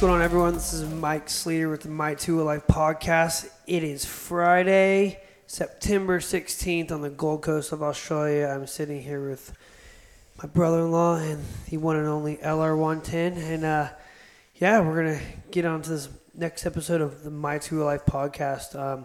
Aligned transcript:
What's 0.00 0.08
going 0.08 0.22
on, 0.22 0.24
everyone? 0.24 0.54
This 0.54 0.72
is 0.72 0.90
Mike 0.94 1.26
Sleeter 1.26 1.70
with 1.70 1.82
the 1.82 1.90
My 1.90 2.14
Two 2.14 2.42
Life 2.42 2.66
podcast. 2.66 3.50
It 3.66 3.84
is 3.84 4.06
Friday, 4.06 5.20
September 5.46 6.20
16th 6.20 6.90
on 6.90 7.02
the 7.02 7.10
Gold 7.10 7.42
Coast 7.42 7.70
of 7.70 7.82
Australia. 7.82 8.46
I'm 8.46 8.66
sitting 8.66 9.02
here 9.02 9.28
with 9.28 9.52
my 10.42 10.48
brother 10.48 10.78
in 10.78 10.90
law 10.90 11.16
and 11.16 11.44
the 11.68 11.76
one 11.76 11.96
and 11.96 12.08
only 12.08 12.38
LR110. 12.38 13.36
And 13.36 13.64
uh, 13.66 13.88
yeah, 14.54 14.80
we're 14.80 15.04
going 15.04 15.18
to 15.18 15.24
get 15.50 15.66
on 15.66 15.82
to 15.82 15.90
this 15.90 16.08
next 16.34 16.64
episode 16.64 17.02
of 17.02 17.22
the 17.22 17.30
My 17.30 17.58
Two 17.58 17.84
Life 17.84 18.06
podcast. 18.06 18.74
Um, 18.74 19.04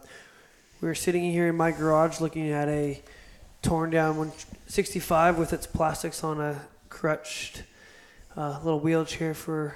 we're 0.80 0.96
sitting 0.96 1.30
here 1.30 1.50
in 1.50 1.58
my 1.58 1.72
garage 1.72 2.22
looking 2.22 2.52
at 2.52 2.70
a 2.70 3.04
torn 3.62 3.90
down 3.90 4.16
165 4.16 5.40
with 5.40 5.52
its 5.52 5.68
plastics 5.68 6.24
on 6.24 6.40
a 6.40 6.62
crutched 6.88 7.64
uh, 8.38 8.60
little 8.64 8.80
wheelchair 8.80 9.34
for 9.34 9.76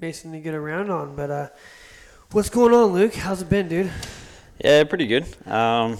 Mason 0.00 0.32
to 0.32 0.40
get 0.40 0.54
around 0.54 0.90
on. 0.90 1.14
But 1.16 1.30
uh, 1.30 1.48
what's 2.32 2.48
going 2.50 2.72
on, 2.74 2.92
Luke? 2.92 3.14
How's 3.14 3.42
it 3.42 3.48
been, 3.48 3.68
dude? 3.68 3.90
Yeah, 4.64 4.84
pretty 4.84 5.06
good. 5.06 5.26
Um, 5.46 5.98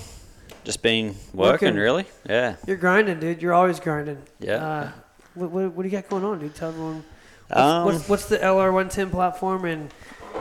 just 0.64 0.82
been 0.82 1.14
working, 1.32 1.68
Working. 1.68 1.74
really. 1.76 2.04
Yeah. 2.28 2.56
You're 2.66 2.76
grinding, 2.76 3.20
dude. 3.20 3.40
You're 3.42 3.54
always 3.54 3.80
grinding. 3.80 4.20
Yeah. 4.40 4.54
Uh, 4.56 4.90
what, 5.34 5.50
what, 5.50 5.72
what 5.72 5.82
do 5.84 5.88
you 5.88 5.92
got 5.96 6.08
going 6.08 6.24
on, 6.24 6.38
dude? 6.40 6.54
Tell 6.54 6.70
everyone. 6.70 7.04
What's, 7.48 7.60
Um, 7.62 7.84
what's, 7.84 8.08
what's 8.08 8.26
the 8.26 8.38
LR110 8.38 9.10
platform 9.10 9.64
and 9.64 9.90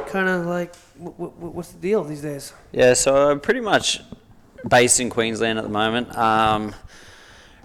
kind 0.08 0.28
of 0.28 0.46
like 0.46 0.76
what, 0.98 1.18
what, 1.38 1.54
what's 1.54 1.70
the 1.72 1.80
deal 1.80 2.04
these 2.04 2.22
days? 2.22 2.54
Yeah, 2.72 2.94
so 2.94 3.30
I'm 3.32 3.40
pretty 3.40 3.62
much 3.62 4.02
based 4.68 5.00
in 5.00 5.10
Queensland 5.10 5.58
at 5.60 5.64
the 5.64 5.70
moment. 5.70 6.18
Um, 6.18 6.74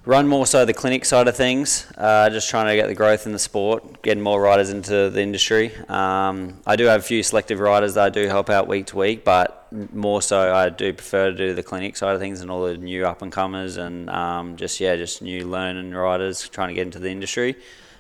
run 0.04 0.26
more 0.26 0.46
so 0.46 0.64
the 0.64 0.74
clinic 0.74 1.04
side 1.04 1.28
of 1.28 1.36
things, 1.36 1.86
uh, 1.96 2.28
just 2.30 2.50
trying 2.50 2.66
to 2.66 2.74
get 2.74 2.88
the 2.88 2.94
growth 2.94 3.26
in 3.26 3.32
the 3.32 3.38
sport, 3.38 4.02
getting 4.02 4.22
more 4.22 4.40
riders 4.40 4.70
into 4.70 5.10
the 5.10 5.20
industry. 5.20 5.72
Um, 5.88 6.60
I 6.66 6.76
do 6.76 6.86
have 6.86 7.00
a 7.00 7.04
few 7.04 7.22
selective 7.22 7.60
riders 7.60 7.94
that 7.94 8.04
I 8.04 8.10
do 8.10 8.26
help 8.26 8.50
out 8.50 8.66
week 8.66 8.86
to 8.86 8.96
week, 8.96 9.24
but 9.24 9.68
more 9.92 10.20
so 10.20 10.54
I 10.54 10.68
do 10.70 10.92
prefer 10.92 11.30
to 11.30 11.36
do 11.36 11.54
the 11.54 11.62
clinic 11.62 11.96
side 11.96 12.14
of 12.14 12.20
things 12.20 12.40
and 12.40 12.50
all 12.50 12.64
the 12.64 12.76
new 12.76 13.06
up 13.06 13.22
and 13.22 13.30
comers 13.30 13.76
and 13.76 14.10
um, 14.10 14.56
just 14.56 14.80
yeah, 14.80 14.96
just 14.96 15.22
new 15.22 15.46
learning 15.46 15.92
riders 15.92 16.48
trying 16.48 16.68
to 16.68 16.74
get 16.74 16.82
into 16.82 16.98
the 16.98 17.10
industry. 17.10 17.56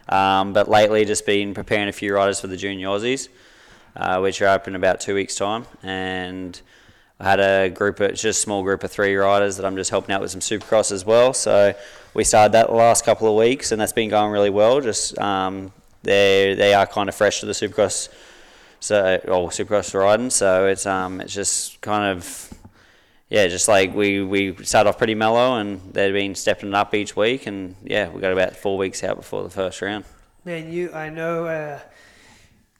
Um, 0.08 0.52
but 0.52 0.68
lately, 0.68 1.04
just 1.04 1.24
been 1.24 1.54
preparing 1.54 1.88
a 1.88 1.92
few 1.92 2.14
riders 2.14 2.40
for 2.40 2.48
the 2.48 2.56
junior 2.56 2.88
Aussies, 2.88 3.28
uh, 3.94 4.18
which 4.18 4.42
are 4.42 4.48
up 4.48 4.66
in 4.66 4.74
about 4.74 5.00
two 5.00 5.14
weeks' 5.14 5.36
time, 5.36 5.66
and 5.84 6.60
I 7.22 7.30
had 7.30 7.40
a 7.40 7.70
group, 7.70 8.00
of, 8.00 8.10
just 8.10 8.24
a 8.24 8.32
small 8.32 8.64
group 8.64 8.82
of 8.82 8.90
three 8.90 9.14
riders 9.14 9.56
that 9.56 9.64
I'm 9.64 9.76
just 9.76 9.90
helping 9.90 10.12
out 10.12 10.20
with 10.20 10.32
some 10.32 10.40
supercross 10.40 10.90
as 10.90 11.04
well. 11.04 11.32
So 11.32 11.72
we 12.14 12.24
started 12.24 12.50
that 12.54 12.66
the 12.66 12.74
last 12.74 13.04
couple 13.04 13.28
of 13.28 13.36
weeks, 13.36 13.70
and 13.70 13.80
that's 13.80 13.92
been 13.92 14.08
going 14.08 14.32
really 14.32 14.50
well. 14.50 14.80
Just 14.80 15.16
um, 15.18 15.72
they 16.02 16.54
they 16.58 16.74
are 16.74 16.84
kind 16.84 17.08
of 17.08 17.14
fresh 17.14 17.38
to 17.38 17.46
the 17.46 17.52
supercross, 17.52 18.08
so 18.80 19.20
or 19.28 19.50
supercross 19.50 19.94
riding. 19.94 20.30
So 20.30 20.66
it's 20.66 20.84
um 20.84 21.20
it's 21.20 21.32
just 21.32 21.80
kind 21.80 22.16
of 22.16 22.52
yeah, 23.30 23.46
just 23.46 23.68
like 23.68 23.94
we 23.94 24.20
we 24.20 24.56
started 24.64 24.90
off 24.90 24.98
pretty 24.98 25.14
mellow, 25.14 25.58
and 25.58 25.80
they've 25.94 26.12
been 26.12 26.34
stepping 26.34 26.70
it 26.70 26.74
up 26.74 26.92
each 26.92 27.14
week, 27.14 27.46
and 27.46 27.76
yeah, 27.84 28.08
we 28.08 28.20
got 28.20 28.32
about 28.32 28.56
four 28.56 28.76
weeks 28.76 29.04
out 29.04 29.16
before 29.16 29.44
the 29.44 29.50
first 29.50 29.80
round. 29.80 30.04
Man, 30.44 30.72
you, 30.72 30.92
I 30.92 31.08
know, 31.08 31.46
uh, 31.46 31.78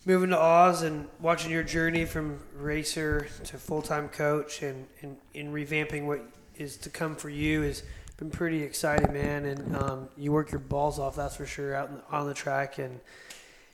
moving 0.05 0.31
to 0.31 0.39
Oz 0.39 0.83
and 0.83 1.09
watching 1.21 1.51
your 1.51 1.63
journey 1.63 2.05
from 2.05 2.41
racer 2.57 3.29
to 3.45 3.57
full 3.57 3.83
time 3.83 4.09
coach 4.09 4.63
and, 4.63 4.87
and, 5.01 5.17
and 5.35 5.55
revamping 5.55 6.07
what 6.07 6.21
is 6.57 6.77
to 6.79 6.91
come 6.91 7.17
for 7.17 7.31
you 7.31 7.63
has 7.63 7.83
been 8.17 8.31
pretty 8.31 8.63
exciting, 8.63 9.13
man. 9.13 9.45
And 9.45 9.77
um, 9.77 10.09
you 10.17 10.33
work 10.33 10.51
your 10.51 10.61
balls 10.61 10.99
off, 10.99 11.17
that's 11.17 11.37
for 11.37 11.47
sure, 11.47 11.75
out 11.75 11.91
the, 11.93 12.17
on 12.17 12.27
the 12.27 12.35
track. 12.35 12.79
And 12.79 13.01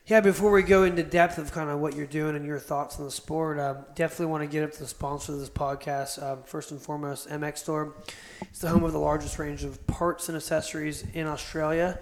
yeah, 0.07 0.21
before 0.21 0.51
we 0.51 0.63
go 0.63 0.85
into 0.85 1.03
depth 1.03 1.39
of 1.39 1.53
kind 1.53 1.69
of 1.71 1.81
what 1.81 1.95
you're 1.95 2.07
doing 2.07 2.35
and 2.35 2.45
your 2.45 2.59
thoughts 2.59 2.99
on 2.99 3.05
the 3.05 3.11
sport, 3.11 3.59
um, 3.59 3.79
definitely 3.95 4.27
want 4.27 4.43
to 4.43 4.49
get 4.49 4.65
up 4.65 4.73
to 4.73 4.79
the 4.79 4.87
sponsor 4.87 5.33
of 5.33 5.41
this 5.41 5.51
podcast. 5.51 6.23
Um, 6.23 6.43
first 6.45 6.71
and 6.71 6.81
foremost, 6.81 7.29
MX 7.29 7.59
Store. 7.59 7.95
It's 8.43 8.61
the 8.61 8.69
home 8.69 8.85
of 8.85 8.93
the 8.93 8.99
largest 8.99 9.39
range 9.39 9.65
of 9.65 9.87
parts 9.87 10.29
and 10.29 10.37
accessories 10.37 11.05
in 11.13 11.27
Australia. 11.27 11.99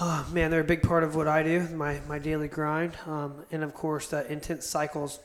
Oh, 0.00 0.26
man, 0.32 0.50
they're 0.50 0.60
a 0.60 0.64
big 0.64 0.82
part 0.82 1.04
of 1.04 1.14
what 1.14 1.28
I 1.28 1.42
do, 1.42 1.68
my, 1.68 2.00
my 2.08 2.18
daily 2.18 2.48
grind. 2.48 2.92
Um, 3.06 3.44
and 3.50 3.62
of 3.62 3.74
course, 3.74 4.08
that 4.08 4.28
intense 4.28 4.66
cycles 4.66 5.20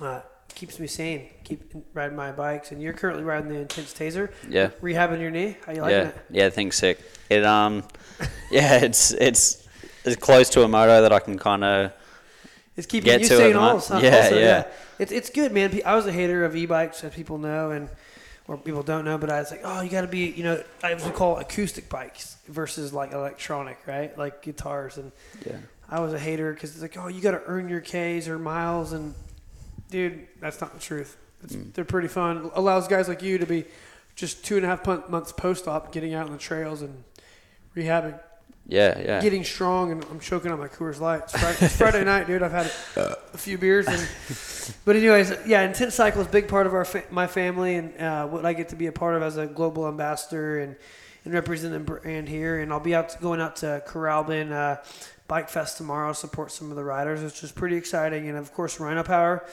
uh, 0.00 0.20
keeps 0.54 0.78
me 0.78 0.86
sane, 0.86 1.28
keep 1.44 1.72
riding 1.94 2.16
my 2.16 2.30
bikes. 2.30 2.72
And 2.72 2.82
you're 2.82 2.92
currently 2.92 3.24
riding 3.24 3.48
the 3.48 3.60
intense 3.60 3.94
Tazer. 3.94 4.32
Yeah. 4.48 4.70
Rehabbing 4.82 5.20
your 5.20 5.30
knee. 5.30 5.56
How 5.64 5.72
you 5.72 5.80
liking 5.80 5.96
yeah, 5.96 6.08
it? 6.08 6.16
yeah, 6.30 6.46
I 6.46 6.50
think 6.50 6.72
sick. 6.74 7.00
It 7.30 7.44
um, 7.44 7.84
yeah, 8.50 8.84
it's 8.84 9.12
it's 9.12 9.66
it's 10.04 10.16
close 10.16 10.50
to 10.50 10.62
a 10.62 10.68
moto 10.68 11.02
that 11.02 11.12
I 11.12 11.18
can 11.20 11.38
kind 11.38 11.64
of 11.64 11.92
It's 12.76 12.86
keeping 12.86 13.06
Get 13.06 13.22
you 13.22 13.26
sane 13.28 13.54
man. 13.54 13.56
also. 13.56 13.98
Yeah, 13.98 14.16
also, 14.16 14.38
yeah. 14.38 14.66
It's, 14.98 15.12
it's 15.12 15.30
good, 15.30 15.52
man. 15.52 15.80
I 15.86 15.96
was 15.96 16.06
a 16.06 16.12
hater 16.12 16.44
of 16.44 16.54
e-bikes, 16.54 17.02
as 17.02 17.14
people 17.14 17.38
know, 17.38 17.70
and 17.70 17.88
or 18.50 18.56
people 18.56 18.82
don't 18.82 19.04
know. 19.04 19.16
But 19.16 19.30
I 19.30 19.38
was 19.38 19.52
like, 19.52 19.60
oh, 19.62 19.80
you 19.80 19.88
got 19.88 20.00
to 20.00 20.08
be, 20.08 20.28
you 20.28 20.42
know, 20.42 20.60
I 20.82 20.94
would 20.94 21.14
call 21.14 21.38
acoustic 21.38 21.88
bikes 21.88 22.36
versus 22.48 22.92
like 22.92 23.12
electronic, 23.12 23.78
right? 23.86 24.16
Like 24.18 24.42
guitars. 24.42 24.98
And 24.98 25.12
yeah 25.46 25.58
I 25.88 26.00
was 26.00 26.12
a 26.12 26.18
hater 26.18 26.52
because 26.52 26.70
it's 26.70 26.82
like, 26.82 26.96
oh, 26.96 27.08
you 27.08 27.20
got 27.20 27.32
to 27.32 27.42
earn 27.46 27.68
your 27.68 27.80
Ks 27.80 28.28
or 28.28 28.38
miles, 28.38 28.92
and 28.92 29.14
dude, 29.90 30.26
that's 30.40 30.60
not 30.60 30.72
the 30.74 30.80
truth. 30.80 31.16
It's, 31.42 31.56
Mm. 31.56 31.72
They're 31.72 31.84
pretty 31.86 32.08
fun. 32.08 32.50
Allows 32.54 32.86
guys 32.86 33.08
like 33.08 33.22
you 33.22 33.38
to 33.38 33.46
be 33.46 33.64
just 34.14 34.44
two 34.44 34.56
and 34.56 34.64
a 34.64 34.68
half 34.68 34.86
months 34.86 35.32
post 35.32 35.66
op, 35.66 35.90
getting 35.90 36.12
out 36.12 36.26
on 36.26 36.32
the 36.32 36.38
trails 36.38 36.82
and 36.82 37.02
rehabbing, 37.74 38.18
yeah 38.70 38.98
yeah 38.98 39.20
getting 39.20 39.44
strong. 39.44 39.92
And 39.92 40.04
I'm 40.10 40.20
choking 40.20 40.50
on 40.52 40.58
my 40.58 40.68
Coors 40.68 41.00
Light. 41.00 41.22
It's 41.24 41.32
Friday, 41.32 41.58
it's 41.66 41.76
Friday 41.76 42.04
night, 42.04 42.26
dude. 42.26 42.42
I've 42.42 42.52
had 42.52 42.66
a 42.96 43.38
few 43.38 43.58
beers, 43.58 43.86
and 43.86 44.08
but 44.84 44.96
anyways, 44.96 45.32
yeah, 45.46 45.62
intense 45.62 45.94
cycle 45.94 46.20
is 46.22 46.26
a 46.28 46.30
big 46.30 46.48
part 46.48 46.66
of 46.66 46.74
our 46.74 46.84
fa- 46.84 47.04
my 47.10 47.26
family 47.26 47.74
and 47.76 47.96
uh, 48.00 48.26
what 48.26 48.46
I 48.46 48.52
get 48.52 48.68
to 48.70 48.76
be 48.76 48.86
a 48.86 48.92
part 48.92 49.14
of 49.16 49.22
as 49.22 49.36
a 49.36 49.46
global 49.46 49.86
ambassador 49.88 50.60
and 50.60 50.76
and 51.24 51.34
represent 51.34 51.72
the 51.74 51.80
brand 51.80 52.28
here. 52.28 52.60
And 52.60 52.72
I'll 52.72 52.80
be 52.80 52.94
out 52.94 53.20
going 53.20 53.40
out 53.40 53.56
to 53.56 53.82
Currumbin 53.86 54.52
uh, 54.52 54.80
Bike 55.28 55.48
Fest 55.50 55.76
tomorrow, 55.76 56.12
support 56.14 56.50
some 56.50 56.70
of 56.70 56.76
the 56.76 56.84
riders, 56.84 57.22
which 57.22 57.42
is 57.44 57.52
pretty 57.52 57.76
exciting. 57.76 58.28
And 58.28 58.38
of 58.38 58.52
course, 58.54 58.80
Rhino 58.80 59.02
Power 59.02 59.44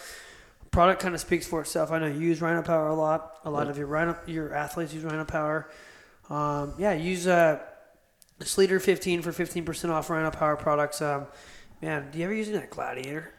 product 0.72 1.02
kind 1.02 1.16
of 1.16 1.22
speaks 1.22 1.48
for 1.48 1.62
itself. 1.62 1.92
I 1.92 1.98
know 2.00 2.08
you 2.08 2.20
use 2.20 2.42
Rhino 2.42 2.62
Power 2.62 2.88
a 2.88 2.94
lot. 2.96 3.40
A 3.46 3.50
lot 3.50 3.66
Yeah. 3.66 3.72
of 3.72 3.78
your 3.78 3.88
Rhino 3.88 4.16
your 4.28 4.54
athletes 4.54 4.94
use 4.94 5.04
Rhino 5.04 5.26
Power. 5.26 5.70
Um, 6.30 6.74
yeah, 6.78 6.94
use 6.94 7.26
uh, 7.26 7.60
Sleeter 8.42 8.80
15 8.82 9.22
for 9.22 9.32
15% 9.32 9.90
off 9.90 10.10
Rhino 10.10 10.30
Power 10.32 10.56
products. 10.56 11.02
Um, 11.02 11.26
man, 11.82 12.10
do 12.12 12.20
you 12.20 12.26
ever 12.26 12.34
use 12.34 12.50
that 12.50 12.70
Gladiator? 12.70 13.32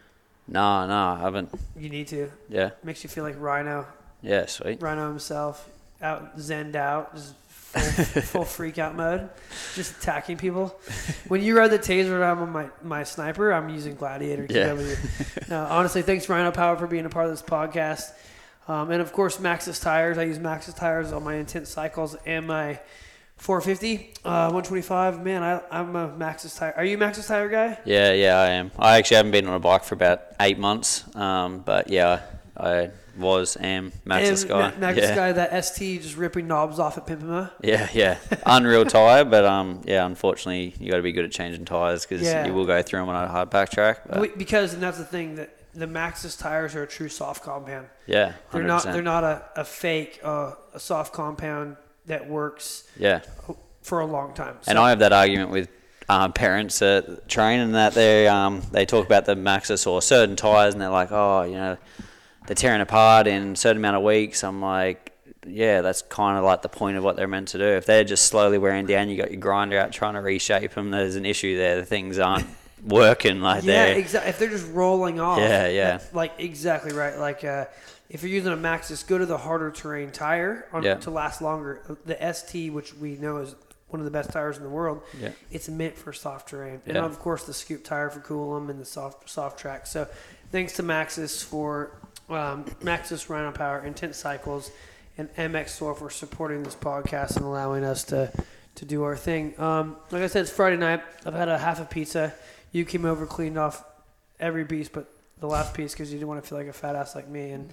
no 0.50 0.86
no 0.86 0.94
I 0.94 1.19
haven't 1.20 1.50
You 1.76 1.91
need 1.91 2.09
to. 2.09 2.31
yeah 2.48 2.70
Makes 2.82 3.04
you 3.04 3.10
feel 3.10 3.22
like 3.25 3.37
Rhino, 3.38 3.87
yeah 4.22 4.47
sweet 4.47 4.81
Rhino 4.81 5.08
himself, 5.08 5.69
out 6.00 6.38
zenned 6.38 6.75
out, 6.75 7.14
just 7.14 7.34
full, 7.48 8.22
full 8.22 8.44
freak 8.44 8.78
out 8.78 8.97
mode, 8.97 9.28
just 9.75 9.98
attacking 9.98 10.38
people. 10.38 10.75
When 11.28 11.42
you 11.42 11.56
ride 11.58 11.69
the 11.70 11.78
Tazer 11.78 12.25
I'm 12.26 12.38
on 12.41 12.50
my, 12.50 12.69
my 12.82 13.04
sniper, 13.04 13.53
I'm 13.53 13.69
using 13.69 13.94
Gladiator 13.94 14.47
Yeah. 14.48 14.70
QW. 14.70 15.48
no, 15.50 15.64
honestly, 15.66 16.00
thanks 16.00 16.26
Rhino 16.31 16.50
Power 16.50 16.76
for 16.78 16.87
being 16.87 17.04
a 17.04 17.10
part 17.10 17.26
of 17.26 17.31
this 17.32 17.42
podcast. 17.42 18.10
Um, 18.69 18.91
and 18.91 19.00
of 19.03 19.12
course, 19.12 19.37
Maxxis 19.38 19.82
tires. 19.82 20.16
I 20.19 20.22
use 20.25 20.38
Maxxis 20.38 20.75
tires 20.76 21.12
on 21.12 21.25
my 21.25 21.34
intense 21.34 21.69
cycles 21.69 22.16
and 22.26 22.47
my 22.47 22.81
450, 23.38 24.15
uh, 24.25 24.50
125. 24.50 25.25
Man, 25.25 25.43
I, 25.43 25.60
I'm 25.71 25.94
a 25.97 26.08
Maxxis 26.08 26.58
tire. 26.58 26.75
Are 26.76 26.85
you 26.85 26.96
a 26.96 27.00
Maxxis 27.00 27.29
tire 27.29 27.49
guy? 27.49 27.79
yeah 27.85 28.12
yeah 28.12 28.37
I 28.38 28.49
am 28.50 28.70
I 28.79 28.99
actually 28.99 29.17
haven't 29.19 29.32
been 29.32 29.46
on 29.46 29.55
a 29.55 29.61
bike 29.61 29.85
for 29.85 29.94
about 29.94 30.23
eight 30.40 30.58
months 30.58 31.05
um 31.17 31.61
but 31.61 31.88
yeah 31.88 32.20
I 32.56 32.90
was 33.17 33.56
am 33.56 33.93
Max's 34.05 34.43
and 34.43 34.49
guy 34.50 34.70
Ma- 34.79 34.87
Maxxis 34.88 34.96
yeah. 35.02 35.14
guy, 35.14 35.32
that 35.32 35.64
ST 35.64 36.02
just 36.02 36.17
ripping 36.17 36.46
knobs 36.46 36.79
off 36.79 36.96
at 36.99 37.06
Pimpama. 37.06 37.50
Yeah, 37.62 37.88
yeah, 37.93 38.19
unreal 38.46 38.85
tire, 38.85 39.25
but 39.25 39.44
um, 39.44 39.82
yeah, 39.84 40.06
unfortunately, 40.06 40.73
you 40.79 40.88
got 40.91 40.99
to 40.99 41.02
be 41.02 41.11
good 41.11 41.25
at 41.25 41.32
changing 41.32 41.64
tires 41.64 42.06
because 42.06 42.23
Yeah. 42.23 42.46
you 42.46 42.55
will 42.55 42.64
go 42.67 42.81
through 42.81 43.00
them 43.00 43.08
on 43.08 43.25
a 43.25 43.26
hard 43.29 43.50
back 43.50 43.70
track. 43.70 44.02
But 44.08 44.38
because 44.38 44.73
and 44.75 44.81
that's 44.82 44.99
the 44.99 45.05
thing 45.05 45.34
that 45.34 45.50
the 45.75 45.87
Maxxis 45.87 46.38
tires 46.38 46.76
are 46.76 46.84
a 46.84 46.87
true 46.87 47.08
soft 47.08 47.43
compound. 47.43 47.88
yeah, 48.06 48.34
They're 48.52 48.62
not. 48.62 48.84
They're 48.84 49.02
not 49.02 49.25
a, 49.25 49.43
a 49.56 49.64
fake 49.64 50.20
uh, 50.23 50.52
a 50.73 50.79
soft 50.81 51.12
compound 51.12 51.76
that 52.08 52.28
works 52.28 52.84
Yeah, 52.99 53.20
for 53.82 54.00
a 54.00 54.06
long 54.06 54.34
time. 54.34 54.56
So, 54.62 54.70
and 54.70 54.78
I 54.78 54.90
have 54.90 54.99
that 54.99 55.12
argument 55.12 55.50
with 55.50 55.69
um, 56.08 56.32
parents 56.32 56.78
that 56.81 57.28
train 57.28 57.60
and 57.60 57.75
that 57.75 57.94
they 57.94 58.26
um, 58.28 58.62
they 58.72 58.84
talk 58.87 59.06
about 59.06 59.25
the 59.26 59.34
Maxxis 59.34 59.87
or 59.87 60.02
certain 60.02 60.37
tires 60.37 60.75
and 60.75 60.81
they're 60.81 60.88
like, 60.90 61.12
oh, 61.12 61.43
you 61.43 61.55
know, 61.55 61.76
they're 62.46 62.55
tearing 62.56 62.81
apart 62.81 63.26
in 63.26 63.52
a 63.52 63.56
certain 63.56 63.76
amount 63.78 63.96
of 63.96 64.02
weeks. 64.02 64.43
I'm 64.43 64.60
like, 64.60 65.12
yeah, 65.46 65.81
that's 65.82 66.02
kind 66.02 66.38
of 66.38 66.44
like 66.44 66.62
the 66.62 66.69
point 66.69 66.96
of 66.96 67.05
what 67.05 67.16
they're 67.16 67.28
meant 67.28 67.49
to 67.49 67.58
do. 67.58 67.64
If 67.64 67.87
they're 67.87 68.05
just 68.05 68.25
slowly 68.26 68.58
wearing 68.58 68.87
down, 68.87 69.08
you 69.08 69.16
got 69.16 69.31
your 69.31 69.40
grinder 69.40 69.78
out 69.78 69.93
trying 69.93 70.14
to 70.14 70.20
reshape 70.20 70.72
them. 70.72 70.90
There's 70.90 71.16
an 71.16 71.26
issue 71.26 71.56
there. 71.56 71.76
The 71.76 71.84
things 71.87 72.19
aren't 72.19 72.46
working 72.87 73.40
like 73.40 73.64
that. 73.64 73.90
yeah, 73.90 73.94
exactly. 73.94 74.31
If 74.31 74.38
they're 74.38 74.49
just 74.50 74.70
rolling 74.72 75.20
off, 75.20 75.38
Yeah, 75.38 75.69
yeah. 75.69 76.00
like 76.12 76.32
exactly 76.38 76.93
right. 76.94 77.19
Like 77.19 77.44
uh, 77.44 77.66
if 78.08 78.22
you're 78.22 78.31
using 78.32 78.52
a 78.52 78.56
Maxxis, 78.56 79.06
go 79.06 79.19
to 79.19 79.26
the 79.26 79.38
harder 79.38 79.70
terrain 79.70 80.10
tire 80.10 80.66
on, 80.72 80.82
Yeah. 80.82 80.94
to 80.96 81.10
last 81.10 81.43
longer. 81.43 81.81
The 82.06 82.22
ST, 82.22 82.72
which 82.72 82.94
we 82.94 83.16
know 83.16 83.38
is 83.38 83.55
one 83.88 84.00
of 84.00 84.05
the 84.05 84.10
best 84.10 84.31
tires 84.31 84.56
in 84.58 84.62
the 84.62 84.69
world. 84.69 85.02
Yeah. 85.19 85.31
It's 85.50 85.69
meant 85.69 85.96
for 85.96 86.12
soft 86.12 86.49
terrain, 86.50 86.81
and 86.87 86.96
Yeah. 86.96 87.05
of 87.05 87.19
course 87.19 87.44
the 87.44 87.55
scoop 87.55 87.84
tire 87.84 88.10
for 88.10 88.20
Coolum 88.20 88.69
and 88.70 88.78
the 88.81 88.84
soft 88.84 89.28
soft 89.31 89.58
track. 89.58 89.87
So, 89.87 90.06
thanks 90.52 90.75
to 90.75 90.82
Maxxis 90.82 91.43
for 91.44 91.93
um, 92.31 92.64
Maxxis 92.82 93.31
Rhino 93.31 93.50
Power, 93.52 93.81
Intense 93.84 94.19
Cycles, 94.19 94.70
and 95.16 95.31
MX 95.37 95.70
Store 95.70 95.94
for 95.94 96.10
supporting 96.10 96.62
this 96.62 96.75
podcast 96.75 97.37
and 97.37 97.44
allowing 97.46 97.84
us 97.84 98.05
to 98.05 98.31
to 98.75 98.84
do 98.84 99.02
our 99.02 99.16
thing. 99.16 99.58
Um, 99.58 99.96
like 100.12 100.22
I 100.22 100.26
said, 100.28 100.43
it's 100.43 100.50
Friday 100.52 100.76
night. 100.76 101.02
I've 101.26 101.34
had 101.34 101.49
a 101.49 101.58
half 101.58 101.81
a 101.81 101.84
pizza. 101.84 102.32
You 102.70 102.84
came 102.84 103.05
over, 103.06 103.26
cleaned 103.26 103.58
off 103.58 103.82
every 104.38 104.64
piece 104.64 104.88
but 104.88 105.10
the 105.40 105.46
last 105.46 105.75
piece 105.75 105.93
because 105.93 106.12
you 106.12 106.19
didn't 106.19 106.29
want 106.29 106.43
to 106.43 106.49
feel 106.49 106.58
like 106.58 106.67
a 106.67 106.73
fat 106.73 106.96
ass 106.96 107.14
like 107.14 107.29
me. 107.29 107.50
And 107.50 107.73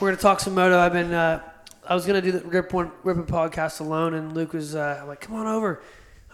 we're 0.00 0.10
gonna 0.10 0.20
talk 0.20 0.40
some 0.40 0.54
moto. 0.54 0.78
I've 0.78 0.92
been. 0.92 1.12
Uh, 1.12 1.42
I 1.88 1.94
was 1.94 2.04
gonna 2.04 2.22
do 2.22 2.32
the 2.32 2.40
Rip 2.40 2.72
One 2.72 2.90
Rip 3.04 3.18
It 3.18 3.26
podcast 3.26 3.80
alone, 3.80 4.14
and 4.14 4.34
Luke 4.34 4.52
was 4.52 4.74
uh, 4.74 5.04
like, 5.06 5.20
"Come 5.20 5.36
on 5.36 5.46
over. 5.46 5.82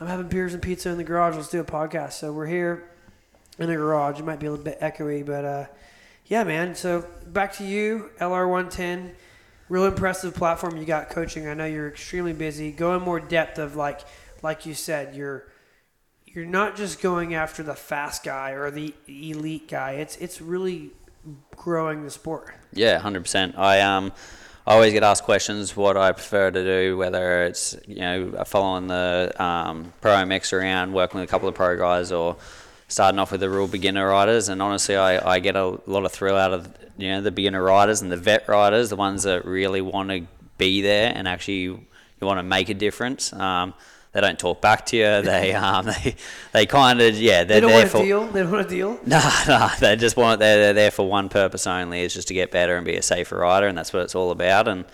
I'm 0.01 0.07
having 0.07 0.29
beers 0.29 0.55
and 0.55 0.63
pizza 0.63 0.89
in 0.91 0.97
the 0.97 1.05
garage. 1.05 1.37
Let's 1.37 1.49
do 1.49 1.61
a 1.61 1.65
podcast." 1.65 2.13
So 2.13 2.33
we're 2.33 2.47
here 2.47 2.91
in 3.59 3.69
the 3.69 3.77
garage. 3.77 4.19
It 4.19 4.25
might 4.25 4.41
be 4.41 4.47
a 4.47 4.51
little 4.51 4.65
bit 4.65 4.81
echoey, 4.81 5.25
but 5.25 5.45
uh, 5.45 5.67
yeah, 6.27 6.45
man. 6.45 6.75
So 6.75 7.07
back 7.27 7.53
to 7.55 7.65
you, 7.65 8.11
LR110. 8.19 9.13
Real 9.69 9.85
impressive 9.87 10.35
platform 10.35 10.77
you 10.77 10.85
got 10.85 11.09
coaching. 11.09 11.47
I 11.47 11.55
know 11.55 11.65
you're 11.65 11.89
extremely 11.89 12.33
busy. 12.33 12.73
Go 12.73 12.95
in 12.97 13.03
more 13.03 13.21
depth 13.21 13.59
of 13.59 13.75
like, 13.77 14.01
like 14.43 14.67
you 14.67 14.75
said, 14.75 15.15
you're 15.15 15.47
you're 16.35 16.47
not 16.47 16.77
just 16.77 17.01
going 17.01 17.35
after 17.35 17.63
the 17.63 17.75
fast 17.75 18.25
guy 18.25 18.51
or 18.53 18.71
the 18.71 18.95
elite 19.07 19.69
guy. 19.69 19.93
It's 19.93 20.17
it's 20.17 20.41
really 20.41 20.91
growing 21.57 22.05
the 22.05 22.11
sport. 22.11 22.55
Yeah, 22.73 22.99
hundred 22.99 23.23
percent. 23.23 23.59
I 23.59 23.81
um, 23.81 24.13
I 24.67 24.75
always 24.75 24.93
get 24.93 25.03
asked 25.03 25.25
questions 25.25 25.77
what 25.77 25.97
I 25.97 26.13
prefer 26.13 26.51
to 26.51 26.65
do, 26.65 26.97
whether 26.97 27.45
it's 27.45 27.77
you 27.87 27.97
know 27.97 28.45
following 28.45 28.87
the 28.87 29.33
um, 29.39 29.93
pro 30.01 30.13
MX 30.13 30.53
around, 30.53 30.93
working 30.93 31.21
with 31.21 31.29
a 31.29 31.31
couple 31.31 31.49
of 31.49 31.55
pro 31.55 31.77
guys, 31.77 32.13
or 32.13 32.37
starting 32.89 33.19
off 33.19 33.33
with 33.33 33.41
the 33.41 33.51
real 33.51 33.69
beginner 33.69 34.09
riders. 34.09 34.49
And 34.49 34.63
honestly, 34.63 34.97
I, 34.97 35.35
I 35.35 35.39
get 35.39 35.57
a 35.57 35.79
lot 35.87 36.05
of 36.05 36.13
thrill 36.13 36.37
out 36.37 36.53
of 36.53 36.73
you 36.97 37.09
know 37.11 37.21
the 37.21 37.33
beginner 37.33 37.63
riders 37.63 38.01
and 38.03 38.11
the 38.11 38.17
vet 38.17 38.49
riders, 38.49 38.91
the 38.91 38.97
ones 38.97 39.25
that 39.25 39.45
really 39.45 39.81
want 39.81 40.09
to 40.11 40.27
be 40.59 40.81
there 40.81 41.13
and 41.15 41.27
actually 41.27 41.55
you 41.55 41.87
want 42.21 42.39
to 42.39 42.43
make 42.43 42.69
a 42.69 42.75
difference. 42.75 43.33
Um, 43.33 43.75
they 44.13 44.21
don't 44.21 44.39
talk 44.39 44.61
back 44.61 44.85
to 44.87 44.97
you. 44.97 45.05
They 45.23 45.53
um, 45.55 45.87
they 45.87 46.15
they 46.53 46.67
kind 46.67 47.01
of 47.01 47.19
yeah 47.19 47.45
They 47.45 47.61
they're 47.61 47.61
don't 47.63 47.71
there 47.71 47.79
want 47.81 47.91
for 47.91 47.99
a 47.99 48.05
deal. 48.05 48.27
They 48.27 48.41
don't 48.43 48.53
want 48.53 48.67
a 48.67 48.69
deal. 48.69 49.01
no, 49.07 49.31
no, 49.49 49.71
they 49.81 49.97
just 49.97 50.17
want 50.17 50.41
they're, 50.41 50.59
they're 50.59 50.75
there 50.75 50.91
for 50.91 51.09
one 51.09 51.29
purpose 51.29 51.67
only. 51.67 52.03
is 52.03 52.15
just 52.15 52.29
to 52.29 52.35
get 52.35 52.51
better 52.51 52.77
and 52.77 52.85
be 52.87 52.97
a 52.97 53.03
safer 53.03 53.39
rider, 53.39 53.67
and 53.67 53.77
that's 53.77 53.93
what 53.93 54.03
it's 54.03 54.15
all 54.15 54.31
about. 54.31 54.69
And 54.69 54.85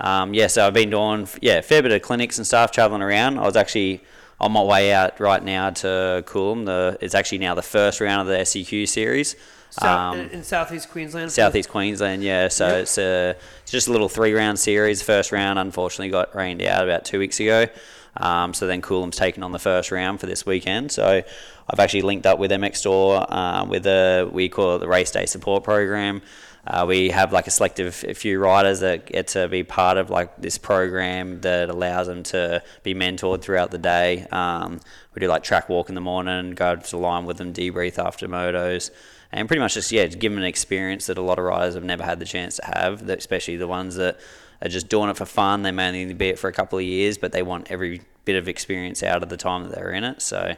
um, 0.00 0.34
yeah, 0.34 0.46
so 0.48 0.66
I've 0.66 0.74
been 0.74 0.90
doing 0.90 1.28
yeah 1.40 1.58
a 1.58 1.62
fair 1.62 1.82
bit 1.82 1.92
of 1.92 2.02
clinics 2.02 2.38
and 2.38 2.46
stuff, 2.46 2.70
traveling 2.72 3.02
around. 3.02 3.38
I 3.38 3.42
was 3.42 3.56
actually 3.56 4.02
on 4.40 4.50
my 4.52 4.62
way 4.62 4.92
out 4.92 5.20
right 5.20 5.42
now 5.44 5.70
to 5.70 6.24
Coolum. 6.26 6.64
The 6.66 6.98
it's 7.00 7.14
actually 7.14 7.38
now 7.38 7.54
the 7.54 7.62
first 7.62 8.00
round 8.00 8.22
of 8.22 8.26
the 8.36 8.44
SEQ 8.44 8.86
series. 8.88 9.36
South, 9.70 9.84
Um, 10.14 10.20
in, 10.20 10.28
in 10.30 10.42
southeast 10.44 10.88
Queensland. 10.90 11.32
Southeast 11.32 11.68
Queensland, 11.68 12.22
yeah. 12.22 12.46
So 12.46 12.68
Yep. 12.68 12.76
it's, 12.82 12.96
a, 12.98 13.36
it's 13.62 13.72
just 13.72 13.88
a 13.88 13.90
little 13.92 14.08
three 14.08 14.32
round 14.32 14.56
series. 14.58 15.02
First 15.02 15.32
round, 15.32 15.58
unfortunately, 15.58 16.10
got 16.10 16.32
rained 16.34 16.62
out 16.62 16.84
about 16.84 17.04
two 17.04 17.18
weeks 17.18 17.40
ago. 17.40 17.66
Um, 18.16 18.54
so 18.54 18.66
then 18.66 18.82
Coolum's 18.82 19.16
taken 19.16 19.42
on 19.42 19.52
the 19.52 19.58
first 19.58 19.90
round 19.90 20.20
for 20.20 20.26
this 20.26 20.46
weekend. 20.46 20.92
So 20.92 21.22
I've 21.68 21.80
actually 21.80 22.02
linked 22.02 22.26
up 22.26 22.38
with 22.38 22.50
MX 22.50 22.76
Store 22.76 23.32
uh, 23.32 23.64
with 23.64 23.86
a, 23.86 24.28
we 24.30 24.48
call 24.48 24.76
it 24.76 24.78
the 24.80 24.88
Race 24.88 25.10
Day 25.10 25.26
Support 25.26 25.64
Program. 25.64 26.22
Uh, 26.66 26.86
we 26.88 27.10
have 27.10 27.30
like 27.30 27.46
a 27.46 27.50
selective 27.50 27.94
few 27.94 28.38
riders 28.38 28.80
that 28.80 29.06
get 29.06 29.28
to 29.28 29.48
be 29.48 29.62
part 29.62 29.98
of 29.98 30.08
like 30.08 30.34
this 30.40 30.56
program 30.56 31.42
that 31.42 31.68
allows 31.68 32.06
them 32.06 32.22
to 32.22 32.62
be 32.82 32.94
mentored 32.94 33.42
throughout 33.42 33.70
the 33.70 33.78
day. 33.78 34.26
Um, 34.32 34.80
we 35.14 35.20
do 35.20 35.28
like 35.28 35.42
track 35.42 35.68
walk 35.68 35.90
in 35.90 35.94
the 35.94 36.00
morning, 36.00 36.52
go 36.52 36.74
to 36.74 36.90
the 36.90 36.96
line 36.96 37.26
with 37.26 37.36
them, 37.36 37.52
debrief 37.52 37.98
after 37.98 38.26
motos 38.26 38.90
and 39.34 39.48
pretty 39.48 39.60
much 39.60 39.74
just 39.74 39.90
yeah, 39.90 40.06
give 40.06 40.30
them 40.32 40.38
an 40.38 40.44
experience 40.44 41.06
that 41.06 41.18
a 41.18 41.22
lot 41.22 41.38
of 41.38 41.44
riders 41.44 41.74
have 41.74 41.82
never 41.82 42.04
had 42.04 42.20
the 42.20 42.24
chance 42.24 42.56
to 42.56 42.64
have. 42.64 43.08
Especially 43.08 43.56
the 43.56 43.66
ones 43.66 43.96
that 43.96 44.18
are 44.64 44.68
just 44.68 44.88
doing 44.88 45.10
it 45.10 45.16
for 45.16 45.26
fun. 45.26 45.62
They 45.62 45.70
may 45.70 45.88
only 45.88 46.14
be 46.14 46.28
it 46.28 46.38
for 46.38 46.48
a 46.48 46.52
couple 46.52 46.78
of 46.78 46.84
years, 46.84 47.18
but 47.18 47.32
they 47.32 47.42
want 47.42 47.70
every 47.70 48.00
bit 48.24 48.36
of 48.36 48.48
experience 48.48 49.02
out 49.02 49.22
of 49.22 49.28
the 49.28 49.36
time 49.36 49.64
that 49.64 49.74
they're 49.74 49.92
in 49.92 50.04
it. 50.04 50.22
So 50.22 50.56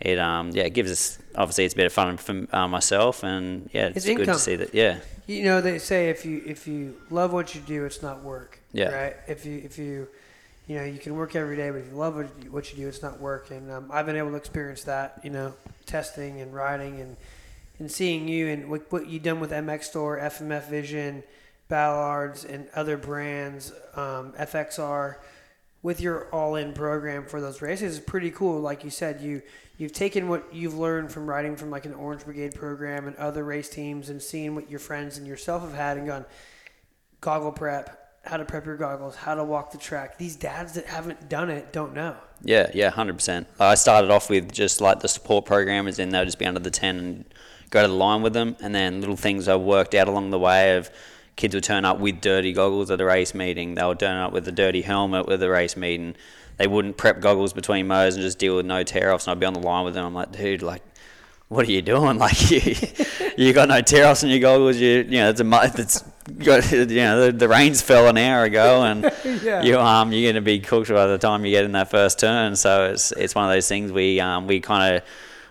it 0.00 0.18
um 0.18 0.50
yeah, 0.50 0.64
it 0.64 0.74
gives 0.74 0.90
us 0.90 1.18
obviously 1.34 1.64
it's 1.64 1.74
a 1.74 1.76
bit 1.76 1.86
of 1.86 1.92
fun 1.92 2.16
for 2.16 2.46
uh, 2.54 2.68
myself, 2.68 3.22
and 3.22 3.70
yeah, 3.72 3.86
it's, 3.86 3.98
It's 3.98 4.06
good 4.06 4.20
income. 4.20 4.34
to 4.34 4.40
see 4.40 4.56
that. 4.56 4.74
Yeah, 4.74 4.98
You 5.26 5.44
know, 5.44 5.60
they 5.60 5.78
say 5.78 6.10
if 6.10 6.26
you 6.26 6.42
if 6.44 6.66
you 6.66 6.96
love 7.10 7.32
what 7.32 7.54
you 7.54 7.60
do, 7.60 7.84
it's 7.84 8.02
not 8.02 8.22
work. 8.22 8.60
Yeah. 8.72 8.90
Right. 8.90 9.16
If 9.28 9.46
you 9.46 9.62
if 9.64 9.78
you 9.78 10.08
you 10.66 10.76
know 10.76 10.84
you 10.84 10.98
can 10.98 11.14
work 11.14 11.36
every 11.36 11.56
day, 11.56 11.70
but 11.70 11.76
if 11.78 11.86
you 11.90 11.96
love 11.96 12.16
what 12.50 12.72
you, 12.72 12.76
do, 12.82 12.88
it's 12.88 13.02
not 13.02 13.20
work. 13.20 13.50
And 13.50 13.70
um, 13.70 13.88
I've 13.92 14.04
been 14.04 14.16
able 14.16 14.30
to 14.30 14.36
experience 14.36 14.82
that. 14.84 15.20
You 15.22 15.30
know, 15.30 15.54
testing 15.86 16.40
and 16.40 16.52
riding 16.52 17.00
and 17.00 17.16
and 17.78 17.90
seeing 17.90 18.26
you 18.26 18.48
and 18.48 18.68
what, 18.70 18.90
what 18.90 19.06
you've 19.06 19.22
done 19.22 19.38
with 19.38 19.50
MX 19.50 19.84
Store, 19.84 20.18
FMF 20.18 20.68
Vision, 20.68 21.22
Ballards, 21.68 22.44
and 22.44 22.68
other 22.74 22.96
brands, 22.96 23.72
um, 23.94 24.32
FXR, 24.38 25.16
with 25.82 26.00
your 26.00 26.28
all-in 26.30 26.72
program 26.72 27.26
for 27.26 27.40
those 27.40 27.62
races 27.62 27.94
is 27.94 28.00
pretty 28.00 28.30
cool. 28.30 28.60
Like 28.60 28.84
you 28.84 28.90
said, 28.90 29.20
you 29.20 29.42
you've 29.78 29.92
taken 29.92 30.28
what 30.28 30.52
you've 30.52 30.76
learned 30.76 31.12
from 31.12 31.28
riding 31.28 31.56
from 31.56 31.70
like 31.70 31.84
an 31.84 31.94
Orange 31.94 32.24
Brigade 32.24 32.54
program 32.54 33.06
and 33.06 33.16
other 33.16 33.44
race 33.44 33.68
teams, 33.68 34.08
and 34.08 34.20
seeing 34.20 34.54
what 34.54 34.70
your 34.70 34.80
friends 34.80 35.18
and 35.18 35.26
yourself 35.26 35.62
have 35.62 35.74
had, 35.74 35.96
and 35.96 36.06
gone 36.06 36.24
goggle 37.20 37.52
prep, 37.52 38.18
how 38.24 38.36
to 38.36 38.44
prep 38.44 38.66
your 38.66 38.76
goggles, 38.76 39.16
how 39.16 39.34
to 39.34 39.44
walk 39.44 39.70
the 39.72 39.78
track. 39.78 40.18
These 40.18 40.36
dads 40.36 40.74
that 40.74 40.86
haven't 40.86 41.28
done 41.28 41.50
it 41.50 41.72
don't 41.72 41.94
know. 41.94 42.16
Yeah, 42.42 42.70
yeah, 42.74 42.90
hundred 42.90 43.14
percent. 43.14 43.46
I 43.58 43.74
started 43.74 44.10
off 44.10 44.28
with 44.30 44.52
just 44.52 44.80
like 44.80 45.00
the 45.00 45.08
support 45.08 45.44
program, 45.44 45.88
as 45.88 45.98
in 45.98 46.10
they'll 46.10 46.24
just 46.24 46.38
be 46.38 46.46
under 46.46 46.60
the 46.60 46.70
tent 46.70 46.98
and 46.98 47.24
go 47.70 47.82
to 47.82 47.88
the 47.88 47.94
line 47.94 48.22
with 48.22 48.32
them, 48.32 48.56
and 48.60 48.74
then 48.74 49.00
little 49.00 49.16
things 49.16 49.48
I 49.48 49.56
worked 49.56 49.94
out 49.94 50.08
along 50.08 50.30
the 50.30 50.38
way 50.38 50.76
of 50.76 50.90
kids 51.36 51.54
would 51.54 51.64
turn 51.64 51.84
up 51.84 51.98
with 52.00 52.20
dirty 52.20 52.52
goggles 52.52 52.90
at 52.90 53.00
a 53.00 53.04
race 53.04 53.34
meeting. 53.34 53.74
They 53.74 53.84
would 53.84 53.98
turn 54.00 54.16
up 54.16 54.32
with 54.32 54.48
a 54.48 54.52
dirty 54.52 54.82
helmet 54.82 55.26
with 55.26 55.42
a 55.42 55.50
race 55.50 55.76
meeting. 55.76 56.16
They 56.56 56.66
wouldn't 56.66 56.96
prep 56.96 57.20
goggles 57.20 57.52
between 57.52 57.86
mows 57.86 58.14
and 58.14 58.22
just 58.22 58.38
deal 58.38 58.56
with 58.56 58.64
no 58.66 58.82
tear 58.82 59.12
offs. 59.12 59.26
And 59.26 59.32
I'd 59.32 59.40
be 59.40 59.46
on 59.46 59.52
the 59.52 59.60
line 59.60 59.84
with 59.84 59.94
them. 59.94 60.06
I'm 60.06 60.14
like, 60.14 60.32
dude, 60.32 60.62
like, 60.62 60.82
what 61.48 61.68
are 61.68 61.70
you 61.70 61.82
doing? 61.82 62.18
Like, 62.18 62.50
you, 62.50 62.60
you 63.36 63.52
got 63.52 63.68
no 63.68 63.82
tear 63.82 64.06
offs 64.08 64.22
in 64.22 64.30
your 64.30 64.40
goggles. 64.40 64.76
You, 64.78 65.04
you 65.08 65.18
know, 65.18 65.28
it's 65.30 65.40
a 65.40 65.72
it's 65.78 66.02
got, 66.42 66.72
you 66.72 66.86
know, 66.86 67.26
the, 67.26 67.32
the 67.32 67.48
rains 67.48 67.82
fell 67.82 68.08
an 68.08 68.16
hour 68.16 68.44
ago, 68.44 68.82
and 68.82 69.12
Yeah. 69.42 69.62
you 69.62 69.78
um 69.78 70.12
you're 70.12 70.32
gonna 70.32 70.40
be 70.40 70.58
cooked 70.58 70.88
by 70.88 71.06
the 71.06 71.18
time 71.18 71.44
you 71.44 71.50
get 71.52 71.64
in 71.66 71.72
that 71.72 71.90
first 71.90 72.18
turn. 72.18 72.56
So 72.56 72.86
it's 72.90 73.12
it's 73.12 73.34
one 73.34 73.44
of 73.44 73.52
those 73.54 73.68
things 73.68 73.92
we 73.92 74.18
um 74.20 74.46
we 74.46 74.60
kind 74.60 74.96
of. 74.96 75.02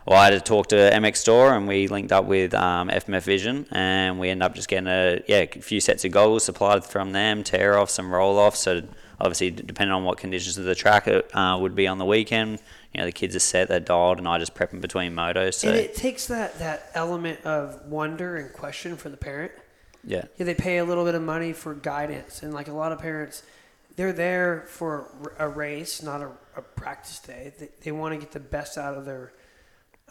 Well, 0.05 0.19
I 0.19 0.25
had 0.25 0.33
to 0.33 0.39
talk 0.39 0.67
to 0.67 0.75
MX 0.75 1.17
Store 1.17 1.55
and 1.55 1.67
we 1.67 1.87
linked 1.87 2.11
up 2.11 2.25
with 2.25 2.53
um, 2.53 2.89
FMF 2.89 3.23
Vision 3.23 3.65
and 3.71 4.19
we 4.19 4.29
ended 4.29 4.45
up 4.45 4.53
just 4.53 4.67
getting 4.67 4.87
a 4.87 5.21
yeah 5.27 5.39
a 5.39 5.47
few 5.47 5.79
sets 5.79 6.05
of 6.05 6.11
goggles 6.11 6.43
supplied 6.43 6.85
from 6.85 7.11
them, 7.11 7.43
tear 7.43 7.75
off 7.75 7.89
some 7.89 8.13
roll 8.13 8.37
offs. 8.37 8.59
So 8.59 8.83
obviously, 9.19 9.49
depending 9.49 9.93
on 9.95 10.03
what 10.03 10.19
conditions 10.19 10.59
of 10.59 10.65
the 10.65 10.75
track 10.75 11.07
it 11.07 11.35
uh, 11.35 11.57
would 11.59 11.73
be 11.73 11.87
on 11.87 11.97
the 11.97 12.05
weekend, 12.05 12.59
you 12.93 12.99
know 12.99 13.05
the 13.05 13.11
kids 13.11 13.35
are 13.35 13.39
set, 13.39 13.67
they're 13.67 13.79
dialed, 13.79 14.19
and 14.19 14.27
I 14.27 14.37
just 14.37 14.53
prep 14.53 14.69
them 14.69 14.79
between 14.79 15.15
motos. 15.15 15.55
So 15.55 15.69
And 15.69 15.77
it 15.77 15.95
takes 15.95 16.27
that 16.27 16.59
that 16.59 16.91
element 16.93 17.43
of 17.43 17.87
wonder 17.87 18.35
and 18.35 18.53
question 18.53 18.97
for 18.97 19.09
the 19.09 19.17
parent. 19.17 19.53
yeah, 20.03 20.25
Yeah, 20.37 20.45
they 20.45 20.53
pay 20.53 20.77
a 20.77 20.85
little 20.85 21.05
bit 21.05 21.15
of 21.15 21.23
money 21.23 21.51
for 21.51 21.73
guidance, 21.73 22.43
and 22.43 22.53
like 22.53 22.67
a 22.67 22.73
lot 22.73 22.91
of 22.91 22.99
parents, 22.99 23.41
they're 23.95 24.13
there 24.13 24.65
for 24.67 25.09
a 25.39 25.49
race, 25.49 26.03
not 26.03 26.21
a, 26.21 26.29
a 26.55 26.61
practice 26.61 27.17
day. 27.17 27.53
They, 27.57 27.69
they 27.81 27.91
want 27.91 28.13
to 28.13 28.19
get 28.19 28.33
the 28.33 28.39
best 28.39 28.77
out 28.77 28.95
of 28.95 29.05
their 29.05 29.33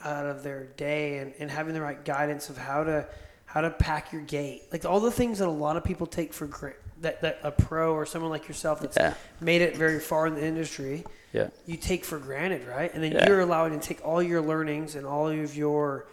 out 0.04 0.26
of 0.26 0.42
their 0.42 0.64
day, 0.76 1.18
and, 1.18 1.32
and 1.38 1.50
having 1.50 1.75
the 1.75 1.80
right 1.80 2.04
guidance 2.04 2.50
of 2.50 2.56
how 2.58 2.84
to 2.84 3.06
how 3.46 3.61
to 3.61 3.70
pack 3.70 4.12
your 4.12 4.23
gate, 4.23 4.62
like 4.73 4.84
all 4.84 4.99
the 4.99 5.11
things 5.12 5.38
that 5.38 5.46
a 5.46 5.50
lot 5.50 5.76
of 5.76 5.84
people 5.84 6.06
take 6.06 6.32
for 6.32 6.46
granted. 6.46 6.80
That, 7.00 7.20
that 7.23 7.40
a 7.42 7.50
pro 7.50 7.92
or 7.92 8.06
someone 8.06 8.30
like 8.30 8.49
yourself 8.49 8.80
that's 8.80 8.96
Yeah. 8.96 9.12
made 9.40 9.61
it 9.61 9.76
very 9.76 10.00
far 10.00 10.26
in 10.26 10.34
the 10.37 10.44
industry, 10.44 11.04
yeah, 11.34 11.49
you 11.66 11.76
take 11.76 12.02
for 12.04 12.18
granted, 12.18 12.66
right? 12.66 12.92
And 12.94 13.02
then 13.02 13.12
Yeah. 13.12 13.28
you're 13.28 13.40
allowed 13.40 13.70
to 13.70 13.78
take 13.78 14.02
all 14.06 14.23
your 14.23 14.40
learnings 14.40 14.94
and 14.94 15.04
all 15.04 15.28
of 15.28 15.54
your 15.56 16.06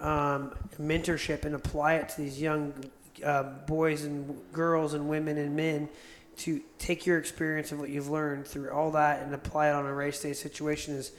um, 0.00 0.54
mentorship 0.78 1.44
and 1.46 1.54
apply 1.54 1.94
it 1.94 2.10
to 2.10 2.20
these 2.20 2.40
young 2.42 2.74
uh, 3.24 3.44
boys 3.66 4.04
and 4.04 4.38
girls 4.52 4.92
and 4.92 5.08
women 5.08 5.38
and 5.38 5.56
men 5.56 5.88
to 6.38 6.60
take 6.78 7.06
your 7.06 7.16
experience 7.18 7.72
of 7.72 7.78
what 7.80 7.88
you've 7.88 8.10
learned 8.10 8.46
through 8.46 8.70
all 8.70 8.90
that 8.90 9.22
and 9.22 9.32
apply 9.34 9.68
it 9.68 9.72
on 9.72 9.86
a 9.86 9.94
race 9.94 10.20
day 10.20 10.32
situation 10.34 10.94
is 10.94 11.12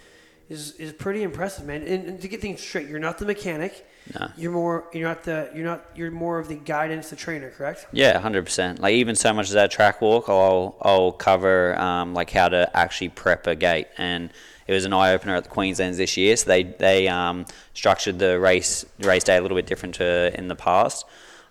is 0.50 0.74
is 0.74 0.94
pretty 0.94 1.24
impressive, 1.24 1.66
man. 1.66 1.82
And, 1.82 2.08
and 2.08 2.22
to 2.22 2.28
get 2.28 2.42
things 2.42 2.62
straight, 2.62 2.88
you're 2.88 3.00
not 3.00 3.18
the 3.18 3.26
mechanic. 3.26 3.88
No. 4.20 4.30
You're 4.38 4.52
more. 4.52 4.88
You're 4.94 5.08
not 5.08 5.24
the. 5.24 5.50
You're 5.56 5.66
not. 5.66 5.86
You're 5.96 6.12
more 6.12 6.38
of 6.38 6.48
the 6.48 6.56
guidance, 6.56 7.10
the 7.10 7.16
trainer, 7.16 7.50
correct? 7.50 7.88
Yeah, 7.92 8.20
hundred 8.20 8.46
percent. 8.46 8.80
Like 8.80 8.94
even 8.94 9.16
so 9.16 9.34
much 9.34 9.48
as 9.48 9.54
that 9.54 9.72
track 9.72 10.02
walk, 10.02 10.30
I'll 10.30 10.78
I'll 10.82 11.12
cover 11.12 11.78
um, 11.80 12.14
like 12.14 12.30
how 12.30 12.50
to 12.50 12.70
actually 12.78 13.10
prep 13.10 13.48
a 13.48 13.56
gate, 13.56 13.88
and 13.98 14.30
it 14.68 14.74
was 14.74 14.86
an 14.86 14.94
eye 14.94 15.14
opener 15.14 15.36
at 15.36 15.44
the 15.44 15.50
Queenslands 15.50 15.98
this 15.98 16.18
year. 16.18 16.36
So 16.36 16.48
they 16.48 16.64
they 16.64 17.08
um, 17.08 17.46
structured 17.74 18.20
the 18.20 18.40
race 18.40 18.86
race 19.00 19.24
day 19.24 19.38
a 19.38 19.42
little 19.42 19.58
bit 19.58 19.66
different 19.66 19.96
to 19.96 20.38
in 20.38 20.48
the 20.50 20.56
past. 20.56 21.06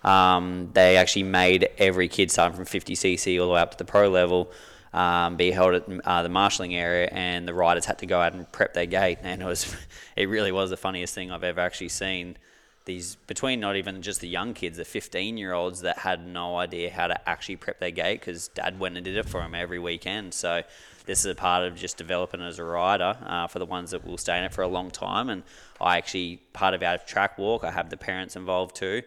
Um, 0.05 0.69
they 0.73 0.97
actually 0.97 1.23
made 1.23 1.67
every 1.77 2.07
kid 2.07 2.29
starting 2.29 2.55
from 2.55 2.65
50cc 2.65 3.41
all 3.41 3.47
the 3.47 3.53
way 3.53 3.59
up 3.59 3.71
to 3.71 3.77
the 3.77 3.85
pro 3.85 4.07
level 4.07 4.51
um, 4.95 5.35
be 5.35 5.51
held 5.51 5.73
at 5.73 5.83
uh, 6.05 6.23
the 6.23 6.29
marshalling 6.29 6.73
area, 6.73 7.09
and 7.11 7.45
the 7.45 7.53
riders 7.53 7.83
had 7.83 7.99
to 7.99 8.05
go 8.05 8.21
out 8.21 8.33
and 8.33 8.49
prep 8.53 8.73
their 8.73 8.85
gate, 8.85 9.19
and 9.23 9.41
it 9.41 9.45
was, 9.45 9.75
it 10.15 10.29
really 10.29 10.53
was 10.53 10.69
the 10.69 10.77
funniest 10.77 11.13
thing 11.13 11.31
I've 11.31 11.43
ever 11.43 11.59
actually 11.59 11.89
seen. 11.89 12.37
These 12.85 13.15
between 13.27 13.59
not 13.59 13.75
even 13.75 14.01
just 14.01 14.21
the 14.21 14.27
young 14.27 14.53
kids, 14.53 14.77
the 14.77 14.85
15 14.85 15.37
year 15.37 15.53
olds 15.53 15.81
that 15.81 15.97
had 15.97 16.25
no 16.25 16.57
idea 16.57 16.91
how 16.91 17.07
to 17.07 17.29
actually 17.29 17.55
prep 17.55 17.79
their 17.79 17.91
gate 17.91 18.21
because 18.21 18.47
dad 18.49 18.79
went 18.79 18.95
and 18.95 19.03
did 19.03 19.17
it 19.17 19.27
for 19.27 19.41
them 19.41 19.55
every 19.55 19.79
weekend. 19.79 20.35
So 20.35 20.61
this 21.07 21.19
is 21.19 21.25
a 21.25 21.35
part 21.35 21.63
of 21.63 21.75
just 21.75 21.97
developing 21.97 22.41
as 22.41 22.59
a 22.59 22.63
rider 22.63 23.17
uh, 23.25 23.47
for 23.47 23.57
the 23.57 23.65
ones 23.65 23.89
that 23.89 24.05
will 24.05 24.19
stay 24.19 24.37
in 24.37 24.43
it 24.43 24.53
for 24.53 24.61
a 24.61 24.67
long 24.67 24.91
time. 24.91 25.29
And 25.29 25.41
I 25.81 25.97
actually 25.97 26.37
part 26.53 26.75
of 26.75 26.83
our 26.83 26.99
track 26.99 27.39
walk, 27.39 27.63
I 27.63 27.71
have 27.71 27.89
the 27.89 27.97
parents 27.97 28.35
involved 28.35 28.75
too. 28.75 29.01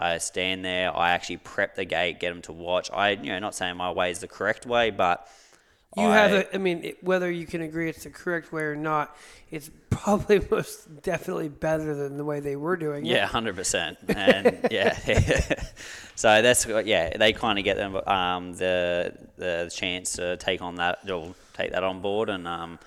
I 0.00 0.16
stand 0.18 0.64
there. 0.64 0.96
I 0.96 1.10
actually 1.10 1.36
prep 1.36 1.74
the 1.74 1.84
gate, 1.84 2.20
get 2.20 2.30
them 2.32 2.40
to 2.42 2.52
watch. 2.52 2.90
I, 2.90 3.10
you 3.10 3.26
know, 3.32 3.38
not 3.38 3.54
saying 3.54 3.76
my 3.76 3.92
way 3.92 4.10
is 4.10 4.20
the 4.20 4.28
correct 4.28 4.64
way, 4.64 4.90
but 4.90 5.28
You 5.94 6.04
I, 6.04 6.16
have 6.16 6.32
a, 6.32 6.54
I 6.54 6.58
mean, 6.58 6.84
it, 6.84 7.04
whether 7.04 7.30
you 7.30 7.44
can 7.44 7.60
agree 7.60 7.90
it's 7.90 8.04
the 8.04 8.10
correct 8.10 8.50
way 8.50 8.62
or 8.62 8.76
not, 8.76 9.14
it's 9.50 9.70
probably 9.90 10.40
most 10.50 11.02
definitely 11.02 11.50
better 11.50 11.94
than 11.94 12.16
the 12.16 12.24
way 12.24 12.40
they 12.40 12.56
were 12.56 12.76
doing 12.76 13.04
it. 13.04 13.10
Yeah, 13.10 13.26
hundred 13.26 13.56
percent, 13.56 13.98
and 14.08 14.68
yeah, 14.70 14.94
so 16.14 16.40
that's 16.40 16.66
yeah. 16.66 17.16
They 17.18 17.34
kind 17.34 17.58
of 17.58 17.64
get 17.66 17.76
them 17.76 17.96
um, 18.06 18.54
the 18.54 19.12
the 19.36 19.70
chance 19.74 20.14
to 20.14 20.38
take 20.38 20.62
on 20.62 20.76
that 20.76 21.10
or 21.10 21.34
take 21.52 21.72
that 21.72 21.84
on 21.84 22.00
board, 22.00 22.30
and 22.30 22.48
um, 22.48 22.78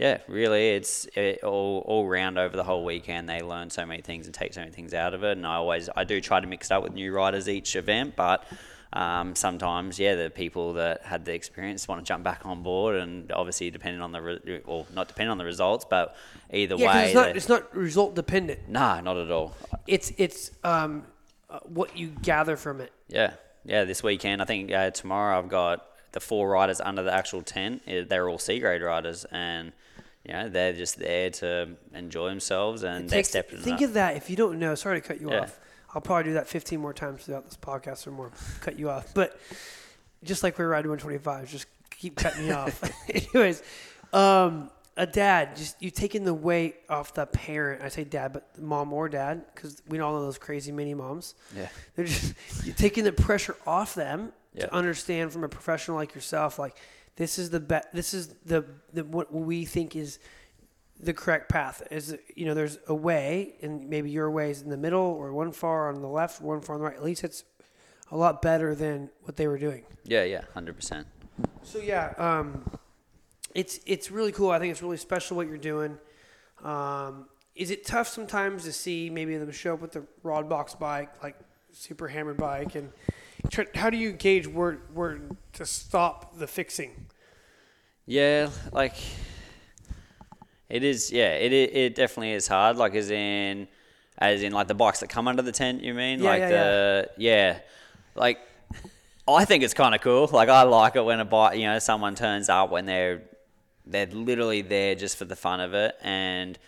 yeah, 0.00 0.18
really, 0.28 0.70
it's 0.70 1.06
it, 1.14 1.44
all 1.44 1.82
all 1.86 2.08
round 2.08 2.38
over 2.38 2.56
the 2.56 2.64
whole 2.64 2.84
weekend. 2.86 3.28
They 3.28 3.42
learn 3.42 3.68
so 3.68 3.84
many 3.84 4.00
things 4.00 4.24
and 4.24 4.34
take 4.34 4.54
so 4.54 4.60
many 4.62 4.72
things 4.72 4.94
out 4.94 5.12
of 5.12 5.22
it. 5.24 5.32
And 5.36 5.46
I 5.46 5.56
always 5.56 5.90
I 5.94 6.04
do 6.04 6.22
try 6.22 6.40
to 6.40 6.46
mix 6.46 6.70
it 6.70 6.74
up 6.74 6.82
with 6.82 6.94
new 6.94 7.12
riders 7.12 7.48
each 7.48 7.76
event, 7.76 8.16
but. 8.16 8.44
Um, 8.92 9.36
sometimes, 9.36 10.00
yeah, 10.00 10.16
the 10.16 10.30
people 10.30 10.72
that 10.72 11.02
had 11.04 11.24
the 11.24 11.32
experience 11.32 11.86
want 11.86 12.04
to 12.04 12.04
jump 12.04 12.24
back 12.24 12.40
on 12.44 12.64
board, 12.64 12.96
and 12.96 13.30
obviously, 13.30 13.70
depending 13.70 14.02
on 14.02 14.10
the 14.10 14.20
re- 14.20 14.62
well, 14.66 14.84
not 14.92 15.06
depending 15.06 15.30
on 15.30 15.38
the 15.38 15.44
results, 15.44 15.86
but 15.88 16.16
either 16.52 16.74
Yeah, 16.74 16.86
'cause 16.86 16.94
way, 16.96 17.04
it's 17.04 17.14
not 17.14 17.36
it's 17.36 17.48
not 17.48 17.76
result 17.76 18.16
dependent. 18.16 18.68
nah, 18.68 19.00
not 19.00 19.16
at 19.16 19.30
all. 19.30 19.54
It's 19.86 20.10
it's 20.16 20.50
um 20.64 21.04
uh, 21.48 21.60
what 21.68 21.96
you 21.96 22.08
gather 22.20 22.56
from 22.56 22.80
it. 22.80 22.90
Yeah, 23.06 23.34
yeah. 23.64 23.84
This 23.84 24.02
weekend, 24.02 24.42
I 24.42 24.44
think 24.44 24.72
uh, 24.72 24.90
tomorrow 24.90 25.38
I've 25.38 25.48
got 25.48 25.86
the 26.10 26.18
four 26.18 26.50
riders 26.50 26.80
under 26.80 27.04
the 27.04 27.14
actual 27.14 27.42
tent. 27.42 27.82
Uh, 27.86 28.02
They're 28.08 28.28
all 28.28 28.40
C 28.40 28.58
grade 28.58 28.82
riders, 28.82 29.24
and 29.30 29.70
you 30.30 30.36
know 30.36 30.48
they're 30.48 30.72
just 30.72 30.96
there 30.98 31.30
to 31.30 31.70
enjoy 31.94 32.28
themselves, 32.28 32.82
and 32.84 33.08
they're 33.08 33.18
Takes- 33.18 33.30
stepping 33.30 33.58
think 33.58 33.78
up. 33.78 33.88
of 33.88 33.92
that. 33.94 34.16
If 34.16 34.30
you 34.30 34.36
don't 34.36 34.58
know, 34.58 34.74
sorry 34.76 35.00
to 35.00 35.06
cut 35.06 35.20
you 35.20 35.30
Yeah. 35.30 35.40
off. 35.40 35.58
I'll 35.94 36.00
probably 36.00 36.24
do 36.30 36.32
that 36.34 36.46
15 36.46 36.80
more 36.80 36.92
times 36.94 37.24
throughout 37.24 37.44
this 37.46 37.56
podcast 37.56 38.06
or 38.06 38.12
more. 38.12 38.30
Cut 38.60 38.78
you 38.78 38.88
off, 38.90 39.12
but 39.12 39.36
just 40.22 40.42
like 40.44 40.56
we're 40.58 40.68
riding 40.68 40.88
125, 40.90 41.48
just 41.50 41.66
keep 41.90 42.14
cutting 42.16 42.46
me 42.46 42.52
off. 42.52 42.80
Anyways, 43.10 43.62
um, 44.12 44.70
a 44.96 45.06
dad, 45.06 45.56
just 45.56 45.82
you 45.82 45.90
taking 45.90 46.24
the 46.24 46.34
weight 46.34 46.76
off 46.88 47.14
the 47.14 47.26
parent. 47.26 47.82
I 47.82 47.88
say 47.88 48.04
dad, 48.04 48.32
but 48.32 48.56
mom 48.56 48.92
or 48.92 49.08
dad, 49.08 49.42
because 49.54 49.82
we 49.88 49.98
all 49.98 50.12
know 50.12 50.22
those 50.22 50.38
crazy 50.38 50.70
mini 50.72 50.94
moms. 50.94 51.34
yeah, 51.56 51.68
They're 51.96 52.04
just 52.04 52.34
you're 52.64 52.74
taking 52.76 53.02
the 53.04 53.12
pressure 53.12 53.56
off 53.66 53.94
them 53.94 54.32
Yeah. 54.54 54.66
to 54.66 54.74
understand 54.74 55.32
from 55.32 55.42
a 55.42 55.48
professional 55.48 55.96
like 55.96 56.14
yourself, 56.14 56.58
like 56.58 56.76
this 57.16 57.38
is 57.38 57.50
the 57.50 57.60
be- 57.60 57.88
this 57.92 58.14
is 58.14 58.28
the, 58.44 58.64
the 58.92 59.04
what 59.04 59.32
we 59.32 59.64
think 59.64 59.96
is 59.96 60.18
the 60.98 61.12
correct 61.12 61.48
path. 61.48 61.82
Is 61.90 62.16
you 62.34 62.46
know, 62.46 62.54
there's 62.54 62.78
a 62.86 62.94
way, 62.94 63.54
and 63.62 63.88
maybe 63.88 64.10
your 64.10 64.30
way 64.30 64.50
is 64.50 64.62
in 64.62 64.70
the 64.70 64.76
middle, 64.76 65.00
or 65.00 65.32
one 65.32 65.52
far 65.52 65.88
on 65.88 66.00
the 66.00 66.08
left, 66.08 66.40
one 66.40 66.60
far 66.60 66.76
on 66.76 66.80
the 66.80 66.86
right. 66.88 66.96
At 66.96 67.02
least 67.04 67.24
it's 67.24 67.44
a 68.10 68.16
lot 68.16 68.42
better 68.42 68.74
than 68.74 69.10
what 69.22 69.36
they 69.36 69.46
were 69.46 69.58
doing. 69.58 69.84
yeah, 70.04 70.24
yeah, 70.24 70.42
hundred 70.54 70.76
percent. 70.76 71.06
So 71.62 71.78
yeah, 71.78 72.12
um, 72.18 72.64
it's 73.54 73.80
it's 73.86 74.10
really 74.10 74.32
cool. 74.32 74.50
I 74.50 74.58
think 74.58 74.70
it's 74.72 74.82
really 74.82 74.96
special 74.96 75.36
what 75.36 75.46
you're 75.46 75.58
doing. 75.58 75.98
Um, 76.62 77.26
is 77.54 77.70
it 77.70 77.84
tough 77.84 78.08
sometimes 78.08 78.64
to 78.64 78.72
see 78.72 79.10
maybe 79.10 79.36
them 79.36 79.50
show 79.50 79.74
up 79.74 79.80
with 79.80 79.92
the 79.92 80.04
rod 80.22 80.48
box 80.48 80.74
bike, 80.74 81.10
like 81.22 81.36
super 81.72 82.08
hammered 82.08 82.36
bike, 82.36 82.74
and 82.74 82.90
how 83.74 83.90
do 83.90 83.96
you 83.96 84.12
gauge 84.12 84.46
where 84.46 84.74
where 84.94 85.20
to 85.54 85.66
stop 85.66 86.38
the 86.38 86.46
fixing? 86.46 87.06
Yeah, 88.06 88.50
like 88.72 88.94
it 90.68 90.84
is. 90.84 91.10
Yeah, 91.10 91.34
it 91.34 91.52
it, 91.52 91.76
it 91.76 91.94
definitely 91.94 92.32
is 92.32 92.48
hard. 92.48 92.76
Like 92.76 92.94
as 92.94 93.10
in, 93.10 93.68
as 94.18 94.42
in 94.42 94.52
like 94.52 94.68
the 94.68 94.74
bikes 94.74 95.00
that 95.00 95.08
come 95.08 95.28
under 95.28 95.42
the 95.42 95.52
tent. 95.52 95.82
You 95.82 95.94
mean 95.94 96.20
Yeah, 96.20 96.30
like 96.30 96.40
yeah, 96.40 96.48
the 96.48 97.10
yeah. 97.18 97.58
like 98.14 98.38
I 99.28 99.44
think 99.44 99.62
it's 99.62 99.74
kind 99.74 99.94
of 99.94 100.00
cool. 100.00 100.28
Like 100.32 100.48
I 100.48 100.62
like 100.62 100.96
it 100.96 101.04
when 101.04 101.20
a 101.20 101.24
bike, 101.24 101.58
you 101.58 101.64
know, 101.66 101.78
someone 101.78 102.14
turns 102.14 102.48
up 102.48 102.70
when 102.70 102.86
they're 102.86 103.22
they're 103.86 104.06
literally 104.06 104.62
there 104.62 104.94
just 104.94 105.16
for 105.16 105.24
the 105.24 105.36
fun 105.36 105.60
of 105.60 105.74
it, 105.74 105.96
and 106.02 106.58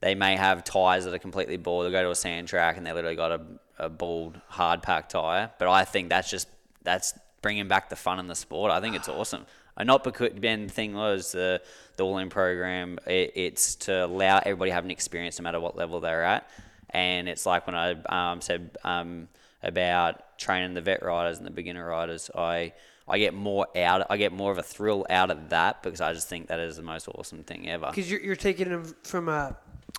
they 0.00 0.14
may 0.14 0.36
have 0.36 0.64
tires 0.64 1.04
that 1.04 1.14
are 1.14 1.18
completely 1.18 1.56
bald. 1.56 1.86
They 1.86 1.90
go 1.90 2.02
to 2.02 2.10
a 2.10 2.14
sand 2.14 2.48
track 2.48 2.76
and 2.76 2.86
they 2.86 2.92
literally 2.92 3.16
got 3.16 3.32
a, 3.32 3.40
a 3.78 3.88
bald 3.88 4.40
hard 4.48 4.82
pack 4.82 5.08
tire. 5.08 5.50
But 5.58 5.68
I 5.68 5.84
think 5.84 6.08
that's 6.08 6.30
just 6.30 6.48
that's 6.82 7.14
bringing 7.42 7.68
back 7.68 7.88
the 7.88 7.96
fun 7.96 8.18
in 8.18 8.26
the 8.26 8.34
sport. 8.34 8.70
I 8.70 8.80
think 8.80 8.96
it's 8.96 9.08
awesome. 9.08 9.46
And 9.76 9.86
not 9.86 10.02
because 10.02 10.30
Ben 10.30 10.66
the 10.66 10.72
thing 10.72 10.94
was 10.94 11.32
the 11.32 11.62
the 11.96 12.04
all 12.04 12.18
in 12.18 12.30
program. 12.30 12.98
It, 13.06 13.32
it's 13.34 13.76
to 13.76 14.06
allow 14.06 14.38
everybody 14.38 14.70
to 14.70 14.74
have 14.74 14.84
an 14.84 14.90
experience 14.90 15.38
no 15.38 15.44
matter 15.44 15.60
what 15.60 15.76
level 15.76 16.00
they're 16.00 16.24
at. 16.24 16.50
And 16.90 17.28
it's 17.28 17.46
like 17.46 17.66
when 17.66 17.76
I 17.76 17.92
um, 18.08 18.40
said 18.40 18.76
um, 18.82 19.28
about 19.62 20.38
training 20.38 20.74
the 20.74 20.80
vet 20.80 21.02
riders 21.02 21.38
and 21.38 21.46
the 21.46 21.50
beginner 21.50 21.86
riders, 21.86 22.30
I 22.34 22.72
I 23.06 23.18
get 23.18 23.34
more 23.34 23.66
out. 23.76 24.06
I 24.10 24.16
get 24.16 24.32
more 24.32 24.50
of 24.50 24.58
a 24.58 24.62
thrill 24.62 25.06
out 25.08 25.30
of 25.30 25.50
that 25.50 25.82
because 25.82 26.00
I 26.00 26.12
just 26.12 26.28
think 26.28 26.48
that 26.48 26.60
is 26.60 26.76
the 26.76 26.82
most 26.82 27.08
awesome 27.08 27.44
thing 27.44 27.68
ever. 27.68 27.86
Because 27.86 28.10
you're 28.10 28.20
you're 28.20 28.36
taking 28.36 28.68
them 28.68 28.94
from 29.04 29.28
a 29.28 29.56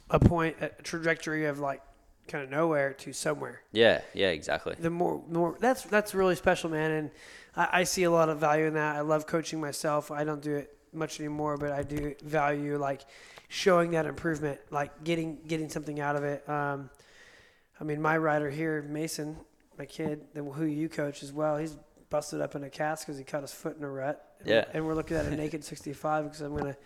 a 0.09 0.19
point 0.19 0.57
a 0.61 0.69
trajectory 0.83 1.45
of 1.45 1.59
like 1.59 1.81
kind 2.29 2.43
of 2.43 2.49
nowhere 2.49 2.93
to 2.93 3.13
somewhere. 3.13 3.61
Yeah, 3.71 4.01
yeah, 4.13 4.29
exactly. 4.29 4.75
the 4.79 4.89
more 4.89 5.21
more 5.29 5.57
that's 5.59 5.83
that's 5.83 6.13
really 6.13 6.35
special, 6.35 6.69
man. 6.69 6.91
And 6.91 7.11
I, 7.55 7.69
I 7.79 7.83
see 7.83 8.03
a 8.03 8.11
lot 8.11 8.29
of 8.29 8.39
value 8.39 8.65
in 8.65 8.73
that. 8.75 8.95
I 8.95 9.01
love 9.01 9.27
coaching 9.27 9.59
myself. 9.59 10.11
I 10.11 10.23
don't 10.23 10.41
do 10.41 10.55
it 10.55 10.77
much 10.93 11.19
anymore, 11.19 11.57
but 11.57 11.71
I 11.71 11.83
do 11.83 12.15
value 12.23 12.77
like 12.77 13.01
showing 13.47 13.91
that 13.91 14.05
improvement, 14.05 14.59
like 14.71 15.03
getting 15.03 15.39
getting 15.47 15.69
something 15.69 15.99
out 15.99 16.15
of 16.15 16.23
it. 16.23 16.47
Um, 16.47 16.89
I 17.79 17.83
mean, 17.83 18.01
my 18.01 18.17
rider 18.17 18.49
here, 18.49 18.81
Mason, 18.81 19.37
my 19.77 19.85
kid, 19.85 20.21
the, 20.33 20.43
who 20.43 20.65
you 20.65 20.89
coach 20.89 21.23
as 21.23 21.31
well, 21.31 21.57
he's 21.57 21.77
busted 22.09 22.41
up 22.41 22.55
in 22.55 22.63
a 22.63 22.69
cast 22.69 23.05
because 23.05 23.17
he 23.17 23.23
cut 23.23 23.41
his 23.41 23.51
foot 23.51 23.77
in 23.77 23.83
a 23.83 23.89
rut. 23.89 24.25
Yeah. 24.45 24.65
and 24.73 24.85
we're 24.85 24.95
looking 24.95 25.17
at 25.17 25.25
a 25.25 25.35
naked 25.35 25.65
65 25.65 26.23
because 26.23 26.41
I'm 26.41 26.55
gonna 26.55 26.77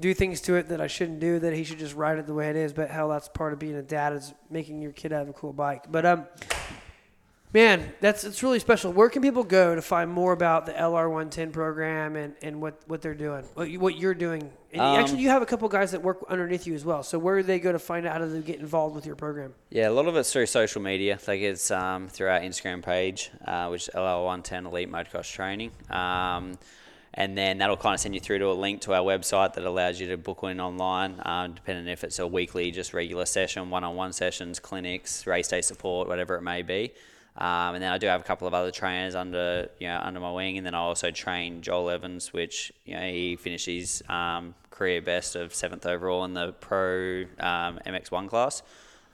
do 0.00 0.14
things 0.14 0.40
to 0.42 0.54
it 0.54 0.68
that 0.68 0.80
I 0.80 0.86
shouldn't 0.86 1.20
do. 1.20 1.38
That 1.38 1.54
he 1.54 1.64
should 1.64 1.78
just 1.78 1.94
ride 1.94 2.18
it 2.18 2.26
the 2.26 2.34
way 2.34 2.50
it 2.50 2.56
is. 2.56 2.72
But 2.72 2.90
hell, 2.90 3.08
that's 3.08 3.28
part 3.28 3.52
of 3.52 3.58
being 3.58 3.74
a 3.74 3.82
dad 3.82 4.12
is 4.12 4.34
making 4.50 4.80
your 4.82 4.92
kid 4.92 5.12
have 5.12 5.28
a 5.28 5.32
cool 5.32 5.52
bike. 5.52 5.84
But 5.90 6.06
um, 6.06 6.26
man, 7.52 7.92
that's 8.00 8.24
it's 8.24 8.42
really 8.42 8.58
special. 8.58 8.92
Where 8.92 9.08
can 9.08 9.22
people 9.22 9.44
go 9.44 9.74
to 9.74 9.82
find 9.82 10.10
more 10.10 10.32
about 10.32 10.66
the 10.66 10.72
LR 10.72 11.06
110 11.08 11.50
program 11.50 12.16
and, 12.16 12.34
and 12.42 12.60
what, 12.60 12.80
what 12.86 13.02
they're 13.02 13.14
doing, 13.14 13.44
what, 13.54 13.70
you, 13.70 13.80
what 13.80 13.96
you're 13.98 14.14
doing? 14.14 14.50
And 14.72 14.82
Um, 14.82 15.00
actually, 15.00 15.22
you 15.22 15.30
have 15.30 15.40
a 15.40 15.46
couple 15.46 15.66
guys 15.70 15.92
that 15.92 16.02
work 16.02 16.18
underneath 16.28 16.66
you 16.66 16.74
as 16.74 16.84
well. 16.84 17.02
So 17.02 17.18
where 17.18 17.36
do 17.36 17.42
they 17.42 17.58
go 17.58 17.72
to 17.72 17.78
find 17.78 18.06
out 18.06 18.20
how 18.20 18.26
to 18.26 18.40
get 18.40 18.60
involved 18.60 18.94
with 18.94 19.06
your 19.06 19.16
program? 19.16 19.54
Yeah, 19.70 19.88
a 19.88 19.90
lot 19.90 20.06
of 20.06 20.16
it's 20.16 20.30
through 20.30 20.46
social 20.46 20.82
media. 20.82 21.18
Like 21.26 21.40
it's 21.40 21.70
um, 21.70 22.08
through 22.08 22.28
our 22.28 22.40
Instagram 22.40 22.82
page, 22.82 23.30
uh, 23.46 23.68
which 23.68 23.88
is 23.88 23.94
LR110 23.94 24.66
Elite 24.66 24.92
Motocross 24.92 25.32
Training. 25.32 25.70
Um, 25.88 26.58
and 27.18 27.36
then 27.36 27.58
that'll 27.58 27.76
kind 27.76 27.94
of 27.94 28.00
send 28.00 28.14
you 28.14 28.20
through 28.20 28.38
to 28.38 28.48
a 28.48 28.54
link 28.54 28.80
to 28.80 28.94
our 28.94 29.02
website 29.02 29.54
that 29.54 29.64
allows 29.64 29.98
you 29.98 30.06
to 30.06 30.16
book 30.16 30.38
in 30.44 30.60
online, 30.60 31.20
um, 31.24 31.52
depending 31.52 31.88
if 31.88 32.04
it's 32.04 32.20
a 32.20 32.26
weekly, 32.26 32.70
just 32.70 32.94
regular 32.94 33.26
session, 33.26 33.70
one-on-one 33.70 34.12
sessions, 34.12 34.60
clinics, 34.60 35.26
race 35.26 35.48
day 35.48 35.60
support, 35.60 36.06
whatever 36.06 36.36
it 36.36 36.42
may 36.42 36.62
be. 36.62 36.92
Um, 37.36 37.74
and 37.74 37.82
then 37.82 37.92
I 37.92 37.98
do 37.98 38.06
have 38.06 38.20
a 38.20 38.24
couple 38.24 38.46
of 38.46 38.54
other 38.54 38.70
trainers 38.70 39.16
under 39.16 39.68
you 39.80 39.88
know 39.88 39.98
under 40.00 40.20
my 40.20 40.30
wing, 40.30 40.58
and 40.58 40.66
then 40.66 40.76
I 40.76 40.78
also 40.78 41.10
train 41.10 41.60
Joel 41.60 41.90
Evans, 41.90 42.32
which 42.32 42.72
you 42.84 42.94
know 42.94 43.02
he 43.02 43.34
finished 43.34 43.66
his 43.66 44.00
um, 44.08 44.54
career 44.70 45.02
best 45.02 45.34
of 45.34 45.52
seventh 45.52 45.86
overall 45.86 46.24
in 46.24 46.34
the 46.34 46.52
pro 46.52 47.22
um, 47.40 47.80
MX1 47.84 48.28
class 48.28 48.62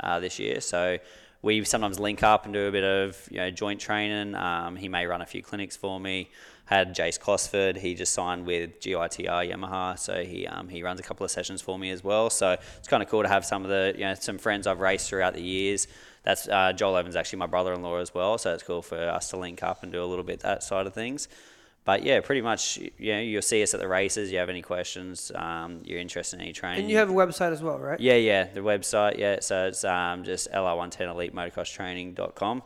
uh, 0.01 0.21
this 0.21 0.39
year. 0.39 0.61
So 0.61 0.99
we 1.41 1.65
sometimes 1.65 1.99
link 1.99 2.23
up 2.23 2.45
and 2.45 2.53
do 2.53 2.67
a 2.67 2.71
bit 2.71 2.85
of 2.85 3.29
you 3.31 3.39
know 3.39 3.51
joint 3.51 3.81
training. 3.81 4.35
Um, 4.35 4.77
he 4.77 4.91
may 4.91 5.07
run 5.07 5.23
a 5.23 5.27
few 5.27 5.43
clinics 5.43 5.75
for 5.75 5.99
me. 5.99 6.29
Had 6.67 6.95
Jayce 6.95 7.21
Cosford, 7.21 7.77
he 7.77 7.95
just 7.95 8.15
signed 8.15 8.47
with 8.47 8.81
GYTR 8.81 9.53
Yamaha, 9.53 9.99
so 9.99 10.25
he 10.25 10.47
um, 10.47 10.69
he 10.69 10.83
runs 10.83 10.99
a 10.99 11.03
couple 11.03 11.23
of 11.25 11.31
sessions 11.31 11.61
for 11.61 11.79
me 11.79 11.91
as 11.91 12.03
well. 12.03 12.31
So 12.31 12.57
it's 12.79 12.89
kind 12.89 13.03
of 13.03 13.09
cool 13.11 13.23
to 13.23 13.29
have 13.29 13.45
some 13.45 13.65
of 13.65 13.71
the 13.71 13.93
you 13.95 14.05
know 14.05 14.15
some 14.15 14.39
friends 14.39 14.67
I've 14.67 14.81
raced 14.81 15.09
throughout 15.09 15.35
the 15.35 15.43
years. 15.43 15.87
That's 16.23 16.49
uh, 16.49 16.73
Joel 16.73 16.97
Evans, 16.97 17.17
actually 17.17 17.41
my 17.41 17.47
brother-in-law 17.47 17.99
as 17.99 18.15
well, 18.15 18.39
so 18.39 18.55
it's 18.55 18.63
cool 18.63 18.81
for 18.81 18.97
us 18.99 19.29
to 19.31 19.37
link 19.37 19.63
up 19.63 19.83
and 19.83 19.93
do 19.93 20.03
a 20.03 20.07
little 20.07 20.25
bit 20.25 20.41
that 20.41 20.63
side 20.63 20.87
of 20.87 20.95
things. 20.95 21.29
But 21.85 22.03
yeah, 22.03 22.21
pretty 22.21 22.41
much, 22.41 22.79
you 22.79 23.13
know, 23.13 23.21
you'll 23.21 23.43
see 23.43 23.63
us 23.63 23.75
at 23.75 23.81
the 23.81 23.89
races. 23.89 24.33
You 24.33 24.39
have 24.39 24.49
any 24.49 24.63
questions? 24.63 25.31
Um, 25.35 25.83
you're 25.85 25.99
interested 25.99 26.37
in 26.37 26.43
any 26.43 26.55
training? 26.55 26.81
And 26.81 26.91
you 26.91 26.97
have 26.97 27.11
a 27.11 27.13
website 27.13 27.53
as 27.53 27.63
well, 27.63 27.79
right? 27.79 28.01
Yeah, 28.01 28.15
yeah, 28.15 28.45
the 28.45 28.61
website, 28.61 29.19
yeah. 29.19 29.41
So 29.41 29.67
it's 29.67 29.85
um, 29.85 30.25
just 30.25 30.51
lr110 30.51 31.11
elite 31.11 31.35
motocross 31.35 31.71
training.com. 31.71 32.63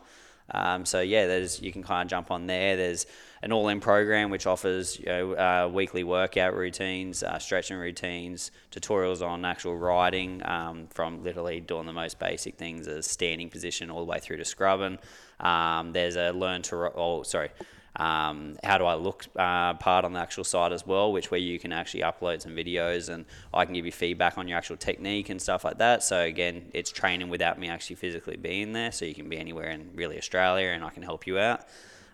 Um, 0.51 0.85
so 0.85 1.01
yeah, 1.01 1.27
there's 1.27 1.61
you 1.61 1.71
can 1.71 1.83
kind 1.83 2.05
of 2.05 2.09
jump 2.09 2.31
on 2.31 2.47
there. 2.47 2.75
There's 2.75 3.05
an 3.41 3.51
all-in 3.51 3.79
program 3.79 4.29
which 4.29 4.45
offers 4.45 4.99
you 4.99 5.05
know 5.05 5.33
uh, 5.33 5.69
weekly 5.71 6.03
workout 6.03 6.55
routines, 6.55 7.23
uh, 7.23 7.39
stretching 7.39 7.77
routines, 7.77 8.51
tutorials 8.71 9.25
on 9.25 9.45
actual 9.45 9.77
riding, 9.77 10.41
um, 10.45 10.87
from 10.89 11.23
literally 11.23 11.59
doing 11.59 11.85
the 11.85 11.93
most 11.93 12.19
basic 12.19 12.57
things 12.57 12.87
as 12.87 13.05
standing 13.05 13.49
position 13.49 13.89
all 13.89 13.99
the 13.99 14.11
way 14.11 14.19
through 14.19 14.37
to 14.37 14.45
scrubbing. 14.45 14.97
Um, 15.39 15.93
there's 15.93 16.15
a 16.15 16.31
learn 16.31 16.61
to 16.63 16.91
oh 16.95 17.23
sorry. 17.23 17.49
Um, 17.95 18.57
how 18.63 18.77
do 18.77 18.85
I 18.85 18.93
look 18.93 19.25
uh, 19.35 19.73
part 19.73 20.05
on 20.05 20.13
the 20.13 20.19
actual 20.19 20.43
site 20.43 20.71
as 20.71 20.85
well, 20.85 21.11
which 21.11 21.31
where 21.31 21.39
you 21.39 21.59
can 21.59 21.73
actually 21.73 22.01
upload 22.01 22.41
some 22.41 22.55
videos 22.55 23.09
and 23.09 23.25
I 23.53 23.65
can 23.65 23.73
give 23.73 23.85
you 23.85 23.91
feedback 23.91 24.37
on 24.37 24.47
your 24.47 24.57
actual 24.57 24.77
technique 24.77 25.29
and 25.29 25.41
stuff 25.41 25.63
like 25.65 25.79
that. 25.79 26.03
So 26.03 26.21
again, 26.21 26.69
it's 26.73 26.91
training 26.91 27.29
without 27.29 27.59
me 27.59 27.67
actually 27.69 27.97
physically 27.97 28.37
being 28.37 28.73
there, 28.73 28.91
so 28.91 29.05
you 29.05 29.15
can 29.15 29.27
be 29.27 29.37
anywhere 29.37 29.69
in 29.69 29.89
really 29.95 30.17
Australia 30.17 30.67
and 30.69 30.83
I 30.83 30.91
can 30.91 31.03
help 31.03 31.27
you 31.27 31.39
out. 31.39 31.61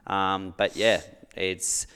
Um, 0.07 0.53
but 0.57 0.75
yeah, 0.75 1.01
it's 1.35 1.87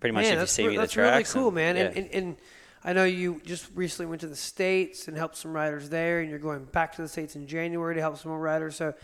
pretty 0.00 0.14
much 0.14 0.24
Man, 0.24 0.32
if 0.32 0.34
you 0.34 0.38
that's, 0.40 0.52
see 0.52 0.62
re- 0.62 0.68
me 0.68 0.74
at 0.76 0.76
the 0.76 0.82
that's 0.82 0.96
really 0.96 1.24
cool, 1.24 1.48
and- 1.48 1.54
man. 1.54 1.76
yeah. 1.76 1.82
And, 1.82 1.96
and, 1.96 2.10
and 2.14 2.36
I 2.84 2.92
know 2.92 3.04
you 3.04 3.42
just 3.44 3.68
recently 3.74 4.08
went 4.08 4.20
to 4.20 4.28
the 4.28 4.36
States 4.36 5.08
and 5.08 5.16
helped 5.16 5.36
some 5.36 5.52
riders 5.52 5.88
there, 5.88 6.20
and 6.20 6.30
you're 6.30 6.38
going 6.38 6.64
back 6.66 6.94
to 6.94 7.02
the 7.02 7.08
States 7.08 7.34
in 7.34 7.48
January 7.48 7.96
to 7.96 8.00
help 8.00 8.16
some 8.18 8.30
more 8.30 8.40
riders. 8.40 8.76
So, 8.76 8.94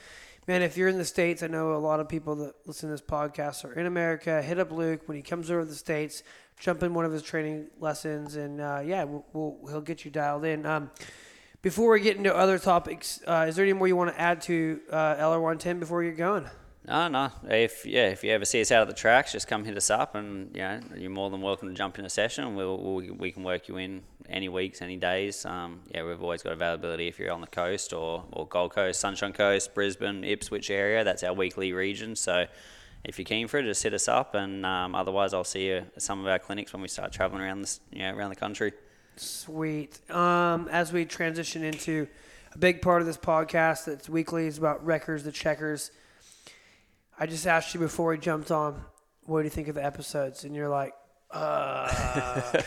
man, 0.46 0.62
if 0.62 0.76
you're 0.76 0.88
in 0.88 0.98
the 0.98 1.04
States, 1.04 1.42
I 1.42 1.46
know 1.46 1.74
a 1.74 1.78
lot 1.78 2.00
of 2.00 2.08
people 2.08 2.34
that 2.36 2.54
listen 2.66 2.88
to 2.88 2.94
this 2.94 3.00
podcast 3.00 3.64
are 3.64 3.72
in 3.72 3.86
America. 3.86 4.42
Hit 4.42 4.58
up 4.58 4.70
Luke 4.70 5.02
when 5.06 5.16
he 5.16 5.22
comes 5.22 5.50
over 5.50 5.60
to 5.60 5.66
the 5.66 5.74
States, 5.74 6.22
jump 6.58 6.82
in 6.82 6.94
one 6.94 7.04
of 7.04 7.12
his 7.12 7.22
training 7.22 7.68
lessons, 7.80 8.36
and 8.36 8.60
uh, 8.60 8.82
yeah, 8.84 9.04
we'll, 9.04 9.24
we'll, 9.32 9.58
he'll 9.68 9.80
get 9.80 10.04
you 10.04 10.10
dialed 10.10 10.44
in. 10.44 10.66
Um, 10.66 10.90
before 11.62 11.92
we 11.92 12.00
get 12.00 12.16
into 12.16 12.34
other 12.34 12.58
topics, 12.58 13.20
uh, 13.26 13.46
is 13.48 13.56
there 13.56 13.64
any 13.64 13.72
more 13.72 13.88
you 13.88 13.96
want 13.96 14.14
to 14.14 14.20
add 14.20 14.42
to 14.42 14.80
uh, 14.90 15.16
LR110 15.16 15.80
before 15.80 16.02
you 16.04 16.10
get 16.10 16.18
going? 16.18 16.46
No, 16.87 17.09
no. 17.09 17.31
If 17.49 17.87
yeah, 17.87 18.09
if 18.09 18.23
you 18.23 18.31
ever 18.33 18.45
see 18.45 18.61
us 18.61 18.71
out 18.71 18.83
at 18.83 18.88
the 18.88 18.95
tracks, 18.95 19.33
just 19.33 19.49
come 19.49 19.64
hit 19.64 19.76
us 19.76 19.88
up, 19.88 20.14
and 20.14 20.50
you 20.55 20.61
know 20.61 20.81
you're 20.97 21.11
more 21.11 21.31
than 21.31 21.41
welcome 21.41 21.69
to 21.69 21.75
jump 21.75 21.99
in 21.99 22.05
a 22.05 22.11
session. 22.11 22.55
We'll, 22.55 22.76
we'll 22.76 23.14
we 23.14 23.33
can 23.33 23.43
work 23.43 23.69
you 23.69 23.79
in 23.79 24.03
any 24.29 24.50
weeks, 24.50 24.83
any 24.83 24.99
days. 24.99 25.47
Um, 25.47 25.81
yeah, 25.95 26.05
we've 26.05 26.23
always 26.23 26.43
got 26.43 26.53
availability 26.53 27.09
if 27.09 27.19
you're 27.19 27.33
on 27.33 27.41
the 27.41 27.47
coast 27.47 27.95
or, 27.95 28.25
or 28.33 28.47
Gold 28.47 28.75
Coast, 28.75 29.00
Sunshine 29.00 29.33
Coast, 29.33 29.75
Brisbane, 29.75 30.25
Ipswich 30.25 30.71
area. 30.71 31.05
That's 31.05 31.23
our 31.23 31.33
weekly 31.33 31.73
region. 31.73 32.17
So 32.17 32.47
if 33.03 33.19
you're 33.19 33.25
keen 33.25 33.49
for 33.49 33.59
it, 33.59 33.64
just 33.64 33.83
hit 33.83 33.95
us 33.95 34.07
up, 34.07 34.35
and 34.35 34.67
um, 34.67 34.95
otherwise 34.95 35.33
I'll 35.33 35.45
see 35.45 35.69
you 35.69 35.85
at 35.97 36.03
some 36.03 36.21
of 36.21 36.26
our 36.26 36.38
clinics 36.38 36.75
when 36.75 36.83
we 36.83 36.88
start 36.88 37.12
traveling 37.12 37.43
around 37.43 37.62
this, 37.62 37.81
you 37.93 38.00
know, 38.00 38.14
around 38.14 38.29
the 38.29 38.37
country. 38.37 38.73
Sweet. 39.17 39.99
Um, 40.11 40.69
as 40.71 40.93
we 40.93 41.07
transition 41.07 41.64
into 41.64 42.09
a 42.53 42.59
big 42.59 42.83
part 42.83 43.00
of 43.00 43.07
this 43.07 43.17
podcast 43.17 43.87
that's 43.87 44.09
weekly 44.09 44.47
is 44.47 44.59
about 44.59 44.85
Wreckers, 44.85 45.25
the 45.25 45.33
checkers. 45.33 45.91
I 47.18 47.26
just 47.26 47.47
asked 47.47 47.75
you 47.75 47.80
before 47.80 48.11
we 48.11 48.18
jumped 48.18 48.50
on, 48.50 48.80
what 49.25 49.40
do 49.40 49.44
you 49.44 49.50
think 49.50 49.68
of 49.68 49.75
the 49.76 49.85
episodes? 49.85 50.44
And 50.44 50.54
you're 50.54 50.68
like, 50.68 50.92
uh, 51.30 52.62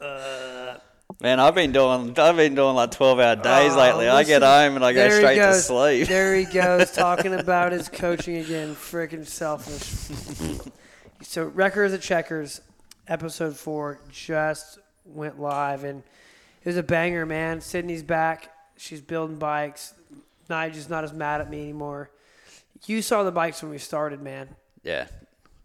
Man, 1.20 1.40
I've 1.40 1.54
been 1.54 1.72
doing 1.72 2.16
I've 2.18 2.36
been 2.36 2.54
doing 2.54 2.74
like 2.76 2.90
12 2.92 3.18
hour 3.18 3.36
days 3.36 3.72
Oh, 3.72 3.78
lately. 3.78 4.08
I 4.08 4.22
get 4.24 4.42
home 4.42 4.76
and 4.76 4.84
I 4.84 4.92
go 4.92 5.08
straight 5.08 5.36
to 5.36 5.54
sleep. 5.54 6.06
There 6.06 6.34
he 6.36 6.44
goes, 6.44 6.92
talking 6.94 7.34
about 7.34 7.72
his 7.72 7.88
coaching 7.88 8.36
again. 8.36 8.74
Freaking 8.74 9.26
selfish. 9.26 10.60
so, 11.22 11.46
Wreckers 11.46 11.92
of 11.92 12.00
the 12.00 12.06
Checkers, 12.06 12.60
episode 13.08 13.56
four, 13.56 14.00
just 14.10 14.78
went 15.06 15.40
live, 15.40 15.82
and 15.82 16.02
it 16.62 16.68
was 16.68 16.76
a 16.76 16.82
banger, 16.82 17.26
man. 17.26 17.60
Sydney's 17.62 18.02
back. 18.02 18.52
She's 18.76 19.00
building 19.00 19.38
bikes. 19.38 19.94
Nigel's 20.48 20.88
not 20.88 21.04
as 21.04 21.12
mad 21.12 21.40
at 21.40 21.50
me 21.50 21.62
anymore. 21.62 22.10
You 22.86 23.02
saw 23.02 23.22
the 23.22 23.32
bikes 23.32 23.62
when 23.62 23.70
we 23.70 23.78
started, 23.78 24.22
man. 24.22 24.48
Yeah, 24.82 25.08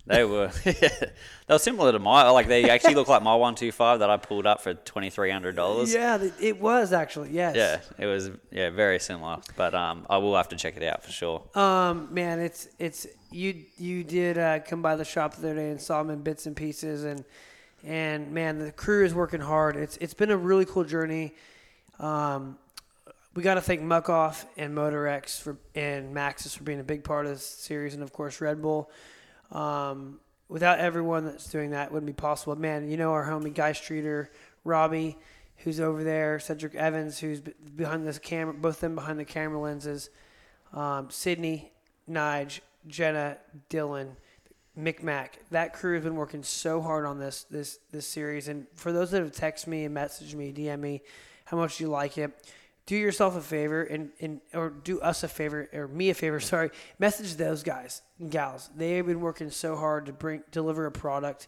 they 0.06 0.26
were. 0.26 0.48
they 0.64 1.02
were 1.50 1.60
similar 1.60 1.92
to 1.92 2.00
my. 2.00 2.30
Like 2.30 2.48
they 2.48 2.70
actually 2.70 2.96
look 2.96 3.08
like 3.08 3.24
my 3.24 3.36
one 3.36 3.56
two 3.56 3.72
five 3.72 4.00
that 4.00 4.10
I 4.10 4.18
pulled 4.18 4.46
up 4.46 4.62
for 4.62 4.74
twenty 4.74 5.10
three 5.10 5.32
hundred 5.32 5.56
dollars. 5.56 5.94
Yeah, 5.94 6.22
it 6.42 6.60
was 6.60 6.92
actually, 6.92 7.32
yes. 7.32 7.56
Yeah, 7.56 8.04
it 8.04 8.08
was. 8.08 8.32
Yeah, 8.52 8.70
very 8.72 9.00
similar. 9.00 9.38
But 9.56 9.74
um, 9.74 10.06
I 10.10 10.18
will 10.18 10.36
have 10.36 10.50
to 10.50 10.58
check 10.58 10.76
it 10.76 10.84
out 10.84 11.04
for 11.04 11.12
sure. 11.12 11.44
Um, 11.56 12.14
man, 12.14 12.40
it's 12.40 12.68
it's 12.80 13.08
you 13.32 13.64
you 13.78 14.04
did 14.04 14.38
uh, 14.38 14.60
come 14.60 14.82
by 14.82 14.96
the 14.96 15.06
shop 15.06 15.36
the 15.36 15.48
other 15.48 15.56
day 15.56 15.70
and 15.70 15.80
saw 15.80 16.04
them 16.04 16.12
in 16.12 16.22
bits 16.22 16.48
and 16.48 16.56
pieces, 16.56 17.06
and 17.06 17.24
and 17.84 18.32
man, 18.32 18.60
the 18.60 18.72
crew 18.72 19.06
is 19.06 19.14
working 19.14 19.42
hard. 19.42 19.78
It's 19.78 19.98
it's 19.98 20.14
been 20.14 20.32
a 20.32 20.38
really 20.38 20.66
cool 20.66 20.84
journey. 20.84 21.34
Um, 22.00 22.58
we 23.36 23.44
got 23.44 23.56
to 23.56 23.62
thank 23.62 23.82
Muc-Off 23.82 24.46
and 24.58 24.76
Motorex 24.76 25.42
for 25.42 25.58
and 25.76 26.16
Maxxis 26.16 26.58
for 26.58 26.64
being 26.64 26.80
a 26.80 26.84
big 26.84 27.04
part 27.04 27.26
of 27.26 27.32
this 27.32 27.46
series, 27.46 27.94
and 27.94 28.04
of 28.04 28.14
course 28.14 28.42
Red 28.42 28.62
Bull. 28.62 28.92
Um, 29.52 30.20
without 30.50 30.80
everyone 30.80 31.26
that's 31.26 31.50
doing 31.50 31.72
that, 31.72 31.92
wouldn't 31.92 32.08
be 32.08 32.14
possible. 32.14 32.56
Man, 32.56 32.90
you 32.90 32.98
know 32.98 33.12
our 33.12 33.26
homie 33.26 33.54
Guy 33.54 33.72
Streeter, 33.74 34.32
Robbie, 34.64 35.18
who's 35.58 35.80
over 35.80 36.04
there, 36.04 36.40
Cedric 36.40 36.76
Evans, 36.76 37.20
who's 37.20 37.40
behind 37.42 38.08
this 38.08 38.20
camera, 38.20 38.54
both 38.54 38.80
them 38.80 38.96
behind 38.96 39.20
the 39.20 39.26
camera 39.26 39.60
lenses 39.60 40.10
um, 40.74 41.10
Sydney, 41.10 41.72
Nige, 42.10 42.60
Jenna, 42.88 43.38
Dylan, 43.70 44.16
Micmac. 44.76 45.40
That 45.52 45.74
crew 45.74 45.96
has 45.96 46.04
been 46.04 46.16
working 46.16 46.44
so 46.44 46.82
hard 46.82 47.06
on 47.06 47.20
this 47.20 47.44
this 47.44 47.80
this 47.92 48.08
series. 48.08 48.48
And 48.48 48.68
for 48.76 48.92
those 48.92 49.12
that 49.12 49.22
have 49.22 49.32
texted 49.32 49.68
me 49.68 49.86
and 49.86 49.96
messaged 49.96 50.34
me, 50.34 50.52
DM 50.52 50.80
me 50.80 51.02
how 51.46 51.58
much 51.58 51.80
you 51.80 51.88
like 51.88 52.18
it, 52.18 52.32
do 52.86 52.96
yourself 52.96 53.36
a 53.36 53.42
favor 53.42 53.84
and, 53.84 54.12
and 54.20 54.42
or 54.54 54.70
do 54.70 55.00
us 55.02 55.24
a 55.24 55.28
favor 55.28 55.70
or 55.74 55.88
me 55.88 56.10
a 56.10 56.14
favor. 56.14 56.40
Sorry, 56.54 56.70
message 57.00 57.36
those 57.36 57.64
guys 57.64 58.02
and 58.20 58.30
gals. 58.30 58.70
They 58.76 58.98
have 58.98 59.06
been 59.06 59.22
working 59.22 59.50
so 59.50 59.76
hard 59.76 60.06
to 60.08 60.14
bring 60.14 60.44
deliver 60.52 60.86
a 60.86 60.92
product 60.92 61.48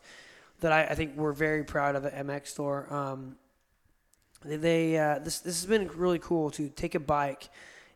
that 0.61 0.71
I, 0.71 0.85
I 0.85 0.95
think 0.95 1.17
we're 1.17 1.33
very 1.33 1.63
proud 1.63 1.95
of 1.95 2.05
at 2.05 2.15
MX 2.25 2.47
Store. 2.47 2.93
Um, 2.93 3.35
they- 4.43 4.57
they 4.57 4.97
uh, 4.97 5.19
this 5.19 5.39
this 5.39 5.59
has 5.61 5.65
been 5.65 5.87
really 5.89 6.19
cool 6.19 6.51
to 6.51 6.69
take 6.69 6.95
a 6.95 6.99
bike 6.99 7.49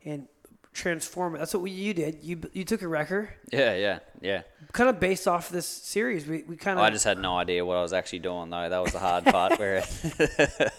and 0.04 0.28
transform 0.74 1.36
it. 1.36 1.40
That's 1.40 1.54
what 1.54 1.64
we, 1.64 1.72
you 1.72 1.94
did. 1.94 2.24
You 2.24 2.42
you 2.54 2.64
took 2.64 2.82
a 2.82 2.88
wrecker, 2.88 3.34
Yeah, 3.52 3.76
yeah, 3.76 4.00
yeah. 4.22 4.42
kind 4.72 4.90
of 4.90 5.00
based 5.00 5.28
off 5.28 5.50
this 5.50 5.66
series. 5.66 6.28
We 6.28 6.44
we 6.44 6.56
kind 6.56 6.80
of 6.80 6.86
I 6.86 6.90
just 6.90 7.06
had 7.06 7.20
no 7.20 7.38
idea 7.38 7.66
what 7.66 7.78
I 7.78 7.82
was 7.82 7.94
actually 7.94 8.20
doing 8.20 8.50
though. 8.50 8.70
That 8.70 8.82
was 8.84 8.94
the 8.94 9.00
hard 9.00 9.26
part. 9.26 9.60
Where 9.60 9.78
it, 9.78 10.72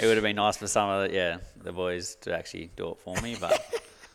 would 0.00 0.16
have 0.16 0.22
been 0.22 0.36
nice 0.36 0.56
for 0.56 0.66
some 0.66 0.88
of 0.88 1.08
the 1.08 1.14
yeah 1.14 1.38
the 1.62 1.72
boys 1.72 2.16
to 2.22 2.36
actually 2.36 2.70
do 2.76 2.90
it 2.90 2.98
for 2.98 3.20
me, 3.20 3.36
but 3.40 3.64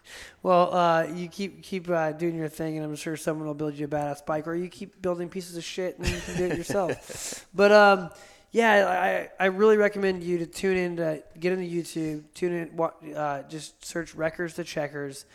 well, 0.43 0.73
uh, 0.73 1.07
you 1.13 1.27
keep 1.27 1.63
keep 1.63 1.89
uh, 1.89 2.11
doing 2.11 2.35
your 2.35 2.49
thing, 2.49 2.77
and 2.77 2.85
I'm 2.85 2.95
sure 2.95 3.17
someone 3.17 3.47
will 3.47 3.53
build 3.53 3.75
you 3.75 3.85
a 3.85 3.89
badass 3.89 4.25
bike, 4.25 4.47
or 4.47 4.55
you 4.55 4.69
keep 4.69 5.01
building 5.01 5.29
pieces 5.29 5.57
of 5.57 5.63
shit 5.63 5.97
and 5.97 6.07
you 6.07 6.19
can 6.21 6.37
do 6.37 6.45
it 6.45 6.57
yourself. 6.57 7.45
but 7.53 7.71
um, 7.71 8.09
yeah, 8.51 9.29
I 9.39 9.43
I 9.43 9.47
really 9.47 9.77
recommend 9.77 10.23
you 10.23 10.39
to 10.39 10.45
tune 10.45 10.77
in 10.77 10.97
to 10.97 11.23
get 11.39 11.53
into 11.53 11.65
YouTube, 11.65 12.23
tune 12.33 12.53
in, 12.53 13.15
uh, 13.15 13.43
just 13.43 13.85
search 13.85 14.15
Wreckers 14.15 14.55
to 14.55 14.63
checkers. 14.63 15.25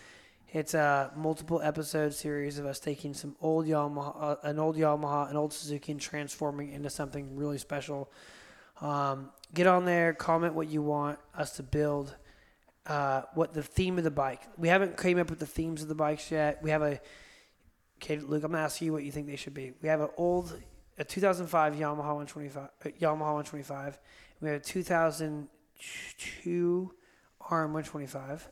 It's 0.53 0.75
a 0.75 1.11
multiple 1.16 1.62
episode 1.62 2.12
series 2.12 2.59
of 2.59 2.66
us 2.66 2.79
taking 2.79 3.14
some 3.14 3.37
old 3.40 3.66
Yamaha, 3.66 4.16
uh, 4.20 4.37
an 4.42 4.59
old 4.59 4.77
Yamaha, 4.77 5.31
an 5.31 5.37
old 5.37 5.53
Suzuki, 5.53 5.92
and 5.92 6.01
transforming 6.01 6.72
into 6.72 6.90
something 6.90 7.37
really 7.37 7.57
special. 7.57 8.11
Um, 8.83 9.31
get 9.55 9.66
on 9.66 9.85
there, 9.87 10.12
comment 10.12 10.55
what 10.55 10.68
you 10.68 10.83
want 10.83 11.18
us 11.35 11.53
to 11.57 11.62
build, 11.62 12.14
uh, 12.87 13.22
what 13.33 13.55
the 13.55 13.62
theme 13.62 13.96
of 13.96 14.05
the 14.05 14.11
bike. 14.11 14.42
We 14.59 14.68
haven't 14.68 14.98
came 14.98 15.18
up 15.18 15.31
with 15.31 15.38
the 15.38 15.46
themes 15.46 15.81
of 15.81 15.88
the 15.88 15.94
bikes 15.94 16.31
yet. 16.31 16.62
We 16.62 16.70
have 16.70 16.83
a 16.83 17.01
okay, 17.96 18.18
Luke. 18.18 18.44
I'm 18.44 18.51
gonna 18.53 18.64
ask 18.64 18.83
you 18.83 18.92
what 18.92 19.05
you 19.05 19.12
think 19.12 19.29
they 19.29 19.37
should 19.37 19.55
be. 19.55 19.72
We 19.81 19.88
have 19.88 20.01
an 20.01 20.11
old, 20.18 20.59
a 20.98 21.05
2005 21.05 21.74
Yamaha 21.74 21.96
125, 21.96 22.57
uh, 22.64 22.68
Yamaha 23.00 23.35
125. 23.35 23.98
We 24.40 24.48
had 24.48 24.61
a 24.61 24.64
2002 24.64 26.94
RM 27.50 27.72
125. 27.72 28.48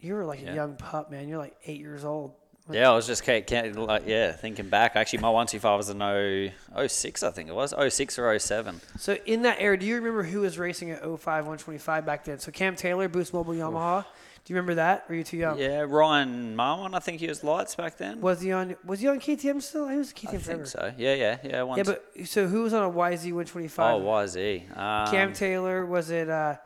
You 0.00 0.14
were 0.14 0.24
like 0.24 0.40
a 0.42 0.54
young 0.54 0.76
pup, 0.76 1.10
man. 1.10 1.28
You're 1.28 1.38
like 1.38 1.56
eight 1.66 1.80
years 1.80 2.04
old. 2.04 2.34
yeah, 2.70 2.88
I 2.90 2.94
was 2.94 3.04
just 3.06 3.24
ca- 3.24 3.40
ca- 3.42 3.72
like 3.74 4.04
yeah 4.06 4.30
thinking 4.32 4.68
back. 4.68 4.94
Actually, 4.94 5.18
my 5.20 5.30
one 5.30 5.46
two 5.48 5.58
five 5.58 5.76
was 5.78 5.88
an 5.88 5.98
0, 5.98 6.50
06, 6.86 7.22
I 7.24 7.30
think 7.32 7.48
it 7.48 7.54
was 7.54 7.74
06 7.76 8.16
or 8.18 8.38
07. 8.38 8.80
So 8.98 9.16
in 9.26 9.42
that 9.42 9.56
era, 9.58 9.76
do 9.78 9.84
you 9.86 9.96
remember 9.96 10.22
who 10.22 10.42
was 10.42 10.56
racing 10.58 10.90
at 10.92 11.00
05 11.02 11.24
125 11.46 12.06
back 12.06 12.24
then? 12.24 12.38
So 12.38 12.52
Cam 12.52 12.76
Taylor, 12.76 13.08
Boost 13.08 13.32
Mobile 13.34 13.54
Yamaha. 13.54 14.04
Do 14.48 14.54
you 14.54 14.56
remember 14.60 14.76
that? 14.76 15.04
Or 15.06 15.12
are 15.12 15.14
you 15.14 15.24
too 15.24 15.36
young? 15.36 15.58
Yeah, 15.58 15.84
Ryan 15.86 16.56
Marwan, 16.56 16.94
I 16.94 17.00
think 17.00 17.20
he 17.20 17.26
was 17.26 17.44
lights 17.44 17.74
back 17.74 17.98
then. 17.98 18.22
Was 18.22 18.40
he 18.40 18.50
on? 18.50 18.76
Was 18.82 19.00
he 19.00 19.06
on 19.06 19.20
KTM 19.20 19.60
still? 19.60 19.86
He 19.88 19.98
was 19.98 20.10
KTM 20.14 20.28
I 20.28 20.38
forever. 20.38 20.64
think 20.64 20.66
so. 20.68 20.94
Yeah, 20.96 21.12
yeah, 21.12 21.36
yeah. 21.44 21.62
Once. 21.64 21.76
Yeah, 21.76 21.82
but 22.16 22.26
so 22.26 22.46
who 22.46 22.62
was 22.62 22.72
on 22.72 22.82
a 22.82 22.90
YZ 22.90 23.24
125? 23.24 24.02
oh, 24.02 24.26
he? 24.26 24.64
Um, 24.74 25.06
Cam 25.10 25.34
Taylor 25.34 25.84
was 25.84 26.08
it? 26.08 26.30
Uh, 26.30 26.56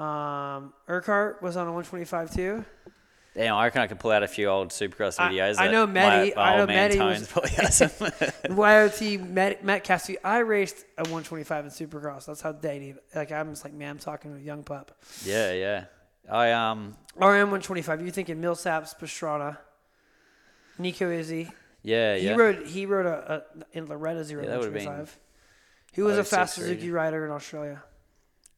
um, 0.00 0.74
Urquhart 0.88 1.42
was 1.42 1.56
on 1.56 1.66
a 1.66 1.72
125 1.72 2.32
too. 2.32 2.64
Damn, 3.34 3.56
I 3.56 3.64
reckon 3.64 3.82
I 3.82 3.88
could 3.88 3.98
pull 3.98 4.12
out 4.12 4.22
a 4.22 4.28
few 4.28 4.46
old 4.46 4.68
Supercross 4.68 5.18
videos. 5.18 5.56
I 5.58 5.72
know 5.72 5.88
Matty- 5.88 6.36
I 6.36 6.58
know 6.58 6.66
Matty 6.66 7.00
was- 7.00 7.26
probably 7.26 7.50
has 7.50 7.80
them. 7.80 8.12
YOT 8.56 9.20
Matt, 9.28 9.64
Matt 9.64 9.82
Cassidy. 9.82 10.18
I 10.22 10.38
raced 10.38 10.84
a 10.96 11.02
125 11.02 11.64
in 11.64 11.70
Supercross. 11.72 12.26
That's 12.26 12.42
how 12.42 12.52
dated. 12.52 13.00
Like 13.12 13.32
I'm 13.32 13.50
just 13.50 13.64
like, 13.64 13.74
man, 13.74 13.90
I'm 13.90 13.98
talking 13.98 14.30
to 14.30 14.36
a 14.36 14.40
young 14.40 14.62
pup. 14.62 14.96
yeah, 15.24 15.50
yeah. 15.52 15.84
I 16.30 16.52
um 16.52 16.96
RM 17.16 17.50
125. 17.50 18.02
You 18.02 18.10
thinking 18.10 18.40
Millsaps, 18.40 18.98
Pastrana? 18.98 19.58
Nico 20.78 21.08
Izzi. 21.10 21.50
Yeah, 21.82 22.16
He 22.16 22.26
yeah. 22.26 22.34
rode 22.34 22.66
he 22.66 22.86
rode 22.86 23.06
a, 23.06 23.44
a 23.62 23.76
in 23.76 23.86
Loretta's 23.86 24.28
he 24.30 24.36
rode 24.36 24.46
Yeah, 24.46 24.54
a 24.54 24.58
would've 24.58 24.72
been 24.72 24.86
125. 24.86 25.20
He 25.92 26.02
was 26.02 26.18
a 26.18 26.24
06 26.24 26.30
fast 26.30 26.54
Suzuki 26.54 26.90
rider 26.90 27.24
in 27.24 27.30
Australia. 27.30 27.82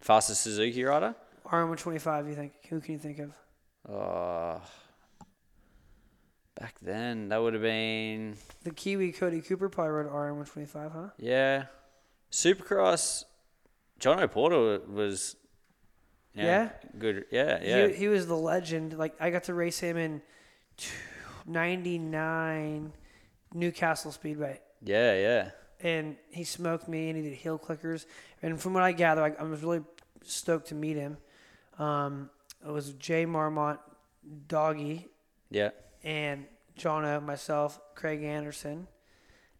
Fastest 0.00 0.42
Suzuki 0.42 0.82
rider? 0.84 1.14
RM125, 1.46 2.28
you 2.28 2.34
think? 2.34 2.52
Who 2.70 2.80
can 2.80 2.94
you 2.94 2.98
think 2.98 3.18
of? 3.18 3.32
Oh, 3.88 4.60
back 6.58 6.76
then 6.80 7.28
that 7.28 7.40
would 7.42 7.52
have 7.54 7.62
been 7.62 8.36
The 8.64 8.70
Kiwi 8.70 9.12
Cody 9.12 9.40
Cooper 9.42 9.68
probably 9.68 9.90
rode 9.92 10.10
RM125, 10.10 10.92
huh? 10.92 11.08
yeah. 11.18 11.64
Supercross. 12.32 13.24
John 13.98 14.20
O'Porter 14.20 14.80
was. 14.88 15.36
Yeah? 16.44 16.68
Good. 16.98 17.24
Yeah. 17.30 17.58
Yeah. 17.62 17.86
He, 17.88 17.94
he 17.94 18.08
was 18.08 18.26
the 18.26 18.36
legend. 18.36 18.96
Like 18.98 19.14
I 19.20 19.30
got 19.30 19.44
to 19.44 19.54
race 19.54 19.78
him 19.80 19.96
in 19.96 20.22
'99 21.46 22.92
Newcastle 23.54 24.12
Speedway, 24.12 24.60
yeah. 24.82 25.14
Yeah. 25.14 25.50
and 25.80 26.16
he 26.30 26.44
smoked 26.44 26.88
me, 26.88 27.08
and 27.08 27.16
he 27.16 27.22
did 27.22 27.34
heel 27.34 27.58
clickers. 27.58 28.06
And 28.42 28.60
from 28.60 28.74
what 28.74 28.82
I 28.82 28.92
gather, 28.92 29.22
I, 29.22 29.32
I 29.38 29.42
was 29.44 29.62
really 29.62 29.82
stoked 30.24 30.68
to 30.68 30.74
meet 30.74 30.96
him. 30.96 31.16
Um, 31.78 32.30
it 32.66 32.70
was 32.70 32.92
Jay 32.94 33.24
Marmont, 33.26 33.78
Doggy, 34.48 35.08
Yeah. 35.50 35.70
and 36.02 36.46
Jono, 36.78 37.22
myself, 37.22 37.80
Craig 37.94 38.22
Anderson, 38.22 38.86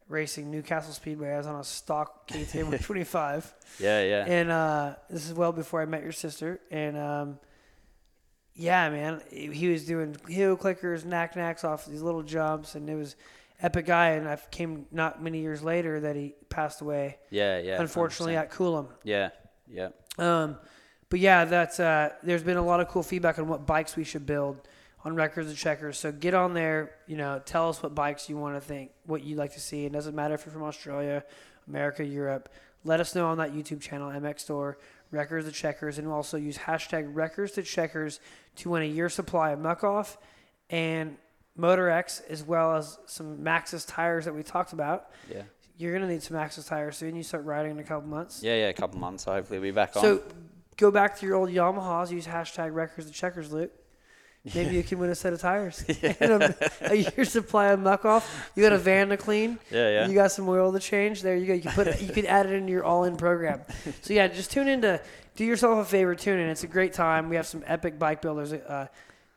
racing 0.08 0.50
Newcastle 0.50 0.92
Speedway. 0.92 1.32
I 1.32 1.38
was 1.38 1.46
on 1.46 1.60
a 1.60 1.64
stock 1.64 2.28
KTM 2.28 2.54
125. 2.70 3.54
Yeah. 3.80 4.02
Yeah. 4.02 4.24
And 4.26 4.50
uh, 4.50 4.94
this 5.10 5.26
is 5.26 5.34
well 5.34 5.52
before 5.52 5.82
I 5.82 5.84
met 5.86 6.02
your 6.02 6.12
sister. 6.12 6.60
And 6.70 6.96
um, 6.96 7.38
yeah, 8.54 8.88
man, 8.90 9.20
he 9.30 9.68
was 9.68 9.84
doing 9.84 10.16
heel 10.28 10.56
clickers, 10.56 11.04
knack 11.04 11.36
knacks 11.36 11.64
off 11.64 11.86
these 11.86 12.02
little 12.02 12.22
jumps, 12.22 12.74
and 12.74 12.88
it 12.88 12.94
was 12.94 13.16
epic 13.60 13.86
guy. 13.86 14.10
And 14.10 14.28
I 14.28 14.38
came 14.50 14.86
not 14.90 15.22
many 15.22 15.40
years 15.40 15.62
later 15.62 16.00
that 16.00 16.16
he 16.16 16.34
passed 16.48 16.80
away, 16.80 17.18
Yeah. 17.30 17.58
Yeah. 17.58 17.80
unfortunately 17.80 18.34
100%. 18.34 18.38
at 18.40 18.50
Coolum. 18.52 18.86
Yeah. 19.04 19.30
Yeah. 19.68 19.88
Um, 20.18 20.56
but 21.10 21.20
yeah, 21.20 21.44
that's 21.44 21.78
uh, 21.80 22.10
there's 22.22 22.42
been 22.42 22.56
a 22.56 22.64
lot 22.64 22.80
of 22.80 22.88
cool 22.88 23.02
feedback 23.02 23.38
on 23.38 23.46
what 23.48 23.66
bikes 23.66 23.94
we 23.96 24.04
should 24.04 24.24
build 24.26 24.66
on 25.06 25.14
Wreckers 25.14 25.46
and 25.46 25.56
checkers. 25.56 25.98
So 26.00 26.10
get 26.10 26.34
on 26.34 26.52
there, 26.52 26.90
you 27.06 27.16
know, 27.16 27.40
tell 27.44 27.68
us 27.68 27.80
what 27.80 27.94
bikes 27.94 28.28
you 28.28 28.36
want 28.36 28.56
to 28.56 28.60
think, 28.60 28.90
what 29.04 29.22
you'd 29.22 29.38
like 29.38 29.52
to 29.54 29.60
see. 29.60 29.84
It 29.84 29.92
doesn't 29.92 30.16
matter 30.16 30.34
if 30.34 30.44
you're 30.44 30.52
from 30.52 30.64
Australia, 30.64 31.22
America, 31.68 32.04
Europe. 32.04 32.48
Let 32.82 32.98
us 32.98 33.14
know 33.14 33.28
on 33.28 33.38
that 33.38 33.54
YouTube 33.54 33.80
channel, 33.80 34.10
MX 34.10 34.40
Store, 34.40 34.78
Wreckers 35.12 35.44
to 35.44 35.52
Checkers, 35.52 35.98
and 35.98 36.08
also 36.08 36.36
use 36.36 36.58
hashtag 36.58 37.08
Wreckers 37.14 37.52
to 37.52 37.62
Checkers 37.62 38.18
to 38.56 38.70
win 38.70 38.82
a 38.82 38.86
year 38.86 39.08
supply 39.08 39.50
of 39.50 39.60
Muc-Off 39.60 40.18
and 40.70 41.16
Motorex, 41.56 42.28
as 42.28 42.42
well 42.42 42.74
as 42.74 42.98
some 43.06 43.38
Maxxis 43.38 43.86
tires 43.86 44.24
that 44.24 44.34
we 44.34 44.42
talked 44.42 44.72
about. 44.72 45.10
Yeah. 45.32 45.42
You're 45.78 45.92
gonna 45.92 46.08
need 46.08 46.24
some 46.24 46.36
Maxxis 46.36 46.66
tires 46.66 46.96
soon. 46.96 47.14
You 47.14 47.22
start 47.22 47.44
riding 47.44 47.70
in 47.70 47.78
a 47.78 47.84
couple 47.84 48.08
months. 48.08 48.42
Yeah. 48.42 48.56
Yeah. 48.56 48.68
A 48.70 48.74
couple 48.74 48.98
months. 48.98 49.22
So 49.22 49.32
hopefully 49.32 49.60
we'll 49.60 49.70
be 49.70 49.74
back 49.74 49.94
on. 49.96 50.02
So 50.02 50.22
go 50.76 50.90
back 50.90 51.16
to 51.18 51.26
your 51.26 51.36
old 51.36 51.50
Yamahas. 51.50 52.10
Use 52.10 52.26
hashtag 52.26 52.74
Wreckers 52.74 53.04
and 53.04 53.14
checkers, 53.14 53.52
Luke. 53.52 53.70
Maybe 54.54 54.76
you 54.76 54.82
can 54.82 54.98
win 54.98 55.11
a 55.11 55.14
set 55.14 55.32
of 55.32 55.40
tires 55.40 55.85
and 56.20 56.42
a, 56.42 56.54
a 56.82 56.94
year 56.94 57.24
supply 57.24 57.66
of 57.68 57.80
Muc-Off. 57.80 58.50
You 58.54 58.62
got 58.62 58.72
a 58.72 58.78
van 58.78 59.09
to 59.09 59.16
clean. 59.16 59.59
Yeah, 59.70 59.90
yeah. 59.90 60.09
You 60.09 60.14
got 60.14 60.30
some 60.32 60.48
oil 60.48 60.72
to 60.72 60.78
change. 60.78 61.22
There 61.22 61.37
you 61.37 61.46
go. 61.46 61.52
You 61.52 61.62
can 61.62 61.72
put 61.72 61.88
it, 61.88 62.00
you 62.00 62.12
could 62.12 62.24
add 62.24 62.46
it 62.46 62.52
into 62.52 62.70
your 62.70 62.85
all-in 62.85 63.16
program. 63.16 63.62
So 64.02 64.14
yeah, 64.14 64.28
just 64.28 64.50
tune 64.50 64.68
in 64.68 64.80
to 64.82 65.00
do 65.35 65.44
yourself 65.44 65.78
a 65.78 65.85
favor. 65.85 66.14
Tune 66.14 66.38
in. 66.38 66.48
It's 66.48 66.64
a 66.64 66.68
great 66.68 66.92
time. 66.92 67.28
We 67.28 67.37
have 67.37 67.46
some 67.46 67.62
epic 67.66 67.98
bike 67.98 68.22
builders. 68.22 68.52
Uh, 68.52 68.87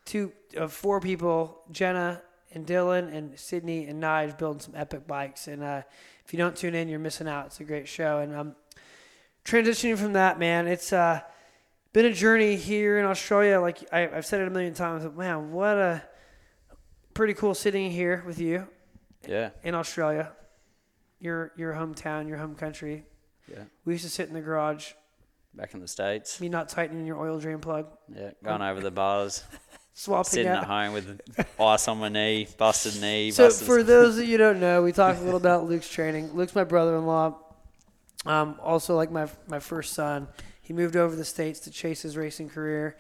two, 0.06 0.32
uh, 0.58 0.68
four 0.68 1.02
people: 1.02 1.62
Jenna 1.72 2.22
and 2.54 2.66
Dylan 2.66 3.14
and 3.14 3.38
Sydney 3.38 3.86
and 3.88 4.02
Nige 4.02 4.38
building 4.38 4.60
some 4.60 4.76
epic 4.76 5.08
bikes. 5.08 5.48
And 5.48 5.64
uh, 5.64 5.82
if 6.26 6.34
you 6.34 6.38
don't 6.38 6.56
tune 6.56 6.76
in, 6.76 6.88
you're 6.88 7.00
missing 7.00 7.28
out. 7.28 7.48
It's 7.48 7.60
a 7.60 7.64
great 7.64 7.88
show. 7.88 8.20
And 8.20 8.36
um, 8.36 8.56
transitioning 9.46 9.98
from 9.98 10.14
that, 10.14 10.40
man, 10.40 10.68
it's 10.68 10.94
uh, 10.94 11.22
been 11.94 12.06
a 12.06 12.14
journey 12.14 12.56
here 12.56 13.00
in 13.00 13.06
Australia. 13.06 13.60
Like 13.60 13.80
I, 13.92 14.08
I've 14.08 14.26
said 14.26 14.42
it 14.42 14.48
a 14.48 14.52
million 14.52 14.74
times, 14.74 15.04
but 15.04 15.16
man, 15.16 15.52
what 15.52 15.78
a 15.78 16.04
pretty 17.14 17.34
cool 17.34 17.56
sitting 17.56 17.92
here 17.92 18.24
with 18.26 18.40
you 18.40 18.68
yeah. 19.28 19.50
in 19.64 19.76
Australia, 19.76 20.32
your 21.20 21.52
your 21.58 21.74
hometown, 21.74 22.28
your 22.28 22.38
home 22.38 22.56
country. 22.56 23.06
Yeah. 23.50 23.64
We 23.86 23.94
used 23.94 24.06
to 24.06 24.12
sit 24.12 24.28
in 24.28 24.34
the 24.34 24.42
garage, 24.42 24.92
Back 25.56 25.74
in 25.74 25.80
the 25.80 25.88
states. 25.88 26.40
me 26.40 26.50
not 26.50 26.70
tightening 26.70 27.06
your 27.08 27.20
oil 27.20 27.40
drain 27.40 27.60
plug, 27.60 27.88
Yeah. 28.16 28.32
Going 28.44 28.62
over 28.62 28.82
the 28.82 28.92
bars. 28.92 29.44
swapping 29.96 30.24
sitting 30.30 30.48
out. 30.48 30.64
at 30.64 30.68
home 30.68 30.94
with 30.94 31.20
ice 31.60 31.88
on 31.90 31.98
my 31.98 32.08
knee, 32.08 32.48
busted 32.58 33.02
knee, 33.02 33.32
So 33.32 33.48
busted. 33.48 33.68
for 33.68 33.84
those 33.84 34.18
of 34.18 34.24
you 34.26 34.38
don't 34.38 34.60
know, 34.62 34.82
we 34.82 34.94
talked 34.94 35.20
a 35.20 35.24
little 35.24 35.40
about 35.46 35.66
Luke's 35.68 35.90
training. 35.90 36.32
Luke's 36.34 36.56
my 36.56 36.64
brother-in-law. 36.64 37.38
Um, 38.26 38.60
also 38.62 38.96
like 38.96 39.12
my 39.12 39.28
my 39.48 39.60
first 39.60 39.94
son. 39.94 40.28
He 40.70 40.74
moved 40.74 40.96
over 40.96 41.16
the 41.16 41.26
states 41.26 41.62
to 41.62 41.72
chase 41.72 42.04
his 42.04 42.16
racing 42.16 42.50
career. 42.50 42.96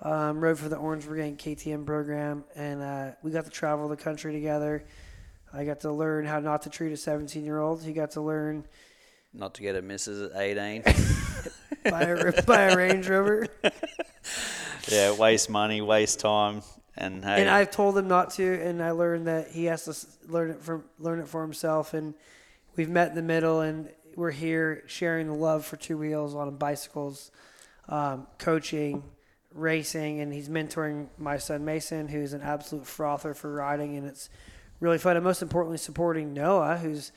Um, 0.00 0.40
rode 0.40 0.58
for 0.58 0.68
the 0.68 0.74
Orange 0.74 1.04
Brigade 1.04 1.38
KTM 1.38 1.86
program, 1.86 2.42
and 2.56 2.82
uh, 2.82 3.10
we 3.22 3.30
got 3.30 3.44
to 3.44 3.50
travel 3.50 3.86
the 3.86 3.96
country 3.96 4.32
together. 4.32 4.82
I 5.52 5.64
got 5.64 5.78
to 5.82 5.92
learn 5.92 6.26
how 6.26 6.40
not 6.40 6.62
to 6.62 6.70
treat 6.70 6.90
a 6.90 6.96
17-year-old. 6.96 7.80
He 7.84 7.92
got 7.92 8.10
to 8.12 8.20
learn 8.20 8.66
Not 9.32 9.54
to 9.54 9.62
get 9.62 9.76
a 9.76 9.82
missus 9.82 10.32
at 10.32 10.36
18. 10.36 10.82
by 11.92 12.02
a, 12.02 12.42
by 12.42 12.62
a 12.62 12.76
Range 12.76 13.08
Rover. 13.08 13.46
yeah, 14.88 15.14
waste 15.14 15.48
money, 15.48 15.80
waste 15.80 16.18
time, 16.18 16.62
and 16.96 17.24
hey, 17.24 17.42
and 17.42 17.48
I've 17.48 17.70
told 17.70 17.96
him 17.96 18.08
not 18.08 18.30
to, 18.30 18.60
and 18.66 18.82
I 18.82 18.90
learned 18.90 19.28
that 19.28 19.52
he 19.52 19.66
has 19.66 19.84
to 19.84 20.28
learn 20.28 20.50
it 20.50 20.60
from 20.60 20.82
learn 20.98 21.20
it 21.20 21.28
for 21.28 21.42
himself. 21.42 21.94
And 21.94 22.14
we've 22.74 22.90
met 22.90 23.10
in 23.10 23.14
the 23.14 23.22
middle, 23.22 23.60
and 23.60 23.88
we're 24.16 24.30
here 24.30 24.82
sharing 24.86 25.26
the 25.26 25.34
love 25.34 25.64
for 25.64 25.76
two 25.76 25.96
wheels 25.98 26.34
on 26.34 26.54
bicycles, 26.56 27.30
um, 27.88 28.26
coaching, 28.38 29.02
racing, 29.54 30.20
and 30.20 30.32
he's 30.32 30.48
mentoring 30.48 31.08
my 31.18 31.36
son 31.38 31.64
Mason, 31.64 32.08
who's 32.08 32.32
an 32.32 32.42
absolute 32.42 32.86
frother 32.86 33.34
for 33.34 33.52
riding, 33.52 33.96
and 33.96 34.06
it's 34.06 34.28
really 34.80 34.98
fun. 34.98 35.16
And 35.16 35.24
most 35.24 35.42
importantly, 35.42 35.78
supporting 35.78 36.32
Noah, 36.32 36.76
who's 36.78 37.12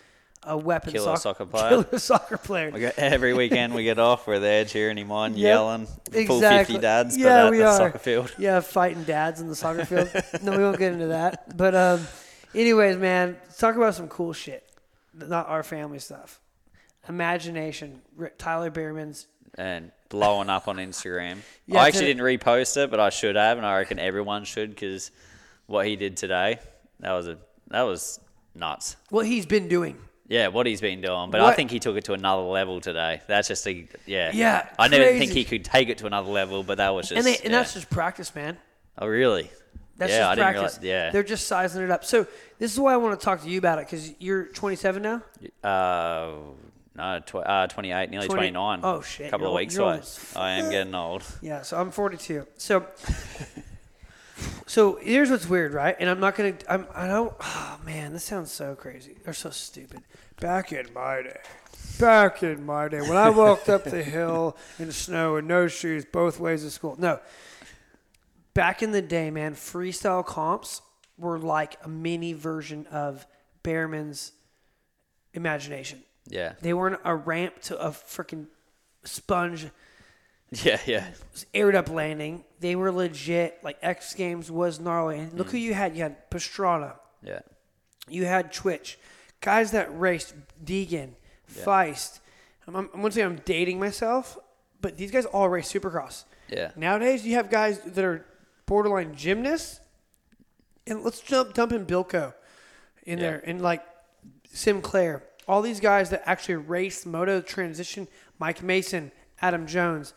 a 0.48 0.56
weapon 0.58 0.92
Killer 0.92 1.16
soc- 1.16 1.22
soccer 1.38 1.46
player. 1.48 1.70
killer 1.84 2.00
soccer 2.00 2.38
player. 2.38 2.70
we 2.72 2.80
get, 2.82 3.00
every 3.00 3.34
weekend 3.34 3.74
we 3.74 3.84
get 3.84 3.98
off, 3.98 4.28
we're 4.28 4.38
there 4.40 4.64
cheering 4.66 4.98
him 4.98 5.12
on, 5.12 5.32
Yep, 5.36 5.40
yelling, 5.44 5.88
full 6.28 6.40
50 6.40 6.78
dads, 6.78 7.18
Yeah, 7.18 7.44
but 7.44 7.52
we 7.52 7.58
the 7.60 7.66
are. 7.66 7.78
soccer 7.78 7.98
field. 8.00 8.32
Yeah, 8.40 8.60
fighting 8.60 9.04
dads 9.06 9.42
in 9.42 9.48
the 9.48 9.56
soccer 9.56 9.86
field. 9.86 10.10
no, 10.44 10.52
we 10.56 10.64
won't 10.64 10.78
get 10.78 10.94
into 10.94 11.08
that. 11.08 11.58
But 11.58 11.74
um, 11.74 12.02
anyways, 12.54 12.98
man, 12.98 13.38
let's 13.46 13.58
talk 13.58 13.76
about 13.76 13.96
some 13.96 14.08
cool 14.08 14.34
shit. 14.34 14.62
Not 15.16 15.48
our 15.48 15.64
family 15.64 15.98
stuff. 16.00 16.40
Imagination. 17.08 18.02
Tyler 18.38 18.72
Bereman's. 18.72 19.28
And 19.58 19.92
blowing 20.10 20.50
up 20.50 20.68
on 20.68 20.78
Instagram. 20.78 21.38
Yeah, 21.68 21.82
I 21.82 21.88
actually 21.88 22.02
to- 22.02 22.14
didn't 22.14 22.24
repost 22.24 22.78
it, 22.78 22.92
but 22.92 23.00
I 23.00 23.10
should 23.10 23.36
have, 23.36 23.58
and 23.58 23.66
I 23.66 23.78
reckon 23.78 23.98
everyone 23.98 24.44
should 24.46 24.70
because 24.70 25.10
what 25.66 25.88
he 25.88 25.96
did 25.96 26.16
today, 26.16 26.60
that 27.00 27.12
was 27.14 27.28
a 27.28 27.40
that 27.70 27.82
was 27.82 28.20
nuts. 28.54 28.98
What 29.10 29.26
he's 29.26 29.48
been 29.48 29.68
doing. 29.68 29.98
Yeah, 30.28 30.50
what 30.50 30.68
he's 30.68 30.82
been 30.82 31.02
doing, 31.02 31.32
but 31.32 31.42
I 31.42 31.54
think 31.54 31.72
he 31.72 31.80
took 31.80 31.98
it 31.98 32.06
to 32.06 32.14
another 32.14 32.44
level 32.44 32.82
today. 32.82 33.22
That's 33.28 33.48
just 33.48 33.66
a 33.68 33.88
yeah. 34.06 34.32
Yeah, 34.34 34.70
I 34.78 34.88
didn't 34.88 35.18
think 35.18 35.32
he 35.32 35.44
could 35.44 35.66
take 35.66 35.90
it 35.90 35.98
to 36.00 36.06
another 36.06 36.30
level, 36.30 36.62
but 36.62 36.78
that 36.78 36.90
was 36.90 37.10
just. 37.10 37.18
And, 37.18 37.26
they, 37.26 37.36
and 37.38 37.46
yeah. 37.46 37.60
that's 37.60 37.74
just 37.74 37.90
practice, 37.90 38.34
man. 38.36 38.58
oh 39.00 39.08
really? 39.08 39.50
That's 39.98 40.12
yeah, 40.12 40.20
just 40.20 40.30
I 40.30 40.36
practice. 40.36 40.80
realize. 40.82 40.84
Yeah. 40.84 41.12
They're 41.12 41.24
just 41.24 41.48
sizing 41.48 41.84
it 41.84 41.92
up. 41.92 42.04
So 42.04 42.28
this 42.60 42.74
is 42.74 42.80
why 42.80 42.94
I 42.94 42.98
want 42.98 43.20
to 43.20 43.24
talk 43.24 43.42
to 43.42 43.50
you 43.50 43.58
about 43.58 43.80
it 43.80 43.86
because 43.86 44.14
you're 44.20 44.46
27 44.46 45.02
now. 45.02 45.24
Uh, 45.64 46.34
no, 46.96 47.20
tw- 47.20 47.36
uh, 47.36 47.68
28, 47.68 48.10
nearly 48.10 48.28
20 48.28 48.52
29. 48.52 48.80
Oh, 48.84 49.02
shit, 49.02 49.28
A 49.28 49.30
couple 49.30 49.48
of 49.48 49.54
weeks 49.54 49.78
away. 49.78 50.02
I 50.36 50.52
am 50.52 50.72
getting 50.72 50.96
old. 50.96 51.24
Yeah, 51.42 51.62
so 51.62 51.78
I'm 51.78 51.92
42. 51.92 52.48
So, 52.58 52.86
so 54.66 54.96
here's 55.02 55.30
what's 55.30 55.48
weird, 55.48 55.74
right? 55.74 55.96
And 56.00 56.10
I'm 56.10 56.20
not 56.20 56.36
gonna. 56.36 56.56
I'm. 56.70 56.88
I 56.94 57.08
don't. 57.08 57.34
Oh 57.42 57.80
man, 57.86 58.14
this 58.14 58.24
sounds 58.24 58.52
so 58.52 58.76
crazy. 58.76 59.16
They're 59.24 59.34
so 59.34 59.50
stupid. 59.50 60.02
Back 60.40 60.74
in 60.74 60.88
my 60.94 61.22
day, 61.22 61.40
back 62.00 62.44
in 62.44 62.66
my 62.66 62.88
day, 62.90 63.02
when 63.02 63.16
I 63.18 63.30
walked 63.30 63.70
up 63.70 63.84
the 63.86 64.04
hill 64.04 64.58
in 64.80 64.92
snow 64.92 65.38
in 65.38 65.48
no 65.48 65.68
shoes 65.68 66.06
both 66.06 66.40
ways 66.40 66.64
to 66.64 66.72
school. 66.72 66.96
No. 67.00 67.20
Back 68.54 68.82
in 68.82 68.92
the 68.92 69.02
day, 69.02 69.32
man, 69.32 69.54
freestyle 69.54 70.26
comps 70.26 70.82
were 71.18 71.38
like 71.38 71.78
a 71.84 71.90
mini 71.90 72.34
version 72.34 72.88
of 72.88 73.26
Bereman's 73.64 74.32
imagination. 75.34 76.04
Yeah. 76.28 76.54
They 76.62 76.74
weren't 76.74 77.00
a 77.04 77.16
ramp 77.16 77.62
to 77.64 77.78
a 77.80 77.90
freaking 77.92 78.48
sponge 79.04 79.68
Yeah, 80.64 80.80
yeah. 80.86 81.08
aired 81.54 81.76
up 81.76 81.90
landing. 81.90 82.44
They 82.60 82.76
were 82.76 82.92
legit. 82.92 83.60
Like 83.64 83.78
X 83.82 84.14
Games 84.14 84.52
was 84.52 84.80
gnarly. 84.80 85.20
And 85.20 85.34
look 85.34 85.48
mm. 85.48 85.52
who 85.52 85.58
you 85.58 85.74
had. 85.74 85.96
You 85.96 86.04
had 86.04 86.30
Pastrana. 86.30 86.94
Yeah. 87.24 87.40
You 88.08 88.26
had 88.26 88.54
Twitch. 88.54 88.98
Guys 89.42 89.72
that 89.72 89.98
raced 90.00 90.34
Deegan, 90.64 91.10
Feist. 91.52 92.20
I'm, 92.68 92.76
I'm, 92.76 92.90
once 93.02 93.16
again, 93.16 93.32
I'm 93.32 93.42
dating 93.46 93.80
myself, 93.80 94.38
but 94.82 94.98
these 94.98 95.12
guys 95.12 95.26
all 95.26 95.50
race 95.50 95.72
Supercross. 95.72 96.24
Yeah. 96.50 96.72
Nowadays, 96.76 97.26
you 97.26 97.34
have 97.36 97.50
guys 97.50 97.80
that 97.80 98.04
are 98.04 98.26
borderline 98.66 99.16
gymnasts. 99.16 99.80
And 100.88 101.04
let's 101.04 101.20
jump 101.22 101.54
dump 101.54 101.72
in 101.72 101.86
Bilko. 101.86 102.34
in 103.04 103.18
Yeah. 103.18 103.24
there, 103.24 103.44
and 103.46 103.62
like 103.62 103.84
Sinclair, 104.52 105.24
all 105.48 105.62
these 105.62 105.80
guys 105.80 106.10
that 106.10 106.24
actually 106.26 106.56
race 106.56 107.06
moto 107.06 107.42
transition, 107.42 108.08
Mike 108.40 108.62
Mason, 108.64 109.12
Adam 109.42 109.68
Jones, 109.68 110.14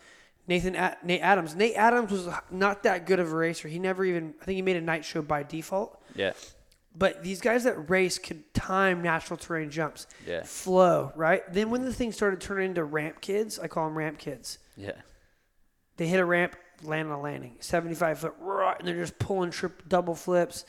Nathan 0.47 0.75
A- 0.77 0.97
Nate 1.03 1.21
Adams. 1.21 1.55
Nate 1.55 1.75
Adams 1.77 2.11
was 2.11 2.29
not 2.51 2.83
that 2.85 3.07
good 3.07 3.21
of 3.21 3.31
a 3.33 3.37
racer. 3.37 3.69
He 3.69 3.79
never 3.79 4.05
even 4.05 4.35
I 4.41 4.45
think 4.45 4.57
he 4.57 4.62
made 4.62 4.77
a 4.77 4.81
night 4.81 5.05
show 5.05 5.23
by 5.23 5.43
default. 5.43 6.03
Yeah. 6.14 6.33
But 6.97 7.23
these 7.23 7.41
guys 7.41 7.64
that 7.64 7.91
race 7.91 8.19
could 8.19 8.53
time 8.55 9.03
natural 9.03 9.37
terrain 9.37 9.71
jumps, 9.71 10.07
Yeah. 10.27 10.43
flow 10.45 11.12
right. 11.14 11.43
Then 11.53 11.71
when 11.71 11.85
the 11.85 11.93
thing 11.93 12.11
started 12.12 12.41
turning 12.41 12.71
into 12.71 12.83
ramp 12.83 13.21
kids, 13.21 13.59
I 13.59 13.69
call 13.69 13.85
them 13.87 13.97
ramp 13.97 14.19
kids. 14.19 14.59
Yeah. 14.77 14.93
They 15.97 16.07
hit 16.07 16.19
a 16.21 16.25
ramp, 16.25 16.57
land 16.83 17.09
on 17.09 17.19
a 17.19 17.21
landing, 17.21 17.57
75 17.61 18.21
foot, 18.21 18.35
and 18.79 18.88
they're 18.88 18.95
just 18.97 19.19
pulling 19.19 19.51
trip 19.51 19.83
double 19.88 20.14
flips. 20.14 20.64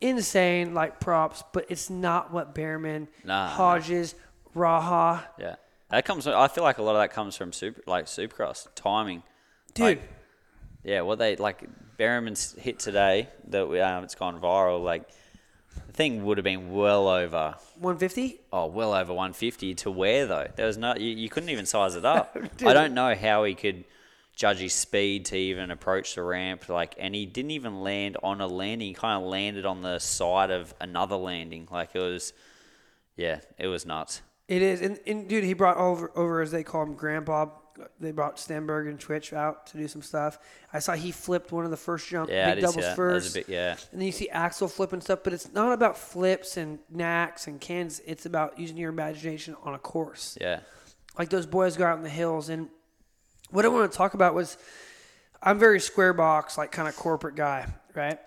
Insane, 0.00 0.74
like 0.74 1.00
props, 1.00 1.42
but 1.52 1.66
it's 1.70 1.88
not 1.90 2.32
what 2.32 2.54
Bereman, 2.54 3.08
Nah, 3.24 3.46
nah. 3.46 3.48
Hodges, 3.50 4.14
Raha, 4.54 5.24
Yeah. 5.38 5.56
That 5.90 6.04
comes. 6.04 6.26
I 6.26 6.48
feel 6.48 6.64
like 6.64 6.78
a 6.78 6.82
lot 6.82 6.96
of 6.96 7.00
that 7.02 7.12
comes 7.12 7.36
from 7.36 7.52
super, 7.52 7.80
like 7.86 8.06
Supercross 8.06 8.66
timing. 8.74 9.22
dude. 9.72 9.84
Like, 9.84 10.02
yeah, 10.82 11.02
what 11.02 11.18
they 11.18 11.36
like 11.36 11.62
Bereman's 11.96 12.54
hit 12.58 12.78
today 12.80 13.28
that 13.48 13.68
we, 13.68 13.80
um, 13.80 14.02
it's 14.02 14.16
gone 14.16 14.40
viral. 14.40 14.82
Like 14.82 15.08
the 15.86 15.92
thing 15.92 16.24
would 16.24 16.38
have 16.38 16.44
been 16.44 16.72
well 16.72 17.06
over 17.08 17.54
150. 17.78 18.40
oh 18.52 18.66
well 18.66 18.94
over 18.94 19.12
150 19.12 19.74
to 19.76 19.90
where 19.92 20.26
though. 20.26 20.48
There 20.56 20.66
was 20.66 20.76
no 20.76 20.94
you, 20.96 21.10
you 21.10 21.28
couldn't 21.28 21.50
even 21.50 21.66
size 21.66 21.94
it 21.94 22.04
up. 22.04 22.36
I 22.66 22.72
don't 22.72 22.92
know 22.92 23.14
how 23.14 23.44
he 23.44 23.54
could 23.54 23.84
judge 24.36 24.58
his 24.58 24.74
speed 24.74 25.24
to 25.24 25.36
even 25.36 25.70
approach 25.70 26.14
the 26.14 26.22
ramp 26.22 26.68
like 26.68 26.94
and 26.98 27.14
he 27.14 27.24
didn't 27.24 27.50
even 27.50 27.80
land 27.80 28.16
on 28.22 28.40
a 28.40 28.46
landing. 28.46 28.88
He 28.88 28.94
kind 28.94 29.22
of 29.22 29.28
landed 29.28 29.66
on 29.66 29.82
the 29.82 29.98
side 29.98 30.50
of 30.50 30.72
another 30.80 31.16
landing. 31.16 31.66
Like 31.70 31.94
it 31.94 32.00
was 32.00 32.32
yeah, 33.16 33.40
it 33.58 33.66
was 33.66 33.86
nuts. 33.86 34.20
It 34.46 34.62
is, 34.62 34.80
and, 34.80 35.00
and 35.06 35.28
dude, 35.28 35.42
he 35.42 35.54
brought 35.54 35.78
over 35.78 36.12
over 36.14 36.40
as 36.40 36.52
they 36.52 36.62
call 36.62 36.82
him 36.82 36.94
Grandpa. 36.94 37.46
They 38.00 38.10
brought 38.10 38.36
Stenberg 38.36 38.88
and 38.88 38.98
Twitch 38.98 39.32
out 39.34 39.66
to 39.68 39.76
do 39.76 39.88
some 39.88 40.00
stuff. 40.00 40.38
I 40.72 40.78
saw 40.78 40.92
he 40.92 41.12
flipped 41.12 41.52
one 41.52 41.64
of 41.64 41.70
the 41.70 41.76
first 41.76 42.08
jump 42.08 42.30
Yeah, 42.30 42.54
big 42.54 42.62
doubles 42.62 42.76
that. 42.76 42.82
That 42.82 42.88
was 42.88 42.96
first. 42.96 43.36
a 43.36 43.40
bit 43.40 43.48
yeah. 43.48 43.76
And 43.92 44.00
then 44.00 44.06
you 44.06 44.12
see 44.12 44.30
Axell 44.30 44.68
flipping 44.68 45.00
stuff, 45.00 45.20
but 45.24 45.32
it's 45.32 45.52
not 45.52 45.72
about 45.72 45.98
flips 45.98 46.56
and 46.56 46.78
knacks 46.90 47.48
and 47.48 47.60
cans. 47.60 48.00
It's 48.06 48.24
about 48.24 48.58
using 48.58 48.76
your 48.76 48.90
imagination 48.90 49.56
on 49.62 49.74
a 49.74 49.78
course. 49.78 50.38
Yeah. 50.40 50.60
Like 51.18 51.28
those 51.28 51.44
boys 51.44 51.76
go 51.76 51.84
out 51.84 51.98
in 51.98 52.02
the 52.02 52.08
hills. 52.08 52.48
And 52.48 52.68
what 53.50 53.64
I 53.64 53.68
want 53.68 53.90
to 53.90 53.96
talk 53.96 54.14
about 54.14 54.34
was 54.34 54.56
I'm 55.42 55.58
very 55.58 55.80
square 55.80 56.12
box, 56.12 56.56
like 56.58 56.72
kind 56.72 56.88
of 56.88 56.96
corporate 56.96 57.36
guy, 57.36 57.66
right? 57.94 58.18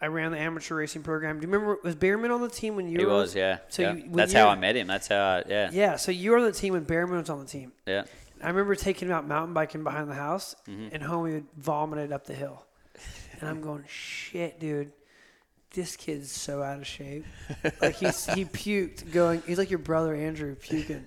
I 0.00 0.06
ran 0.06 0.30
the 0.30 0.38
amateur 0.38 0.76
racing 0.76 1.02
program. 1.02 1.40
Do 1.40 1.46
you 1.46 1.52
remember, 1.52 1.78
was 1.82 1.96
Bereman 1.96 2.30
on 2.30 2.40
the 2.40 2.48
team 2.48 2.76
when 2.76 2.88
you 2.88 2.98
He 3.00 3.04
were? 3.04 3.12
was, 3.14 3.34
yeah. 3.34 3.58
So 3.68 3.82
yeah. 3.82 3.92
you- 3.94 4.04
That's 4.12 4.32
how 4.32 4.48
I 4.48 4.54
met 4.54 4.76
him. 4.76 4.86
That's 4.86 5.08
how, 5.08 5.16
I, 5.16 5.42
yeah, 5.48 5.70
Yeah, 5.72 5.96
so 5.96 6.12
you 6.12 6.30
were 6.30 6.38
on 6.38 6.44
the 6.44 6.52
team 6.52 6.74
when 6.74 6.84
Bereman 6.84 7.18
was 7.18 7.30
on 7.30 7.40
the 7.40 7.46
team. 7.46 7.72
yeah. 7.86 8.04
I 8.40 8.46
remember 8.46 8.76
taking 8.76 9.08
him 9.08 9.14
out 9.14 9.26
mountain 9.26 9.52
biking 9.52 9.82
behind 9.82 10.08
the 10.08 10.14
house, 10.14 10.54
Mm-hmm. 10.68 10.94
and 10.94 11.02
homie 11.02 11.32
would 11.34 11.46
vomit 11.56 11.98
it 11.98 12.12
up 12.12 12.26
the 12.26 12.34
hill. 12.34 12.64
And 13.40 13.48
I'm 13.50 13.60
going, 13.60 13.84
shit, 13.88 14.60
dude, 14.60 14.92
this 15.74 15.96
kid's 15.96 16.30
so 16.30 16.62
out 16.62 16.78
of 16.78 16.86
shape. 16.86 17.24
Like 17.80 17.96
he's 17.96 18.26
he 18.32 18.44
puked 18.44 19.12
going. 19.12 19.42
He's 19.46 19.58
like 19.58 19.70
your 19.70 19.80
brother 19.80 20.14
Andrew 20.14 20.54
puking, 20.54 21.04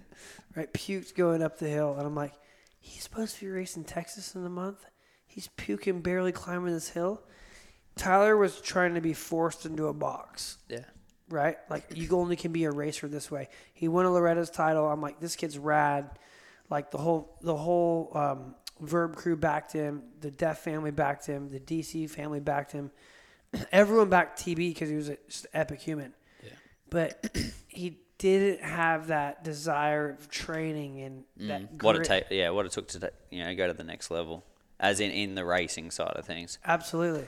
right? 0.55 0.71
Puked 0.73 1.15
going 1.15 1.41
up 1.41 1.57
the 1.57 1.67
hill, 1.69 1.95
and 1.97 2.05
I'm 2.05 2.15
like, 2.15 2.33
he's 2.81 3.03
supposed 3.03 3.35
to 3.35 3.45
be 3.45 3.51
racing 3.51 3.85
Texas 3.85 4.35
in 4.35 4.45
a 4.45 4.49
month. 4.49 4.85
He's 5.25 5.47
puking, 5.55 6.01
barely 6.01 6.33
climbing 6.33 6.73
this 6.73 6.89
hill. 6.89 7.21
Tyler 7.95 8.35
was 8.35 8.59
trying 8.59 8.95
to 8.95 9.01
be 9.01 9.13
forced 9.13 9.65
into 9.65 9.87
a 9.87 9.93
box 9.93 10.57
Yeah. 10.67 10.83
right? 11.29 11.57
Like 11.69 11.85
you 11.95 12.09
only 12.17 12.35
can 12.35 12.51
be 12.51 12.65
a 12.65 12.71
racer 12.71 13.07
this 13.07 13.31
way. 13.31 13.47
He 13.73 13.87
won 13.87 14.05
a 14.05 14.11
Loretta's 14.11 14.49
title. 14.49 14.85
I'm 14.89 15.01
like, 15.01 15.19
this 15.21 15.35
kid's 15.37 15.57
rad. 15.57 16.09
Like 16.69 16.91
the 16.91 16.97
whole 16.97 17.37
the 17.41 17.55
whole 17.55 18.11
um, 18.15 18.55
Vurb 18.81 19.15
crew 19.15 19.35
backed 19.37 19.71
him. 19.73 20.03
The 20.21 20.31
Def 20.31 20.57
family 20.59 20.91
backed 20.91 21.25
him. 21.27 21.49
The 21.49 21.59
DC 21.59 22.09
family 22.09 22.39
backed 22.39 22.71
him. 22.71 22.91
Everyone 23.71 24.09
backed 24.09 24.39
TB 24.41 24.55
because 24.55 24.89
he 24.89 24.95
was 24.95 25.09
a, 25.09 25.17
just 25.29 25.45
an 25.45 25.51
epic 25.61 25.81
human. 25.81 26.13
Yeah. 26.43 26.49
But 26.89 27.37
he 27.67 27.99
didn't 28.21 28.61
have 28.63 29.07
that 29.07 29.43
desire 29.43 30.11
of 30.11 30.29
training 30.29 31.01
and 31.01 31.23
that 31.49 31.61
Mm. 31.73 31.83
What 31.83 31.95
it 31.95 31.99
grit. 31.99 32.07
take, 32.07 32.23
yeah, 32.29 32.51
what 32.51 32.67
it 32.67 32.71
took 32.71 32.87
to, 32.89 32.99
ta- 32.99 33.07
you 33.31 33.43
know, 33.43 33.55
go 33.55 33.65
to 33.65 33.73
the 33.73 33.83
next 33.83 34.11
level, 34.11 34.43
as 34.79 34.99
in 34.99 35.09
in 35.09 35.33
the 35.33 35.43
racing 35.43 35.89
side 35.89 36.13
of 36.15 36.25
things. 36.25 36.59
Absolutely. 36.63 37.27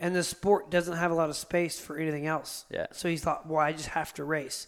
And 0.00 0.16
the 0.16 0.24
sport 0.24 0.68
doesn't 0.70 0.96
have 0.96 1.12
a 1.12 1.14
lot 1.14 1.30
of 1.30 1.36
space 1.36 1.78
for 1.78 1.96
anything 1.96 2.26
else. 2.26 2.64
Yeah. 2.70 2.86
So 2.90 3.08
he 3.08 3.16
thought, 3.16 3.46
well, 3.46 3.60
I 3.60 3.72
just 3.72 3.88
have 3.90 4.12
to 4.14 4.24
race. 4.24 4.66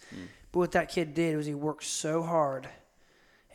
But 0.53 0.59
what 0.61 0.73
that 0.73 0.91
kid 0.91 1.13
did 1.13 1.37
was 1.37 1.47
he 1.47 1.55
worked 1.55 1.85
so 1.85 2.23
hard 2.23 2.69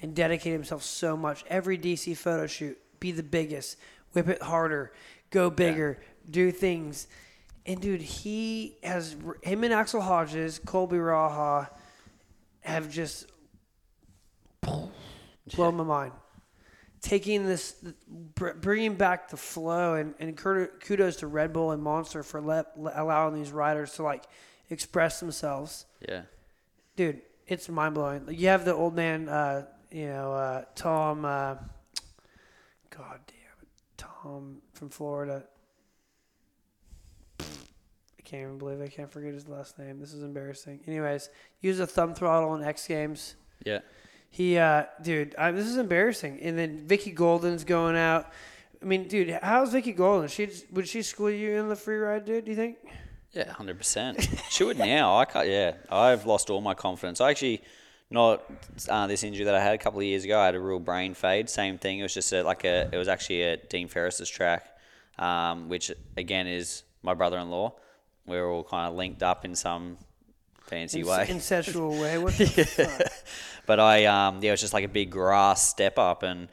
and 0.01 0.13
dedicated 0.13 0.53
himself 0.53 0.83
so 0.83 1.15
much. 1.15 1.43
Every 1.47 1.77
DC 1.77 2.15
photo 2.17 2.47
shoot, 2.47 2.77
be 2.99 3.11
the 3.11 3.23
biggest, 3.23 3.77
whip 4.11 4.27
it 4.27 4.41
harder, 4.41 4.91
go 5.31 5.49
bigger, 5.49 5.99
do 6.29 6.51
things. 6.51 7.07
And 7.65 7.79
dude, 7.81 8.01
he 8.01 8.75
has 8.83 9.15
him 9.41 9.63
and 9.63 9.73
Axell 9.73 10.01
Hodges, 10.01 10.59
Colby 10.59 10.97
Raha 10.97 11.69
have 12.63 12.89
just 12.89 13.31
blown 15.55 15.75
my 15.75 15.83
mind 15.83 16.11
taking 17.03 17.45
this, 17.45 17.75
bringing 18.35 18.95
back 18.95 19.29
the 19.29 19.37
flow, 19.37 19.95
and, 19.95 20.15
and 20.19 20.35
kudos 20.37 21.17
to 21.17 21.27
Red 21.27 21.53
Bull 21.53 21.71
and 21.71 21.83
Monster 21.83 22.23
for 22.23 22.41
let, 22.41 22.67
allowing 22.95 23.35
these 23.35 23.51
riders 23.51 23.93
to 23.95 24.03
like 24.03 24.23
express 24.69 25.19
themselves. 25.19 25.85
Yeah. 26.07 26.21
Dude, 26.95 27.21
it's 27.45 27.69
mind 27.69 27.93
blowing. 27.93 28.25
You 28.29 28.47
have 28.47 28.65
the 28.65 28.73
old 28.73 28.95
man, 28.95 29.29
uh, 29.29 29.65
you 29.91 30.07
know, 30.07 30.33
uh, 30.33 30.63
Tom. 30.75 31.25
Uh, 31.25 31.55
God 32.89 33.19
damn 33.27 33.61
it, 33.61 33.67
Tom 33.97 34.61
from 34.73 34.89
Florida. 34.89 35.43
I 38.33 38.35
can't 38.35 38.47
even 38.47 38.57
believe 38.57 38.81
I 38.81 38.87
can't 38.87 39.11
forget 39.11 39.31
his 39.31 39.47
last 39.47 39.77
name. 39.77 39.99
This 39.99 40.11
is 40.11 40.23
embarrassing. 40.23 40.79
Anyways, 40.87 41.29
use 41.61 41.79
a 41.79 41.85
thumb 41.85 42.15
throttle 42.15 42.55
in 42.55 42.63
X 42.63 42.87
Games. 42.87 43.35
Yeah. 43.63 43.79
He, 44.31 44.57
uh, 44.57 44.85
dude, 45.03 45.35
I, 45.35 45.51
this 45.51 45.67
is 45.67 45.77
embarrassing. 45.77 46.39
And 46.41 46.57
then 46.57 46.79
Vicky 46.87 47.11
Golden's 47.11 47.63
going 47.63 47.95
out. 47.95 48.31
I 48.81 48.85
mean, 48.85 49.07
dude, 49.07 49.37
how's 49.43 49.71
Vicky 49.71 49.91
Golden? 49.91 50.27
She 50.29 50.49
would 50.71 50.87
she 50.87 51.03
school 51.03 51.29
you 51.29 51.59
in 51.59 51.69
the 51.69 51.75
free 51.75 51.97
ride, 51.97 52.25
dude? 52.25 52.45
Do 52.45 52.51
you 52.51 52.57
think? 52.57 52.77
Yeah, 53.33 53.51
hundred 53.51 53.77
percent. 53.77 54.27
She 54.49 54.63
would 54.63 54.77
now. 54.79 55.15
I 55.15 55.25
can't. 55.25 55.47
Yeah, 55.47 55.73
I've 55.91 56.25
lost 56.25 56.49
all 56.49 56.59
my 56.59 56.73
confidence. 56.73 57.21
I 57.21 57.29
actually 57.29 57.61
not 58.09 58.43
uh, 58.89 59.05
this 59.05 59.23
injury 59.23 59.45
that 59.45 59.53
I 59.53 59.61
had 59.61 59.75
a 59.75 59.77
couple 59.77 59.99
of 59.99 60.05
years 60.05 60.23
ago. 60.25 60.39
I 60.39 60.45
had 60.47 60.55
a 60.55 60.59
real 60.59 60.79
brain 60.79 61.13
fade. 61.13 61.51
Same 61.51 61.77
thing. 61.77 61.99
It 61.99 62.03
was 62.03 62.15
just 62.15 62.33
a, 62.33 62.41
like 62.41 62.63
a. 62.63 62.89
It 62.91 62.97
was 62.97 63.07
actually 63.07 63.43
at 63.43 63.69
Dean 63.69 63.87
Ferris's 63.87 64.27
track, 64.27 64.65
um, 65.19 65.69
which 65.69 65.91
again 66.17 66.47
is 66.47 66.81
my 67.03 67.13
brother-in-law. 67.13 67.75
We're 68.25 68.47
all 68.49 68.63
kind 68.63 68.89
of 68.89 68.95
linked 68.95 69.21
up 69.23 69.45
in 69.45 69.55
some 69.55 69.97
fancy 70.61 71.01
In, 71.01 71.07
way. 71.07 71.25
incestual 71.29 72.01
way. 72.01 72.17
What 72.17 72.33
the 72.37 72.45
fuck? 72.45 73.11
But 73.65 73.79
I, 73.79 74.05
um, 74.05 74.39
yeah, 74.41 74.49
it 74.49 74.51
was 74.51 74.61
just 74.61 74.73
like 74.73 74.85
a 74.85 74.89
big 74.89 75.09
grass 75.11 75.67
step 75.67 75.97
up, 75.97 76.23
and 76.23 76.49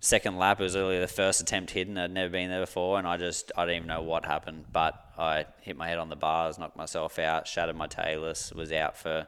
second 0.00 0.36
lap 0.38 0.60
it 0.60 0.64
was 0.64 0.76
really 0.76 0.98
the 0.98 1.08
first 1.08 1.40
attempt 1.40 1.70
hidden. 1.70 1.96
I'd 1.98 2.12
never 2.12 2.30
been 2.30 2.50
there 2.50 2.60
before, 2.60 2.98
and 2.98 3.06
I 3.06 3.16
just 3.16 3.52
I 3.56 3.64
didn't 3.64 3.76
even 3.76 3.88
know 3.88 4.02
what 4.02 4.24
happened. 4.24 4.66
But 4.72 4.94
I 5.18 5.46
hit 5.62 5.76
my 5.76 5.88
head 5.88 5.98
on 5.98 6.08
the 6.08 6.16
bars, 6.16 6.58
knocked 6.58 6.76
myself 6.76 7.18
out, 7.18 7.46
shattered 7.46 7.76
my 7.76 7.86
talus, 7.86 8.52
was 8.52 8.72
out 8.72 8.96
for 8.96 9.26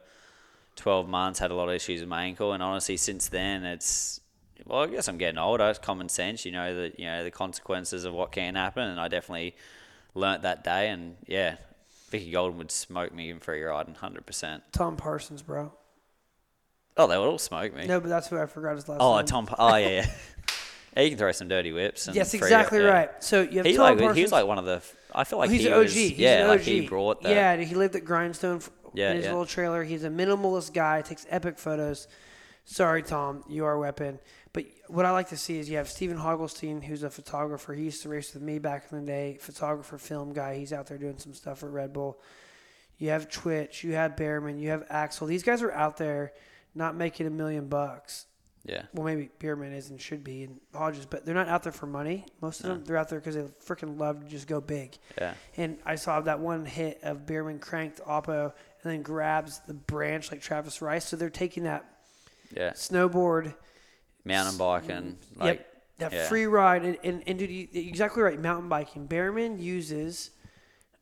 twelve 0.77 1.09
months, 1.09 1.39
had 1.39 1.51
a 1.51 1.55
lot 1.55 1.69
of 1.69 1.75
issues 1.75 2.01
with 2.01 2.09
my 2.09 2.25
ankle, 2.25 2.53
and 2.53 2.63
honestly, 2.63 2.97
since 2.97 3.29
then 3.29 3.65
it's. 3.65 4.21
Well, 4.65 4.83
I 4.83 4.87
guess 4.87 5.07
I'm 5.07 5.19
getting 5.19 5.39
older. 5.39 5.69
It's 5.69 5.79
common 5.79 6.09
sense, 6.09 6.45
you 6.45 6.51
know 6.51 6.75
that 6.75 6.99
you 6.99 7.05
know 7.07 7.23
the 7.23 7.31
consequences 7.31 8.05
of 8.05 8.15
what 8.15 8.33
can 8.33 8.55
happen, 8.57 8.83
and 8.89 8.99
I 8.99 9.07
definitely 9.09 9.55
learnt 10.15 10.43
that 10.43 10.65
day. 10.65 10.89
And 10.89 11.17
yeah, 11.27 11.57
Vicky 12.11 12.31
Golden 12.31 12.59
would 12.59 12.71
smoke 12.71 13.13
me 13.15 13.31
in 13.31 13.41
free 13.41 13.63
riding, 13.63 13.95
hundred 13.95 14.27
percent. 14.27 14.63
Tom 14.73 14.97
Parsons, 14.97 15.43
bro. 15.43 15.73
Oh, 16.97 17.07
they 17.07 17.19
would 17.19 17.27
all 17.27 17.39
smoke 17.39 17.75
me. 17.75 17.87
No, 17.87 18.01
but 18.01 18.09
that's 18.09 18.29
who 18.29 18.39
I 18.39 18.47
forgot 18.47 18.77
his 18.77 18.89
last 18.89 19.01
Oh, 19.03 19.17
name. 19.17 19.27
Tom. 19.27 19.49
Oh, 19.59 19.77
yeah, 19.77 19.89
yeah. 19.89 20.11
yeah, 20.97 21.03
you 21.03 21.11
can 21.11 21.19
throw 21.19 21.33
some 21.33 21.49
dirty 21.49 21.71
whips. 21.73 22.07
And 22.07 22.17
Yes, 22.17 22.33
exactly 22.33 22.79
yeah. 22.81 22.85
right. 22.87 23.11
So 23.23 23.43
you 23.43 23.59
have 23.59 23.67
He 23.67 23.75
Tom 23.75 23.83
like 23.83 23.99
Parsons. 23.99 24.17
he 24.17 24.23
was 24.23 24.33
like 24.33 24.47
one 24.47 24.59
of 24.59 24.65
the. 24.65 24.83
I 25.15 25.25
feel 25.25 25.39
like 25.39 25.51
he's 25.51 25.61
he 25.63 25.67
an 25.69 25.75
OG. 25.75 25.83
was. 25.83 25.95
He's 25.95 26.13
yeah, 26.13 26.43
an 26.43 26.49
like 26.49 26.61
OG. 26.61 26.67
he 26.67 26.87
brought 26.89 27.23
that. 27.23 27.31
Yeah, 27.31 27.57
he 27.57 27.75
lived 27.75 27.97
at 27.97 28.05
Grindstone 28.05 28.61
Yeah, 28.95 29.11
in 29.11 29.17
his 29.17 29.27
yeah. 29.27 29.33
little 29.33 29.47
trailer. 29.47 29.85
He's 29.85 30.05
a 30.05 30.09
minimalist 30.11 30.73
guy. 30.73 31.03
Takes 31.03 31.27
epic 31.29 31.59
photos. 31.59 32.09
Sorry, 32.65 33.03
Tom, 33.03 33.45
you 33.49 33.65
are 33.67 33.75
a 33.75 33.79
weapon. 33.81 34.19
What 34.89 35.05
I 35.05 35.11
like 35.11 35.29
to 35.31 35.37
see 35.37 35.59
is 35.59 35.69
you 35.69 35.77
have 35.79 35.89
Stephen 35.89 36.17
Hoggelstein, 36.19 36.83
who's 36.83 37.03
a 37.03 37.11
photographer. 37.11 37.75
He 37.75 37.85
used 37.85 38.03
to 38.03 38.09
race 38.09 38.33
with 38.35 38.43
me 38.43 38.59
back 38.59 38.87
in 38.93 39.01
the 39.01 39.07
day. 39.07 39.39
Photographer, 39.41 39.99
film 39.99 40.33
guy. 40.33 40.57
He's 40.57 40.73
out 40.73 40.87
there 40.87 40.99
doing 40.99 41.19
some 41.19 41.35
stuff 41.35 41.59
for 41.59 41.71
Red 41.71 41.93
Bull. 41.93 42.19
You 42.99 43.11
have 43.11 43.29
Twitch. 43.29 43.85
You 43.85 43.93
have 43.95 44.17
Bereman. 44.17 44.59
You 44.59 44.71
have 44.71 44.85
Axell. 44.89 45.27
These 45.27 45.43
guys 45.43 45.63
are 45.63 45.73
out 45.73 45.97
there, 45.97 46.33
not 46.75 46.95
making 46.97 47.27
a 47.27 47.31
million 47.31 47.69
bucks. 47.69 48.27
Yeah, 48.65 48.83
Well, 48.93 49.05
maybe 49.05 49.31
Bereman 49.39 49.73
is 49.73 49.91
and 49.91 50.01
should 50.01 50.25
be, 50.25 50.43
and 50.43 50.59
Hodges, 50.75 51.07
but 51.07 51.25
they're 51.25 51.37
not 51.37 51.47
out 51.47 51.63
there 51.63 51.71
for 51.71 51.87
money. 51.87 52.27
Most 52.41 52.63
of 52.63 52.67
them, 52.67 52.83
they're 52.85 52.97
out 52.97 53.09
there 53.09 53.21
because 53.21 53.37
they 53.37 53.43
freaking 53.65 53.97
love 53.97 54.25
to 54.25 54.29
just 54.29 54.49
go 54.49 54.61
big. 54.61 54.99
yeah, 55.17 55.35
And 55.57 55.79
I 55.87 55.95
saw 55.95 56.21
that 56.23 56.41
one 56.41 56.65
hit 56.67 56.99
of 57.05 57.27
Bereman 57.27 57.61
cranked 57.61 58.01
Oppo, 58.01 58.47
and 58.47 58.53
and 58.83 58.93
then 58.93 59.03
grabs 59.03 59.61
the 59.69 59.75
branch 59.75 60.33
like 60.33 60.41
Travis 60.41 60.83
Rice. 60.83 61.05
So 61.05 61.17
they're 61.17 61.31
taking 61.31 61.63
that 61.63 61.85
Yeah. 62.51 62.71
snowboard, 62.73 63.55
Mountain 64.27 64.59
biking, 64.59 65.19
like 65.37 65.59
yep, 65.59 65.85
that 65.99 66.13
yeah. 66.13 66.29
free 66.29 66.47
ride, 66.47 66.85
and, 66.85 66.99
and, 67.05 67.23
and 67.27 67.39
dude, 67.39 67.51
you, 67.51 67.69
exactly 67.73 68.23
right. 68.23 68.41
Mountain 68.41 68.69
biking. 68.69 69.07
Bereman 69.07 69.59
uses 69.59 70.31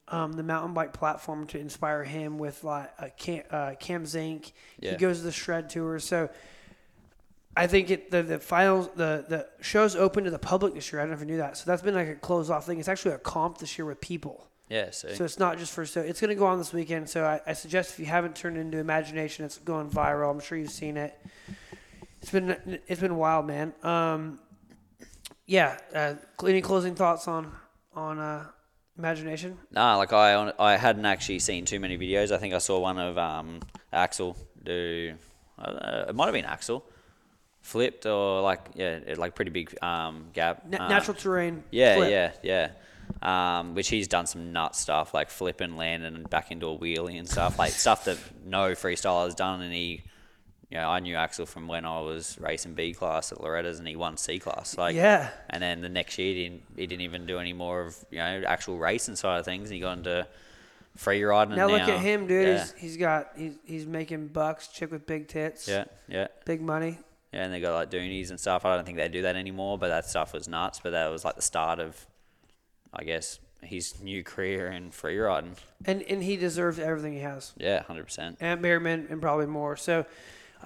um, 0.08 0.32
the 0.34 0.42
mountain 0.42 0.74
bike 0.74 0.92
platform 0.92 1.46
to 1.48 1.58
inspire 1.58 2.04
him 2.04 2.38
with 2.38 2.62
like 2.62 2.92
a 2.98 3.10
Cam, 3.10 3.42
uh, 3.50 3.72
Cam 3.80 4.06
Zink. 4.06 4.52
Yeah. 4.78 4.92
He 4.92 4.96
goes 4.96 5.18
to 5.18 5.24
the 5.24 5.32
shred 5.32 5.70
tour. 5.70 5.98
So 5.98 6.28
I 7.56 7.66
think 7.66 7.90
it 7.90 8.10
the 8.10 8.22
the 8.22 8.38
finals 8.38 8.90
the 8.94 9.24
the 9.28 9.48
show's 9.60 9.96
open 9.96 10.24
to 10.24 10.30
the 10.30 10.38
public 10.38 10.74
this 10.74 10.92
year. 10.92 11.00
I 11.00 11.04
don't 11.04 11.10
know 11.10 11.14
if 11.14 11.20
you 11.20 11.26
knew 11.26 11.37
that. 11.38 11.56
So 11.56 11.64
that's 11.66 11.82
been 11.82 11.94
like 11.94 12.08
a 12.08 12.14
closed 12.16 12.50
off 12.50 12.66
thing. 12.66 12.78
It's 12.78 12.88
actually 12.88 13.14
a 13.14 13.18
comp 13.18 13.58
this 13.58 13.78
year 13.78 13.87
with 13.87 14.00
people. 14.00 14.48
yeah. 14.68 14.90
So, 14.90 15.08
So 15.14 15.24
it's 15.24 15.38
not 15.38 15.58
just 15.58 15.72
for 15.72 15.87
so 15.87 16.00
it's 16.00 16.20
going 16.20 16.30
to 16.30 16.34
go 16.34 16.46
on 16.46 16.58
this 16.58 16.72
weekend. 16.72 17.08
So 17.08 17.24
I, 17.24 17.40
I 17.46 17.52
suggest 17.54 17.92
if 17.92 18.00
you 18.00 18.06
haven't 18.06 18.37
turned 18.37 18.56
into 18.58 18.78
imagination, 18.78 19.44
it's 19.44 19.58
going 19.58 19.88
viral. 19.88 20.30
I'm 20.30 20.40
sure 20.40 20.58
you've 20.58 20.70
seen 20.70 20.96
it. 20.96 21.18
It's 22.24 22.32
been 22.32 22.56
it's 22.87 23.02
been 23.02 23.16
wild, 23.16 23.46
man. 23.46 23.74
Um, 23.82 24.38
yeah. 25.44 25.76
Uh, 25.94 26.14
any 26.42 26.62
closing 26.62 26.94
thoughts 26.94 27.28
on 27.28 27.52
on 27.94 28.18
uh, 28.18 28.46
imagination? 28.96 29.58
Nah, 29.70 29.96
like 29.96 30.14
I 30.14 30.50
I 30.58 30.78
hadn't 30.78 31.04
actually 31.04 31.40
seen 31.40 31.66
too 31.66 31.78
many 31.78 31.98
videos. 31.98 32.32
I 32.32 32.38
think 32.38 32.54
I 32.54 32.58
saw 32.58 32.80
one 32.80 32.98
of 32.98 33.18
um, 33.18 33.60
Axell 33.92 34.38
do. 34.62 35.12
Uh, 35.58 36.06
it 36.08 36.14
might 36.14 36.24
have 36.24 36.32
been 36.32 36.46
Axell 36.46 36.82
flipped 37.60 38.06
or 38.06 38.40
like 38.40 38.70
yeah, 38.74 39.00
it, 39.06 39.18
like 39.18 39.34
pretty 39.34 39.50
big 39.50 39.76
um, 39.82 40.28
gap. 40.32 40.64
Na- 40.66 40.82
Um, 40.84 40.88
natural 40.88 41.14
terrain. 41.18 41.62
Yeah, 41.70 41.96
flip. 41.96 42.10
yeah, 42.10 42.32
yeah. 42.42 43.58
Um, 43.58 43.74
which 43.74 43.88
he's 43.88 44.08
done 44.08 44.24
some 44.24 44.50
nut 44.50 44.74
stuff 44.74 45.12
like 45.12 45.28
flipping, 45.28 45.76
landing, 45.76 46.14
and 46.14 46.30
back 46.30 46.50
into 46.50 46.68
a 46.68 46.78
wheelie 46.78 47.18
and 47.18 47.28
stuff 47.28 47.58
like 47.58 47.72
stuff 47.72 48.06
that 48.06 48.16
no 48.46 48.70
freestyler 48.70 49.26
has 49.26 49.34
done. 49.34 49.60
And 49.60 49.74
he, 49.74 50.04
you 50.70 50.79
know, 50.79 50.88
I 50.88 51.00
knew 51.00 51.14
Axell 51.14 51.46
from 51.46 51.68
when 51.68 51.85
I 51.85 52.00
was 52.00 52.38
racing 52.40 52.74
B 52.74 52.94
class 52.94 53.31
at 53.33 53.40
Loretta's, 53.40 53.79
and 53.79 53.87
he 53.87 53.96
won 53.96 54.16
C 54.16 54.38
class. 54.38 54.77
Like, 54.79 54.94
Yeah. 54.96 55.29
And 55.50 55.62
then 55.62 55.81
the 55.83 55.88
next 55.88 56.18
year, 56.18 56.35
he 56.35 56.42
didn't, 56.44 56.62
he 56.77 56.87
didn't 56.87 57.03
even 57.03 57.27
do 57.27 57.38
any 57.38 57.53
more 57.53 57.83
of 57.83 57.96
you 58.11 58.18
know 58.18 58.42
actual 58.46 58.79
racing 58.79 59.16
side 59.16 59.38
of 59.38 59.44
things. 59.44 59.68
He 59.68 59.81
got 59.81 59.98
into 59.98 60.27
free 60.96 61.22
riding. 61.22 61.57
Now 61.57 61.64
and 61.68 61.72
look 61.72 61.83
at 61.88 62.00
him, 62.00 62.27
dude. 62.27 62.46
Yeah, 62.48 62.61
He's, 62.62 62.72
he's 62.74 62.96
got 62.96 63.29
he's 63.37 63.55
he's 63.64 63.87
making 63.87 64.29
bucks. 64.29 64.68
Chick 64.68 64.90
with 64.90 65.07
big 65.07 65.29
tits. 65.29 65.68
yeah, 65.68 65.85
yeah. 66.09 66.29
Big 66.44 66.61
money. 66.61 66.98
Yeah, 67.33 67.44
and 67.44 67.53
they 67.53 67.61
got 67.61 67.74
like 67.74 67.90
doonies 67.90 68.31
and 68.31 68.38
stuff. 68.38 68.64
I 68.64 68.77
don't 68.77 68.85
think 68.87 68.96
they 68.96 69.09
do 69.09 69.22
that 69.22 69.35
anymore, 69.37 69.77
but 69.77 69.88
that 69.88 70.07
stuff 70.07 70.33
was 70.33 70.46
nuts. 70.48 70.81
But 70.83 70.90
that 70.90 71.11
was 71.11 71.24
like 71.24 71.35
the 71.35 71.42
start 71.42 71.81
of, 71.81 72.07
I 72.92 73.03
guess, 73.03 73.40
his 73.61 74.00
new 74.00 74.22
career 74.22 74.68
in 74.68 74.92
free 74.92 75.18
riding. 75.18 75.57
And 75.85 76.03
and 76.03 76.22
he 76.22 76.37
deserves 76.37 76.79
everything 76.79 77.12
he 77.12 77.20
has. 77.20 77.53
Yeah, 77.57 77.83
hundred 77.83 78.05
percent. 78.05 78.38
and 78.40 78.62
Bereman 78.62 79.11
and 79.11 79.20
probably 79.20 79.46
more. 79.46 79.77
So 79.77 80.07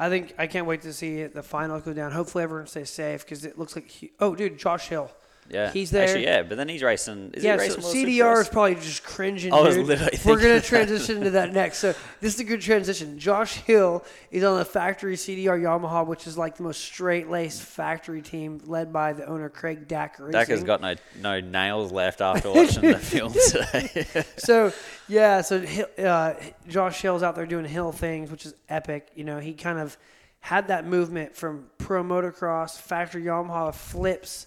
I 0.01 0.09
think 0.09 0.33
I 0.39 0.47
can't 0.47 0.67
wait 0.67 0.83
to 0.83 0.93
see 0.93 1.25
the 1.25 1.43
final 1.43 1.81
go 1.81 1.93
down. 1.93 2.13
Hopefully 2.13 2.45
everyone 2.45 2.69
stays 2.69 2.89
safe 2.89 3.25
because 3.25 3.45
it 3.45 3.59
looks 3.59 3.75
like 3.75 3.89
he, 3.89 4.13
oh 4.21 4.35
dude 4.37 4.57
Josh 4.57 4.89
Hill. 4.89 5.11
Yeah, 5.51 5.71
He's 5.71 5.91
there. 5.91 6.05
Actually, 6.05 6.25
yeah, 6.25 6.43
but 6.43 6.57
then 6.57 6.69
he's 6.69 6.83
racing. 6.83 7.31
Is 7.35 7.43
yeah, 7.43 7.55
he 7.55 7.61
racing 7.61 7.83
World 7.83 7.95
CDR 7.97 8.41
is 8.41 8.49
probably 8.49 8.75
just 8.75 9.03
cringing. 9.03 9.53
I 9.53 9.61
was 9.61 9.77
dude. 9.77 9.87
literally 9.87 10.19
We're 10.25 10.41
gonna 10.41 10.61
transition 10.61 11.23
to 11.23 11.31
that 11.31 11.53
next. 11.53 11.79
So 11.79 11.95
this 12.21 12.35
is 12.35 12.41
a 12.41 12.45
good 12.45 12.61
transition. 12.61 13.19
Josh 13.19 13.55
Hill 13.55 14.05
is 14.31 14.45
on 14.45 14.59
the 14.59 14.65
factory 14.65 15.17
CDR 15.17 15.61
Yamaha, 15.61 16.07
which 16.07 16.27
is 16.27 16.37
like 16.37 16.57
the 16.57 16.65
most 16.65 16.83
straight 16.83 17.31
laced 17.31 17.63
factory 17.63 18.21
team 18.21 18.61
led 18.67 18.93
by 18.93 19.13
the 19.15 19.27
owner 19.27 19.49
Craig 19.49 19.89
Dacker. 19.89 20.33
Racing. 20.33 20.57
Dakker's 20.57 20.65
got 20.65 20.81
no 20.81 20.95
no 21.21 21.41
nails 21.41 21.93
left 21.93 22.21
after 22.21 22.51
watching 22.51 22.83
the 22.83 22.99
film 22.99 23.33
today. 23.33 24.25
so 24.37 24.73
yeah, 25.09 25.41
so 25.41 25.65
uh, 25.99 26.35
Josh 26.69 27.01
Hill's 27.01 27.23
out 27.23 27.37
there 27.37 27.47
doing 27.47 27.65
hill 27.65 27.93
things, 27.93 28.31
which 28.31 28.45
is 28.45 28.55
epic. 28.69 29.09
You 29.15 29.25
know, 29.25 29.39
he 29.39 29.55
kind 29.55 29.79
of 29.79 29.97
had 30.41 30.69
that 30.69 30.87
movement 30.87 31.35
from 31.35 31.69
pro 31.79 32.03
motocross, 32.03 32.79
factory 32.79 33.25
Yamaha 33.25 33.75
flips, 33.75 34.47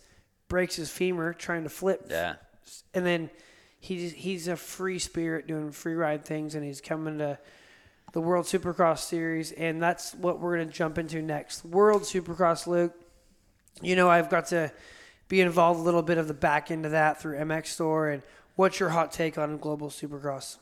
breaks 0.52 0.76
his 0.76 0.92
femur 0.92 1.34
trying 1.34 1.64
to 1.64 1.70
flip, 1.70 2.08
yeah, 2.10 2.36
and 2.94 3.06
then 3.06 3.30
he's 3.80 4.12
he's 4.12 4.48
a 4.48 4.58
free 4.58 5.00
spirit 5.00 5.48
doing 5.48 5.72
free 5.72 5.96
ride 5.96 6.26
things, 6.26 6.54
and 6.54 6.64
he's 6.64 6.82
coming 6.82 7.18
to 7.20 7.40
the 8.12 8.22
World 8.22 8.46
Supercross 8.46 9.00
Series, 9.00 9.54
and 9.54 9.82
that's 9.82 10.14
what 10.14 10.40
we're 10.40 10.58
gonna 10.58 10.70
jump 10.70 10.98
into 10.98 11.22
next. 11.22 11.64
World 11.64 12.04
Supercross, 12.04 12.68
Luke. 12.68 12.94
You 13.82 13.96
know, 13.96 14.10
I've 14.10 14.30
got 14.30 14.48
to 14.48 14.72
be 15.30 15.40
involved 15.40 15.80
a 15.80 15.84
little 15.84 16.02
bit 16.02 16.18
of 16.18 16.28
the 16.28 16.34
back 16.34 16.70
end 16.72 16.86
of 16.86 16.92
that 16.92 17.22
through 17.22 17.38
MX 17.38 17.68
Store. 17.68 18.10
And 18.10 18.22
what's 18.58 18.82
your 18.82 18.90
hot 18.90 19.14
take 19.14 19.38
on 19.38 19.58
Global 19.58 19.88
Supercross? 19.88 20.58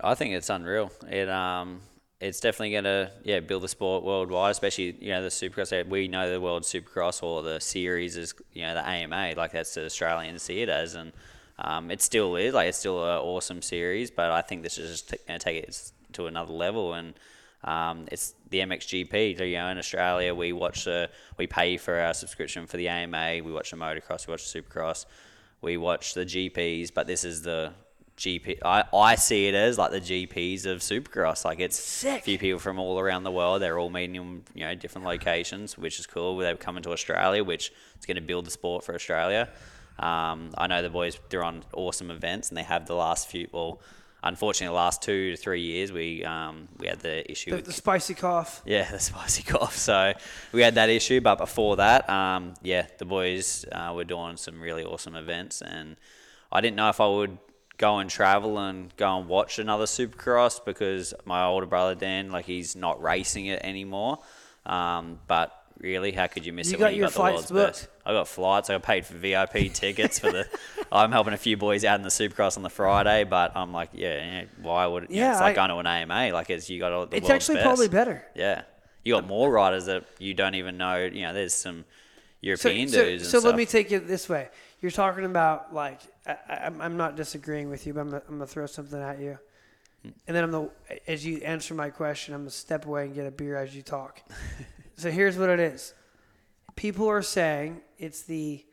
I 0.00 0.14
think 0.14 0.34
it's 0.34 0.48
unreal. 0.48 0.92
It 1.10 1.28
um, 1.28 1.80
it's 2.22 2.38
definitely 2.38 2.72
gonna 2.72 3.10
yeah 3.24 3.40
build 3.40 3.64
the 3.64 3.68
sport 3.68 4.04
worldwide, 4.04 4.52
especially 4.52 4.96
you 5.00 5.10
know 5.10 5.22
the 5.22 5.28
Supercross. 5.28 5.86
We 5.88 6.06
know 6.06 6.30
the 6.30 6.40
World 6.40 6.62
Supercross 6.62 7.20
or 7.20 7.42
the 7.42 7.60
series 7.60 8.16
is 8.16 8.32
you 8.52 8.62
know 8.62 8.74
the 8.74 8.88
AMA, 8.88 9.34
like 9.36 9.50
that's 9.50 9.74
the 9.74 9.84
Australians 9.84 10.42
see 10.42 10.60
it 10.60 10.68
as, 10.68 10.94
and 10.94 11.12
um, 11.58 11.90
it 11.90 12.00
still 12.00 12.36
is 12.36 12.54
like 12.54 12.68
it's 12.68 12.78
still 12.78 13.02
an 13.02 13.18
awesome 13.18 13.60
series. 13.60 14.12
But 14.12 14.30
I 14.30 14.40
think 14.40 14.62
this 14.62 14.78
is 14.78 14.90
just 14.90 15.10
t- 15.10 15.16
gonna 15.26 15.40
take 15.40 15.64
it 15.64 15.92
to 16.14 16.26
another 16.26 16.52
level 16.52 16.94
and. 16.94 17.14
Um, 17.64 18.08
it's 18.10 18.34
the 18.50 18.58
MXGP. 18.58 19.38
You 19.38 19.58
know, 19.58 19.68
in 19.68 19.78
Australia, 19.78 20.34
we 20.34 20.52
watch 20.52 20.82
the, 20.82 21.08
we 21.38 21.46
pay 21.46 21.76
for 21.76 21.96
our 21.96 22.12
subscription 22.12 22.66
for 22.66 22.76
the 22.76 22.88
AMA. 22.88 23.34
We 23.44 23.52
watch 23.52 23.70
the 23.70 23.76
motocross. 23.76 24.26
We 24.26 24.32
watch 24.32 24.52
the 24.52 24.60
Supercross. 24.60 25.06
We 25.60 25.76
watch 25.76 26.14
the 26.14 26.24
GPs. 26.24 26.92
But 26.92 27.06
this 27.06 27.22
is 27.22 27.42
the 27.42 27.72
GP. 28.16 28.58
I, 28.64 28.84
I 28.94 29.14
see 29.16 29.48
it 29.48 29.54
as 29.54 29.78
like 29.78 29.90
the 29.90 30.00
GPs 30.00 30.66
of 30.66 30.78
Supercross. 30.80 31.44
Like 31.44 31.60
it's 31.60 31.78
Sick. 31.78 32.20
a 32.20 32.24
few 32.24 32.38
people 32.38 32.60
from 32.60 32.78
all 32.78 32.98
around 33.00 33.24
the 33.24 33.30
world. 33.30 33.62
They're 33.62 33.78
all 33.78 33.90
meeting 33.90 34.16
in 34.16 34.42
you 34.54 34.64
know 34.64 34.74
different 34.74 35.06
locations, 35.06 35.76
which 35.78 35.98
is 35.98 36.06
cool. 36.06 36.36
They're 36.38 36.56
coming 36.56 36.82
to 36.84 36.90
Australia, 36.92 37.42
which 37.44 37.72
is 37.98 38.06
going 38.06 38.16
to 38.16 38.20
build 38.22 38.46
the 38.46 38.50
sport 38.50 38.84
for 38.84 38.94
Australia. 38.94 39.48
Um, 39.98 40.50
I 40.56 40.66
know 40.66 40.82
the 40.82 40.90
boys. 40.90 41.18
They're 41.28 41.44
on 41.44 41.64
awesome 41.72 42.10
events, 42.10 42.48
and 42.48 42.56
they 42.58 42.62
have 42.62 42.86
the 42.86 42.94
last 42.94 43.28
few. 43.28 43.48
Well, 43.52 43.80
unfortunately, 44.22 44.68
the 44.72 44.76
last 44.76 45.02
two 45.02 45.32
to 45.32 45.36
three 45.36 45.62
years, 45.62 45.90
we 45.92 46.24
um, 46.24 46.68
we 46.78 46.86
had 46.86 47.00
the 47.00 47.30
issue 47.30 47.50
The, 47.50 47.56
with 47.56 47.66
the 47.66 47.72
spicy 47.72 48.14
cough. 48.14 48.62
yeah, 48.64 48.90
the 48.90 48.98
spicy 48.98 49.42
cough. 49.42 49.76
So 49.76 50.12
we 50.52 50.62
had 50.62 50.74
that 50.76 50.90
issue, 50.90 51.20
but 51.20 51.36
before 51.38 51.76
that, 51.76 52.08
um, 52.08 52.54
yeah, 52.62 52.86
the 52.98 53.04
boys 53.04 53.64
uh, 53.72 53.92
were 53.94 54.04
doing 54.04 54.36
some 54.36 54.60
really 54.60 54.84
awesome 54.84 55.14
events, 55.14 55.60
and 55.62 55.96
I 56.50 56.60
didn't 56.60 56.76
know 56.76 56.88
if 56.88 57.00
I 57.00 57.06
would 57.06 57.38
go 57.78 57.98
and 57.98 58.08
travel 58.10 58.58
and 58.58 58.94
go 58.96 59.18
and 59.18 59.28
watch 59.28 59.58
another 59.58 59.84
Supercross 59.86 60.64
because 60.64 61.14
my 61.24 61.44
older 61.44 61.66
brother 61.66 61.94
Dan, 61.94 62.30
like, 62.30 62.44
he's 62.44 62.76
not 62.76 63.02
racing 63.02 63.46
it 63.46 63.60
anymore. 63.64 64.18
Um, 64.66 65.18
but 65.26 65.52
really, 65.78 66.12
how 66.12 66.26
could 66.28 66.46
you 66.46 66.52
miss 66.52 66.68
You 66.70 66.76
it 66.76 66.78
got 66.78 66.84
when 66.86 66.94
you 66.94 66.98
your 67.00 67.06
got 67.06 67.12
the 67.12 67.16
flights 67.16 67.34
world's 67.34 67.50
booked? 67.50 67.72
best? 67.72 67.88
I 68.06 68.12
got 68.12 68.28
flights. 68.28 68.70
I 68.70 68.74
got 68.74 68.82
paid 68.84 69.06
for 69.06 69.14
VIP 69.14 69.52
tickets 69.72 70.18
for 70.18 70.30
the. 70.30 70.46
I'm 70.92 71.10
helping 71.10 71.32
a 71.32 71.36
few 71.38 71.56
boys 71.56 71.84
out 71.84 71.96
in 71.96 72.02
the 72.02 72.10
Supercross 72.10 72.56
on 72.56 72.62
the 72.62 72.70
Friday, 72.70 73.24
but 73.24 73.56
I'm 73.56 73.72
like, 73.72 73.90
yeah, 73.92 74.14
yeah 74.40 74.44
why 74.60 74.86
would? 74.86 75.04
You 75.04 75.16
Yeah, 75.16 75.32
it's 75.32 75.40
like 75.40 75.52
I- 75.58 75.66
going 75.66 75.70
to 75.70 75.76
an 75.78 75.86
AMA. 75.86 76.32
Like, 76.32 76.50
it's 76.50 76.68
you 76.70 76.78
got 76.78 76.92
all 76.92 77.06
the 77.06 77.16
It's 77.16 77.24
world's 77.28 77.30
actually 77.44 77.54
best. 77.56 77.64
probably 77.66 77.88
better. 77.88 78.24
Yeah, 78.36 78.62
you 79.04 79.14
got 79.14 79.26
more 79.26 79.50
riders 79.50 79.86
that 79.86 80.04
you 80.18 80.34
don't 80.34 80.54
even 80.54 80.76
know. 80.76 80.96
You 81.04 81.22
know, 81.22 81.32
there's 81.32 81.54
some 81.54 81.84
European 82.40 82.88
so, 82.88 83.04
dudes. 83.04 83.22
And 83.22 83.30
so 83.32 83.38
stuff. 83.40 83.48
let 83.50 83.56
me 83.56 83.66
take 83.66 83.90
it 83.90 84.06
this 84.06 84.28
way. 84.28 84.48
You're 84.82 84.90
talking 84.90 85.24
about 85.24 85.72
like 85.72 86.00
I, 86.26 86.70
I'm 86.80 86.96
not 86.96 87.16
disagreeing 87.16 87.70
with 87.70 87.86
you, 87.86 87.94
but 87.94 88.00
I'm 88.00 88.10
gonna, 88.10 88.22
I'm 88.28 88.34
gonna 88.34 88.46
throw 88.46 88.66
something 88.66 89.00
at 89.00 89.20
you, 89.20 89.38
and 90.04 90.36
then 90.36 90.42
I'm 90.42 90.50
gonna 90.50 90.68
as 91.06 91.24
you 91.24 91.38
answer 91.38 91.72
my 91.72 91.88
question, 91.88 92.34
I'm 92.34 92.40
gonna 92.40 92.50
step 92.50 92.84
away 92.84 93.06
and 93.06 93.14
get 93.14 93.26
a 93.26 93.30
beer 93.30 93.56
as 93.56 93.74
you 93.74 93.82
talk. 93.82 94.20
so 94.96 95.10
here's 95.10 95.38
what 95.38 95.48
it 95.48 95.60
is. 95.60 95.94
People 96.74 97.08
are 97.08 97.22
saying 97.22 97.80
it's 97.96 98.22
the 98.22 98.64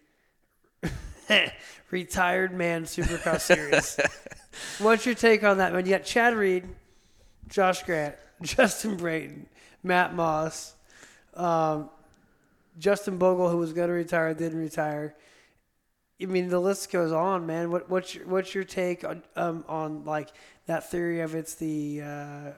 retired 1.91 2.53
man 2.53 2.85
Supercross 2.85 3.41
series. 3.41 3.99
What's 4.79 5.05
your 5.05 5.15
take 5.15 5.43
on 5.43 5.59
that, 5.59 5.73
man? 5.73 5.85
You 5.85 5.91
got 5.91 6.05
Chad 6.05 6.35
Reed, 6.35 6.67
Josh 7.49 7.83
Grant, 7.83 8.15
Justin 8.41 8.97
Brayton, 8.97 9.45
Matt 9.83 10.15
Moss, 10.15 10.73
um, 11.35 11.89
Justin 12.79 13.17
Bogle, 13.17 13.49
who 13.49 13.57
was 13.57 13.73
going 13.73 13.89
to 13.89 13.93
retire, 13.93 14.33
didn't 14.33 14.59
retire. 14.59 15.15
I 16.21 16.25
mean, 16.25 16.49
the 16.49 16.59
list 16.59 16.91
goes 16.91 17.11
on, 17.11 17.45
man. 17.45 17.71
What, 17.71 17.89
what's 17.89 18.13
your 18.13 18.27
what's 18.27 18.53
your 18.53 18.65
take 18.65 19.03
on 19.03 19.23
um, 19.35 19.63
on 19.69 20.03
like 20.03 20.29
that 20.65 20.89
theory 20.89 21.21
of 21.21 21.33
it's 21.33 21.55
the 21.55 22.01
uh, 22.01 22.51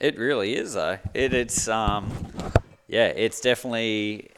It 0.00 0.18
really 0.18 0.56
is 0.56 0.74
though. 0.74 0.98
It, 1.12 1.34
it's 1.34 1.68
um, 1.68 2.10
yeah, 2.86 3.08
it's 3.08 3.40
definitely. 3.40 4.30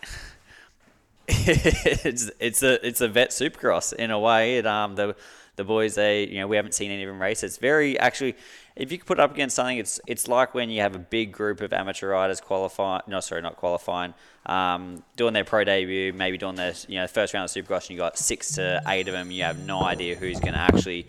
it's 1.28 2.28
it's 2.40 2.62
a 2.64 2.84
it's 2.84 3.00
a 3.00 3.06
vet 3.06 3.30
supercross 3.30 3.92
in 3.92 4.10
a 4.10 4.18
way. 4.18 4.58
It 4.58 4.66
um 4.66 4.96
the 4.96 5.14
the 5.54 5.62
boys 5.62 5.94
they 5.94 6.26
you 6.26 6.40
know 6.40 6.48
we 6.48 6.56
haven't 6.56 6.72
seen 6.72 6.90
any 6.90 7.04
of 7.04 7.08
them 7.08 7.22
race. 7.22 7.44
It's 7.44 7.56
very 7.56 7.98
actually 8.00 8.34
if 8.76 8.92
you 8.92 8.98
could 8.98 9.06
put 9.06 9.18
it 9.18 9.22
up 9.22 9.32
against 9.32 9.56
something, 9.56 9.78
it's 9.78 10.00
it's 10.06 10.28
like 10.28 10.54
when 10.54 10.70
you 10.70 10.80
have 10.80 10.94
a 10.94 10.98
big 10.98 11.32
group 11.32 11.60
of 11.60 11.72
amateur 11.72 12.08
riders 12.08 12.40
qualifying. 12.40 13.02
No, 13.06 13.20
sorry, 13.20 13.42
not 13.42 13.56
qualifying. 13.56 14.14
Um, 14.46 15.02
doing 15.16 15.34
their 15.34 15.44
pro 15.44 15.64
debut, 15.64 16.12
maybe 16.12 16.38
doing 16.38 16.54
their 16.56 16.74
you 16.88 16.96
know 16.96 17.06
first 17.06 17.34
round 17.34 17.44
of 17.44 17.50
supercross, 17.50 17.82
and 17.82 17.90
you 17.90 17.98
got 17.98 18.18
six 18.18 18.52
to 18.52 18.82
eight 18.86 19.08
of 19.08 19.12
them. 19.12 19.30
You 19.30 19.42
have 19.44 19.58
no 19.58 19.82
idea 19.82 20.16
who's 20.16 20.40
going 20.40 20.54
to 20.54 20.60
actually 20.60 21.08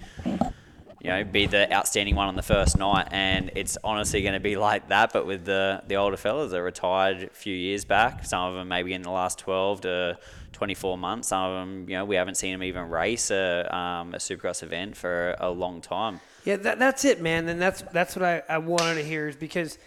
you 1.03 1.09
know, 1.09 1.23
be 1.23 1.47
the 1.47 1.71
outstanding 1.73 2.15
one 2.15 2.27
on 2.27 2.35
the 2.35 2.43
first 2.43 2.77
night. 2.77 3.07
And 3.11 3.51
it's 3.55 3.77
honestly 3.83 4.21
going 4.21 4.35
to 4.35 4.39
be 4.39 4.55
like 4.55 4.89
that, 4.89 5.11
but 5.11 5.25
with 5.25 5.45
the 5.45 5.81
the 5.87 5.95
older 5.95 6.17
fellas 6.17 6.51
that 6.51 6.61
retired 6.61 7.23
a 7.23 7.29
few 7.29 7.55
years 7.55 7.85
back. 7.85 8.25
Some 8.25 8.49
of 8.49 8.55
them 8.55 8.67
maybe 8.67 8.93
in 8.93 9.01
the 9.01 9.09
last 9.11 9.39
12 9.39 9.81
to 9.81 10.17
24 10.61 10.95
months. 10.95 11.29
Some 11.29 11.43
of 11.43 11.59
them, 11.59 11.89
you 11.89 11.95
know, 11.95 12.05
we 12.05 12.15
haven't 12.15 12.35
seen 12.35 12.51
them 12.51 12.61
even 12.61 12.87
race 12.87 13.31
a, 13.31 13.75
um, 13.75 14.13
a 14.13 14.17
Supercross 14.17 14.61
event 14.61 14.95
for 14.95 15.35
a 15.39 15.49
long 15.49 15.81
time. 15.81 16.19
Yeah, 16.45 16.57
that, 16.57 16.77
that's 16.77 17.03
it, 17.03 17.19
man. 17.19 17.49
And 17.49 17.59
that's 17.59 17.81
that's 17.81 18.15
what 18.15 18.23
I, 18.23 18.43
I 18.47 18.59
wanted 18.59 18.93
to 18.93 19.03
hear 19.03 19.27
is 19.27 19.35
because 19.35 19.79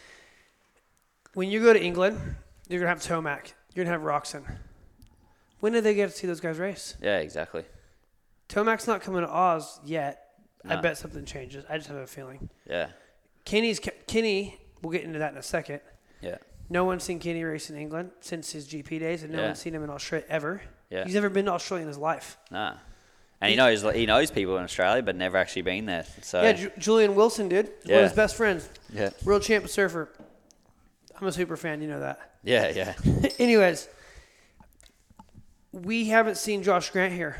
when 1.34 1.48
you 1.48 1.60
go 1.62 1.72
to 1.72 1.80
England, 1.80 2.18
you're 2.68 2.80
gonna 2.80 2.88
have 2.88 2.98
Tomac, 2.98 3.52
you're 3.72 3.84
gonna 3.84 3.96
have 3.96 4.04
Roczen. 4.04 4.42
When 5.60 5.74
did 5.74 5.84
they 5.84 5.94
get 5.94 6.10
to 6.10 6.16
see 6.16 6.26
those 6.26 6.40
guys 6.40 6.58
race? 6.58 6.96
Yeah, 7.00 7.18
exactly. 7.18 7.64
Tomac's 8.48 8.88
not 8.88 9.00
coming 9.00 9.20
to 9.20 9.30
Oz 9.30 9.78
yet. 9.84 10.22
I 10.68 10.80
bet 10.80 10.98
something 10.98 11.24
changes. 11.24 11.64
I 11.70 11.76
just 11.76 11.88
have 11.88 11.98
a 11.98 12.06
feeling. 12.08 12.48
Yeah, 12.68 12.88
Kenny's 13.44 13.80
Kenny. 14.08 14.58
We'll 14.82 14.90
get 14.90 15.04
into 15.04 15.20
that 15.20 15.30
in 15.30 15.38
a 15.38 15.42
second. 15.42 15.82
yeah, 16.20 16.38
No 16.70 16.84
one's 16.84 17.02
seen 17.04 17.18
Kenny 17.18 17.44
race 17.44 17.68
in 17.70 17.76
England 17.76 18.10
since 18.20 18.50
his 18.52 18.66
GP 18.66 18.98
days, 18.98 19.22
and 19.22 19.32
no 19.32 19.40
Yeah. 19.40 19.46
one's 19.46 19.58
seen 19.60 19.74
him 19.74 19.84
in 19.84 19.90
Australia 19.90 20.26
ever. 20.30 20.62
Yeah. 20.90 21.04
He's 21.04 21.14
never 21.14 21.28
been 21.28 21.44
to 21.46 21.52
Australia 21.52 21.82
in 21.82 21.88
his 21.88 21.98
life. 21.98 22.36
nah. 22.50 22.74
And 23.40 23.50
he 23.50 23.56
knows 23.56 23.82
he 23.94 24.06
knows 24.06 24.30
people 24.30 24.56
in 24.56 24.64
Australia, 24.64 25.02
but 25.02 25.16
never 25.16 25.36
actually 25.36 25.62
been 25.62 25.84
there. 25.84 26.06
So 26.22 26.40
Yeah, 26.42 26.52
Ju- 26.54 26.70
Julian 26.78 27.14
Wilson 27.14 27.48
did. 27.50 27.66
He's 27.66 27.74
one 27.84 27.90
Yeah. 27.90 27.96
of 27.98 28.02
his 28.04 28.12
best 28.14 28.36
friends. 28.36 28.68
yeah, 28.90 29.10
World 29.22 29.42
champ 29.42 29.68
surfer. 29.68 30.08
I'm 31.20 31.26
a 31.26 31.32
super 31.32 31.56
fan. 31.58 31.82
You 31.82 31.88
know 31.88 32.00
that. 32.00 32.20
yeah, 32.42 32.68
yeah. 32.70 32.94
Anyways, 33.38 33.86
we 35.72 36.06
haven't 36.06 36.36
seen 36.38 36.62
Josh 36.62 36.88
Grant 36.90 37.12
here. 37.12 37.36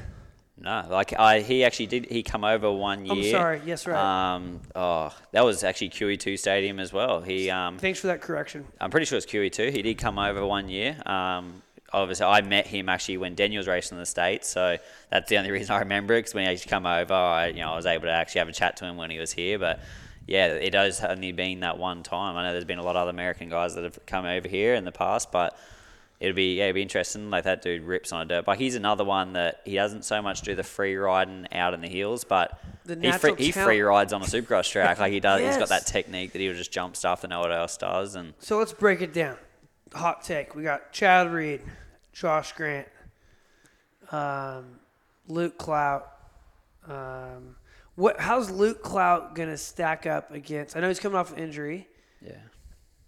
No, 0.65 0.87
like 0.89 1.13
I, 1.13 1.41
he 1.41 1.63
actually 1.63 1.89
did. 1.89 2.07
He 2.07 2.23
come 2.23 2.43
over 2.43 2.73
one 2.73 3.05
year. 3.05 3.15
I'm 3.15 3.31
sorry. 3.31 3.61
Yes, 3.67 3.87
right. 3.87 4.35
Um, 4.35 4.61
oh, 4.75 5.15
that 5.33 5.45
was 5.45 5.63
actually 5.63 5.91
QE2 5.91 6.39
Stadium 6.39 6.81
as 6.81 6.91
well. 6.91 7.21
He, 7.21 7.51
um, 7.51 7.77
Thanks 7.77 8.01
for 8.01 8.07
that 8.07 8.23
correction. 8.23 8.65
I'm 8.81 8.91
pretty 8.91 9.05
sure 9.05 9.19
it's 9.19 9.27
QE2. 9.27 9.73
He 9.73 9.83
did 9.83 9.99
come 9.99 10.19
over 10.19 10.47
one 10.47 10.71
year. 10.71 10.97
Um, 11.05 11.61
obviously, 11.93 12.25
I 12.25 12.41
met 12.41 12.67
him 12.67 12.89
actually 12.89 13.19
when 13.19 13.35
Daniel 13.35 13.61
was 13.61 13.69
racing 13.69 13.97
in 13.97 14.01
the 14.01 14.07
states, 14.07 14.49
so 14.49 14.79
that's 15.11 15.29
the 15.29 15.37
only 15.37 15.51
reason 15.51 15.75
I 15.75 15.81
remember 15.81 16.15
it. 16.15 16.21
Because 16.21 16.33
when 16.33 16.45
he 16.47 16.51
actually 16.51 16.71
come 16.71 16.87
over, 16.87 17.13
I, 17.13 17.49
you 17.49 17.61
know, 17.61 17.73
I 17.73 17.77
was 17.77 17.85
able 17.85 18.05
to 18.05 18.13
actually 18.13 18.39
have 18.39 18.49
a 18.49 18.53
chat 18.53 18.79
to 18.79 18.87
him 18.87 18.97
when 18.97 19.11
he 19.11 19.19
was 19.19 19.33
here. 19.33 19.59
But 19.59 19.81
yeah, 20.27 20.47
it 20.47 20.73
has 20.73 21.05
only 21.05 21.33
been 21.33 21.61
that 21.61 21.77
one 21.77 22.03
time. 22.03 22.39
I 22.39 22.43
know 22.43 22.53
there's 22.53 22.65
been 22.65 22.79
a 22.79 22.83
lot 22.83 22.97
of 22.97 23.03
other 23.03 23.11
American 23.11 23.51
guys 23.51 23.75
that 23.75 23.85
have 23.85 23.99
come 24.07 24.25
over 24.25 24.49
here 24.49 24.75
in 24.75 24.87
the 24.87 24.93
past, 24.93 25.31
but. 25.31 25.59
It'd 26.25 26.35
be 26.37 26.57
yeah, 26.57 26.65
it'd 26.65 26.75
be 26.75 26.83
interesting. 26.83 27.29
Like 27.31 27.45
that 27.45 27.61
dude 27.61 27.83
rips 27.83 28.11
on 28.13 28.23
a 28.23 28.25
dirt 28.25 28.47
bike. 28.47 28.59
He's 28.59 28.77
another 28.77 29.05
one 29.05 29.35
that 29.35 29.61
he 29.65 29.75
doesn't 29.75 30.05
so 30.05 30.23
much 30.23 30.41
do 30.41 30.55
the 30.55 30.63
free 30.63 30.97
riding 30.97 31.47
out 31.53 31.75
in 31.75 31.83
the 31.83 31.89
hills, 31.89 32.25
but 32.25 32.59
The 32.87 32.99
he 32.99 33.13
free, 33.13 33.35
he 33.37 33.53
free 33.53 33.81
rides 33.83 34.13
on 34.15 34.23
a 34.23 34.25
supercross 34.25 34.71
track. 34.71 34.99
Like 34.99 35.13
he 35.13 35.21
does, 35.21 35.41
he's 35.43 35.59
got 35.59 35.69
that 35.69 35.87
technique 35.87 36.33
that 36.33 36.39
he'll 36.41 36.55
just 36.55 36.73
jump 36.73 36.97
stuff 36.97 37.21
that 37.21 37.29
no 37.29 37.41
one 37.41 37.53
else 37.53 37.77
does. 37.77 38.15
And 38.15 38.33
So 38.39 38.59
let's 38.59 38.73
break 38.73 39.03
it 39.03 39.13
down. 39.13 39.37
Hot 39.93 40.23
take. 40.25 40.55
We 40.55 40.63
got 40.63 40.93
Chad 40.93 41.31
Reed, 41.31 41.61
Josh 42.13 42.53
Grant, 42.53 42.89
um, 44.11 44.79
Luke 45.29 45.59
Clout. 45.59 46.11
Um, 46.89 47.57
what? 47.97 48.21
How's 48.21 48.51
Luke 48.51 48.83
Clout 48.83 49.35
gonna 49.35 49.57
stack 49.57 50.07
up 50.07 50.31
against? 50.33 50.77
I 50.77 50.81
know 50.81 50.89
he's 50.89 51.01
coming 51.01 51.17
off 51.19 51.33
an 51.33 51.39
injury. 51.39 51.87
yeah, 52.21 52.33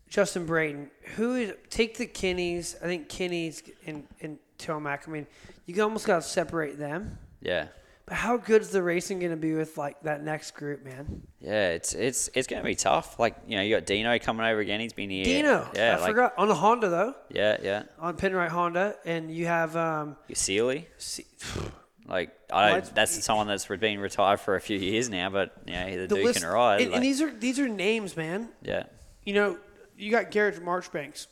Justin 0.08 0.46
Brayton. 0.46 0.90
Who 1.16 1.34
is 1.34 1.52
take 1.70 1.96
the 1.98 2.06
Kinneys? 2.06 2.76
I 2.82 2.86
think 2.86 3.08
Kinneys 3.08 3.62
and 3.86 4.06
and 4.20 4.38
Tomac. 4.58 5.06
I 5.06 5.10
mean, 5.10 5.26
you 5.66 5.82
almost 5.82 6.06
gotta 6.06 6.22
separate 6.22 6.78
them. 6.78 7.18
yeah. 7.40 7.68
But 8.06 8.14
how 8.14 8.36
good 8.36 8.62
is 8.62 8.70
the 8.70 8.84
racing 8.84 9.18
gonna 9.18 9.34
be 9.36 9.54
with 9.54 9.76
like 9.76 10.00
that 10.02 10.22
next 10.22 10.52
group, 10.52 10.84
man? 10.84 11.26
Yeah, 11.40 11.70
it's 11.70 11.92
it's 11.92 12.30
it's 12.34 12.46
going 12.46 12.62
to 12.62 12.64
be 12.64 12.76
tough. 12.76 13.18
Like 13.18 13.34
you 13.48 13.56
know, 13.56 13.62
you 13.64 13.74
got 13.74 13.84
Dino 13.84 14.16
coming 14.20 14.46
over 14.46 14.60
again. 14.60 14.78
He's 14.78 14.92
been 14.92 15.10
here. 15.10 15.24
Dino. 15.24 15.68
Yeah, 15.74 15.96
I 15.96 16.00
like 16.00 16.10
forgot 16.10 16.34
on 16.38 16.46
the 16.46 16.54
Honda 16.54 16.88
though, 16.88 17.14
yeah, 17.30 17.56
yeah. 17.60 17.82
on 17.98 18.16
Penrite 18.16 18.50
Honda, 18.50 18.94
and 19.04 19.28
you 19.28 19.46
have 19.46 19.74
um. 19.76 20.16
Seely. 20.32 20.86
C- 20.98 21.26
Like 22.08 22.30
I 22.52 22.70
don't, 22.70 22.94
that's 22.94 23.24
someone 23.24 23.48
that's 23.48 23.66
been 23.66 23.98
retired 23.98 24.38
for 24.38 24.54
a 24.54 24.60
few 24.60 24.78
years 24.78 25.10
now, 25.10 25.28
but 25.28 25.56
you 25.66 25.72
know, 25.72 25.90
the, 25.90 25.96
the 26.06 26.14
dude 26.14 26.24
list- 26.24 26.40
can 26.40 26.48
ride. 26.48 26.82
And, 26.82 26.90
like- 26.90 26.94
and 26.98 27.04
these 27.04 27.20
are 27.20 27.32
these 27.32 27.58
are 27.58 27.66
names, 27.68 28.16
man. 28.16 28.50
yeah, 28.62 28.84
You 29.24 29.34
know, 29.34 29.58
you 29.96 30.10
got 30.10 30.30
Garrett 30.30 30.62
Marchbanks. 30.62 31.28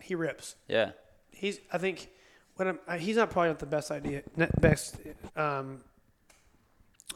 He 0.00 0.14
rips. 0.14 0.56
yeah, 0.68 0.92
He's 1.30 1.60
I 1.72 1.78
think 1.78 2.08
what 2.56 2.68
I'm, 2.68 2.78
uh, 2.86 2.96
he's 2.98 3.16
not 3.16 3.30
probably 3.30 3.50
not 3.50 3.58
the 3.58 3.66
best 3.66 3.90
idea 3.90 4.22
best 4.60 4.96
um, 5.36 5.80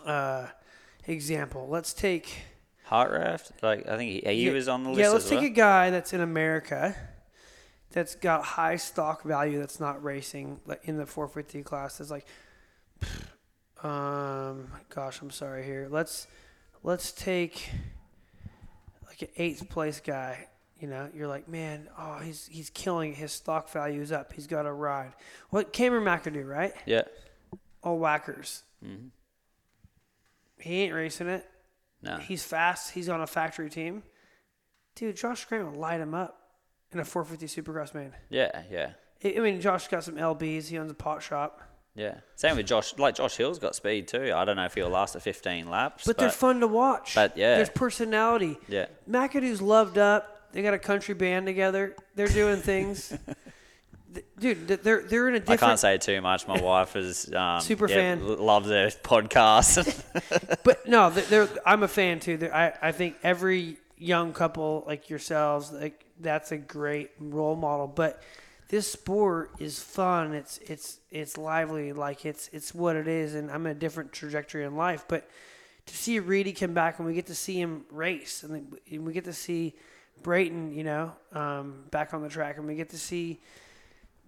uh, 0.05 0.47
example. 1.07 1.67
Let's 1.69 1.93
take 1.93 2.43
Heartraft. 2.89 3.51
Like 3.63 3.89
I 3.89 3.97
think 3.97 4.25
he, 4.25 4.33
he 4.33 4.47
yeah, 4.47 4.53
was 4.53 4.69
on 4.69 4.85
the 4.85 4.91
list 4.91 5.01
Yeah, 5.01 5.09
let's 5.11 5.29
take 5.29 5.41
well. 5.41 5.47
a 5.47 5.51
guy 5.51 5.91
that's 5.91 6.13
in 6.13 6.21
America 6.21 6.95
that's 7.91 8.15
got 8.15 8.45
high 8.45 8.77
stock 8.77 9.23
value 9.23 9.59
that's 9.59 9.81
not 9.81 10.03
racing 10.03 10.61
like 10.67 10.81
in 10.85 10.97
the 10.97 11.07
450 11.07 11.63
class. 11.63 11.99
That's 11.99 12.11
like 12.11 12.27
um 13.83 14.69
gosh, 14.89 15.21
I'm 15.21 15.31
sorry 15.31 15.65
here. 15.65 15.89
Let's 15.91 16.27
let's 16.83 17.13
take 17.13 17.71
like 19.07 19.23
an 19.23 19.29
eighth 19.37 19.69
place 19.69 20.01
guy. 20.01 20.49
You 20.79 20.89
know, 20.89 21.09
you're 21.15 21.27
like, 21.29 21.49
man, 21.49 21.89
oh, 21.99 22.19
he's 22.19 22.47
he's 22.53 22.69
killing 22.71 23.13
it. 23.13 23.17
His 23.17 23.33
stock 23.33 23.71
value 23.71 24.03
is 24.03 24.13
up. 24.13 24.33
He's 24.35 24.47
got 24.47 24.67
a 24.67 24.73
ride. 24.73 25.13
What 25.51 25.73
Cameron 25.73 26.05
McAdoo, 26.05 26.47
right? 26.47 26.75
yeah, 26.85 27.03
All 27.83 27.99
whackers. 27.99 28.63
Mhm. 28.85 29.09
He 30.59 30.83
ain't 30.83 30.95
racing 30.95 31.29
it. 31.29 31.49
no, 32.03 32.17
He's 32.19 32.43
fast. 32.45 32.93
He's 32.93 33.09
on 33.09 33.21
a 33.21 33.27
factory 33.27 33.71
team. 33.71 34.03
Dude, 34.95 35.17
Josh 35.17 35.45
Grant 35.45 35.71
will 35.73 35.79
light 35.79 36.01
him 36.01 36.15
up 36.15 36.41
in 36.93 36.99
a 37.01 37.05
450 37.05 37.63
Supercross 37.63 37.95
man. 37.95 38.13
yeah, 38.31 38.63
yeah, 38.71 38.91
I 39.25 39.35
I 39.37 39.41
mean, 39.41 39.61
Josh 39.61 39.89
got 39.89 40.05
some 40.05 40.17
LBs. 40.17 40.69
He 40.69 40.79
owns 40.79 40.91
a 40.91 40.95
pot 40.95 41.23
shop. 41.23 41.61
yeah. 41.95 42.17
Same 42.37 42.57
with 42.57 42.67
Josh. 42.67 42.97
Like 42.99 43.15
Josh 43.17 43.37
Hill's 43.37 43.59
got 43.59 43.75
speed 43.75 44.09
too. 44.09 44.33
I 44.35 44.45
don't 44.45 44.57
know 44.57 44.65
if 44.65 44.75
he'll 44.75 44.89
last 44.91 45.15
the 45.15 45.21
15 45.21 45.69
laps, 45.71 46.05
But, 46.07 46.19
they're 46.19 46.31
fun 46.31 46.61
to 46.61 46.67
watch. 46.67 47.15
but 47.15 47.37
yeah. 47.37 47.57
There's 47.57 47.71
personality. 47.71 48.59
yeah, 48.69 48.87
McAdoo's 49.11 49.61
loved 49.63 49.97
up. 49.99 50.36
They 50.53 50.63
got 50.63 50.75
a 50.75 50.79
country 50.79 51.15
band 51.15 51.47
together. 51.47 51.95
They're 52.15 52.29
doing 52.29 52.59
things. 52.61 53.17
Dude, 54.39 54.67
they're 54.69 55.03
they're 55.03 55.29
in 55.29 55.35
a 55.35 55.37
I 55.37 55.41
different. 55.41 55.63
I 55.63 55.67
can't 55.67 55.79
say 55.81 55.99
too 55.99 56.23
much. 56.23 56.49
My 56.49 56.59
wife 56.61 56.97
is 56.97 57.31
um, 57.35 57.61
Super 57.61 57.87
yeah, 57.89 57.97
fan. 57.97 58.21
l- 58.23 58.37
Loves 58.37 58.67
their 58.69 58.89
podcast. 58.89 60.03
But 60.65 60.89
no, 60.89 61.11
they're, 61.11 61.25
they're, 61.47 61.49
I'm 61.67 61.83
a 61.83 61.89
fan 61.89 62.19
too. 62.21 62.37
They're, 62.39 62.55
I 62.55 62.73
I 62.81 62.93
think 62.93 63.17
every 63.23 63.77
young 63.99 64.33
couple 64.33 64.85
like 64.87 65.11
yourselves, 65.11 65.71
like 65.71 66.07
that's 66.19 66.51
a 66.53 66.57
great 66.57 67.11
role 67.21 67.57
model. 67.57 67.87
But 67.89 68.23
this 68.69 68.91
sport 68.91 69.51
is 69.59 69.79
fun. 69.83 70.33
It's 70.33 70.59
it's 70.59 70.99
it's 71.11 71.37
lively. 71.37 71.93
Like 71.93 72.25
it's 72.25 72.49
it's 72.55 72.75
what 72.75 72.97
it 72.97 73.09
is. 73.09 73.35
And 73.35 73.51
I'm 73.51 73.67
in 73.67 73.73
a 73.73 73.79
different 73.79 74.13
trajectory 74.13 74.65
in 74.65 74.77
life. 74.77 75.05
But 75.09 75.29
to 75.87 75.97
see 75.97 76.19
Reedy 76.21 76.53
come 76.55 76.73
back 76.73 76.99
and 76.99 77.07
we 77.07 77.13
get 77.13 77.27
to 77.27 77.35
see 77.35 77.61
him 77.61 77.85
race, 77.91 78.43
and, 78.43 78.55
then- 78.55 78.73
and 78.91 79.05
we 79.07 79.13
get 79.13 79.25
to 79.25 79.33
see 79.35 79.75
Brayton, 80.23 80.73
you 80.73 80.85
know, 80.85 81.13
um, 81.33 81.85
back 81.91 82.15
on 82.15 82.23
the 82.23 82.29
track, 82.29 82.59
and 82.59 82.67
we 82.67 82.75
get 82.75 82.91
to 82.91 82.99
see. 82.99 83.41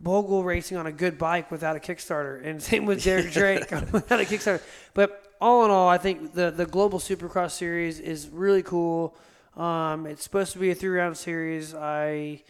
Bogle 0.01 0.45
racing 0.45 0.77
on 0.77 0.87
a 0.87 0.93
good 0.93 1.19
bike 1.19 1.51
without 1.51 1.75
a 1.75 1.81
Kickstarter, 1.81 2.47
and 2.47 2.63
same 2.71 2.87
with 2.87 3.03
Derek 3.03 3.33
Drake 3.33 3.69
without 3.93 4.21
a 4.21 4.25
Kickstarter. 4.25 4.63
But 4.95 5.35
all 5.41 5.65
in 5.65 5.73
all, 5.73 5.89
I 5.89 5.99
think 5.99 6.35
the 6.35 6.53
the 6.53 6.67
Global 6.67 7.01
Supercross 7.01 7.51
Series 7.51 7.99
is 7.99 8.29
really 8.29 8.63
cool. 8.63 9.17
Um, 9.57 10.07
it's 10.07 10.23
supposed 10.23 10.53
to 10.53 10.61
be 10.61 10.71
a 10.71 10.75
three 10.77 10.97
round 10.97 11.17
series. 11.17 11.75
I 11.75 12.45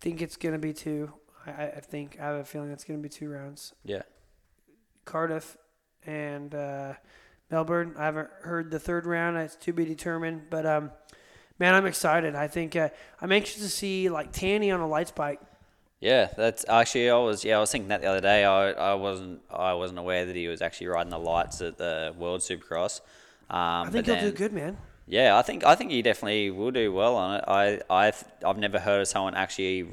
think 0.00 0.22
it's 0.22 0.36
going 0.36 0.54
to 0.54 0.58
be 0.58 0.72
two. 0.72 1.12
I, 1.46 1.64
I 1.64 1.80
think 1.80 2.18
I 2.18 2.24
have 2.28 2.36
a 2.36 2.44
feeling 2.44 2.70
it's 2.70 2.84
going 2.84 2.98
to 2.98 3.02
be 3.02 3.10
two 3.10 3.28
rounds. 3.28 3.74
yeah, 3.84 4.02
Cardiff 5.04 5.58
and 6.06 6.54
uh, 6.54 6.94
Melbourne. 7.50 7.94
I 7.98 8.06
haven't 8.06 8.30
heard 8.40 8.70
the 8.70 8.78
third 8.80 9.04
round. 9.04 9.36
It's 9.36 9.56
to 9.56 9.72
be 9.74 9.84
determined. 9.84 10.44
But 10.48 10.64
um, 10.64 10.90
man, 11.60 11.74
I'm 11.74 11.86
excited. 11.86 12.34
I 12.34 12.48
think 12.48 12.74
uh, 12.74 12.88
I'm 13.20 13.30
anxious 13.30 13.62
to 13.62 13.68
see 13.68 14.08
like 14.08 14.32
Tanti 14.32 14.72
on 14.72 14.80
a 14.80 14.88
lights 14.88 15.12
bike. 15.12 15.40
yeah. 16.00 16.28
That's 16.36 16.64
actually 16.68 17.10
I 17.10 17.18
was 17.18 17.44
yeah 17.44 17.58
I 17.58 17.60
was 17.60 17.70
thinking 17.70 17.88
that 17.88 18.00
the 18.00 18.08
other 18.08 18.20
day. 18.20 18.44
I, 18.44 18.70
I 18.72 18.94
wasn't 18.94 19.42
I 19.50 19.74
wasn't 19.74 20.00
aware 20.00 20.26
that 20.26 20.34
he 20.34 20.48
was 20.48 20.62
actually 20.62 20.88
riding 20.88 21.10
the 21.10 21.18
lights 21.18 21.60
at 21.60 21.78
the 21.78 22.14
World 22.18 22.40
Supercross. 22.40 23.00
Um, 23.50 23.86
I 23.86 23.90
think 23.90 24.06
he'll 24.06 24.14
then, 24.16 24.24
do 24.24 24.32
good, 24.32 24.52
man. 24.52 24.78
Yeah, 25.06 25.36
I 25.36 25.42
think 25.42 25.64
I 25.64 25.74
think 25.74 25.90
he 25.90 26.02
definitely 26.02 26.50
will 26.50 26.70
do 26.70 26.92
well 26.92 27.16
on 27.16 27.36
it. 27.36 27.44
I 27.46 27.80
I 27.90 28.12
I've 28.44 28.58
never 28.58 28.78
heard 28.80 29.02
of 29.02 29.08
someone 29.08 29.34
actually 29.34 29.88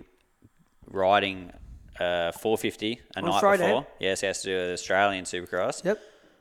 riding 0.89 1.51
uh 1.99 2.31
450 2.31 3.01
a 3.15 3.19
On 3.19 3.25
night 3.25 3.39
Friday. 3.39 3.65
before. 3.65 3.87
Yes, 3.99 4.21
he 4.21 4.27
has 4.27 4.41
to 4.43 4.47
do 4.47 4.57
an 4.57 4.73
Australian 4.73 5.25
Supercross. 5.25 5.83
Yep. 5.83 5.99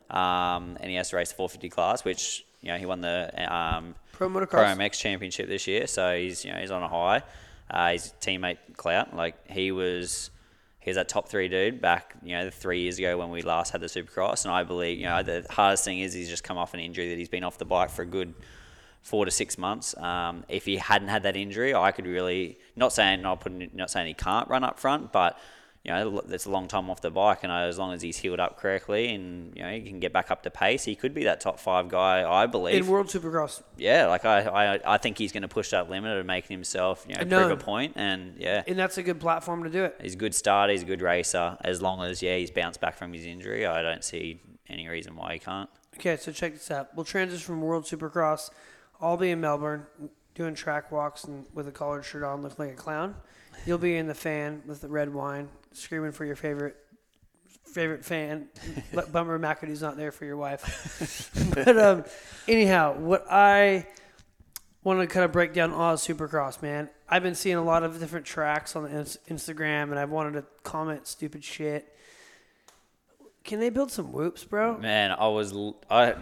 Um, 0.08 0.76
and 0.80 0.88
he 0.90 0.94
has 0.96 1.10
to 1.10 1.16
race 1.16 1.30
the 1.30 1.34
450 1.36 1.68
class, 1.70 2.04
which 2.04 2.44
you 2.66 2.72
know 2.72 2.78
he 2.78 2.86
won 2.86 3.00
the 3.00 3.30
um 3.52 3.94
Pro 4.12 4.28
motocross. 4.28 4.92
Championship 4.92 5.46
this 5.46 5.66
year, 5.66 5.86
so 5.86 6.16
he's 6.16 6.44
you 6.44 6.52
know 6.52 6.58
he's 6.58 6.72
on 6.72 6.82
a 6.82 6.88
high. 6.88 7.22
Uh, 7.70 7.92
his 7.92 8.12
teammate 8.20 8.58
Clout, 8.76 9.14
like 9.14 9.34
he 9.50 9.72
was, 9.72 10.30
he 10.80 10.90
was 10.90 10.96
that 10.96 11.08
top 11.08 11.28
three 11.28 11.48
dude 11.48 11.80
back, 11.80 12.14
you 12.22 12.36
know, 12.36 12.48
three 12.48 12.80
years 12.82 12.98
ago 12.98 13.18
when 13.18 13.30
we 13.30 13.42
last 13.42 13.72
had 13.72 13.80
the 13.80 13.88
Supercross. 13.88 14.44
And 14.44 14.54
I 14.54 14.62
believe, 14.62 14.98
you 14.98 15.06
know, 15.06 15.22
the 15.22 15.44
hardest 15.50 15.84
thing 15.84 15.98
is 15.98 16.12
he's 16.12 16.28
just 16.28 16.44
come 16.44 16.58
off 16.58 16.74
an 16.74 16.80
injury 16.80 17.08
that 17.10 17.18
he's 17.18 17.28
been 17.28 17.42
off 17.42 17.58
the 17.58 17.64
bike 17.64 17.90
for 17.90 18.02
a 18.02 18.06
good 18.06 18.34
four 19.02 19.24
to 19.24 19.30
six 19.30 19.58
months. 19.58 19.96
Um, 19.96 20.44
if 20.48 20.64
he 20.64 20.76
hadn't 20.76 21.08
had 21.08 21.24
that 21.24 21.36
injury, 21.36 21.74
I 21.74 21.90
could 21.90 22.06
really 22.06 22.58
not 22.74 22.92
saying 22.92 23.22
not 23.22 23.40
putting 23.40 23.70
not 23.74 23.90
saying 23.90 24.06
he 24.06 24.14
can't 24.14 24.48
run 24.48 24.62
up 24.64 24.78
front, 24.78 25.12
but 25.12 25.38
you 25.86 25.92
know 25.92 26.20
that's 26.26 26.46
a 26.46 26.50
long 26.50 26.66
time 26.66 26.90
off 26.90 27.00
the 27.00 27.12
bike, 27.12 27.44
and 27.44 27.52
as 27.52 27.78
long 27.78 27.92
as 27.92 28.02
he's 28.02 28.16
healed 28.16 28.40
up 28.40 28.58
correctly 28.58 29.14
and 29.14 29.54
you 29.54 29.62
know 29.62 29.70
he 29.70 29.82
can 29.82 30.00
get 30.00 30.12
back 30.12 30.32
up 30.32 30.42
to 30.42 30.50
pace, 30.50 30.82
he 30.82 30.96
could 30.96 31.14
be 31.14 31.22
that 31.24 31.40
top 31.40 31.60
five 31.60 31.88
guy. 31.88 32.28
I 32.28 32.46
believe 32.46 32.82
in 32.82 32.88
World 32.90 33.06
Supercross. 33.06 33.62
Yeah, 33.76 34.06
like 34.06 34.24
I, 34.24 34.40
I, 34.74 34.94
I 34.94 34.98
think 34.98 35.16
he's 35.16 35.30
going 35.30 35.42
to 35.42 35.48
push 35.48 35.70
that 35.70 35.88
limit 35.88 36.16
and 36.16 36.26
making 36.26 36.56
himself 36.56 37.06
you 37.08 37.14
know 37.14 37.22
No. 37.22 37.46
prove 37.46 37.60
a 37.60 37.62
point, 37.62 37.92
and 37.94 38.34
yeah. 38.36 38.64
And 38.66 38.76
that's 38.76 38.98
a 38.98 39.02
good 39.04 39.20
platform 39.20 39.62
to 39.62 39.70
do 39.70 39.84
it. 39.84 39.96
He's 40.02 40.14
a 40.14 40.18
good 40.18 40.34
starter. 40.34 40.72
He's 40.72 40.82
a 40.82 40.86
good 40.86 41.02
racer. 41.02 41.56
As 41.60 41.80
long 41.80 42.02
as 42.02 42.20
yeah, 42.20 42.36
he's 42.36 42.50
bounced 42.50 42.80
back 42.80 42.96
from 42.98 43.12
his 43.12 43.24
injury, 43.24 43.64
I 43.64 43.80
don't 43.82 44.02
see 44.02 44.40
any 44.68 44.88
reason 44.88 45.14
why 45.14 45.34
he 45.34 45.38
can't. 45.38 45.70
Okay, 45.94 46.16
so 46.16 46.32
check 46.32 46.54
this 46.54 46.68
out. 46.70 46.94
We'll 46.96 47.04
transition 47.04 47.44
from 47.46 47.62
World 47.62 47.84
Supercross. 47.84 48.50
I'll 49.00 49.16
be 49.16 49.30
in 49.30 49.40
Melbourne 49.40 49.86
doing 50.34 50.54
track 50.54 50.90
walks 50.90 51.24
and 51.24 51.46
with 51.54 51.68
a 51.68 51.72
collared 51.72 52.04
shirt 52.04 52.22
on, 52.24 52.42
looking 52.42 52.64
like 52.66 52.74
a 52.74 52.76
clown. 52.76 53.14
You'll 53.66 53.78
be 53.78 53.96
in 53.96 54.06
the 54.06 54.14
fan 54.14 54.62
with 54.66 54.80
the 54.80 54.88
red 54.88 55.12
wine, 55.12 55.48
screaming 55.72 56.12
for 56.12 56.24
your 56.24 56.36
favorite 56.36 56.76
favorite 57.64 58.04
fan. 58.04 58.48
Bummer 59.12 59.38
McAdoo's 59.38 59.82
not 59.82 59.96
there 59.96 60.12
for 60.12 60.24
your 60.24 60.36
wife. 60.36 61.30
but 61.54 61.76
um, 61.76 62.04
anyhow, 62.48 62.94
what 62.96 63.26
I 63.30 63.86
want 64.86 65.00
to 65.00 65.06
kind 65.08 65.24
of 65.24 65.32
break 65.32 65.52
down 65.52 65.72
Oz 65.72 66.06
Supercross, 66.06 66.62
man. 66.62 66.88
I've 67.08 67.24
been 67.24 67.34
seeing 67.34 67.56
a 67.56 67.64
lot 67.64 67.82
of 67.82 67.98
different 67.98 68.24
tracks 68.24 68.76
on 68.76 68.84
the 68.84 68.88
Instagram, 68.88 69.90
and 69.90 69.98
I've 69.98 70.10
wanted 70.10 70.34
to 70.34 70.44
comment 70.62 71.08
stupid 71.08 71.42
shit. 71.42 71.92
Can 73.42 73.58
they 73.60 73.68
build 73.68 73.90
some 73.90 74.12
whoops, 74.12 74.44
bro? 74.44 74.78
Man, 74.78 75.10
I 75.10 75.28
was 75.28 75.52
I 75.90 76.14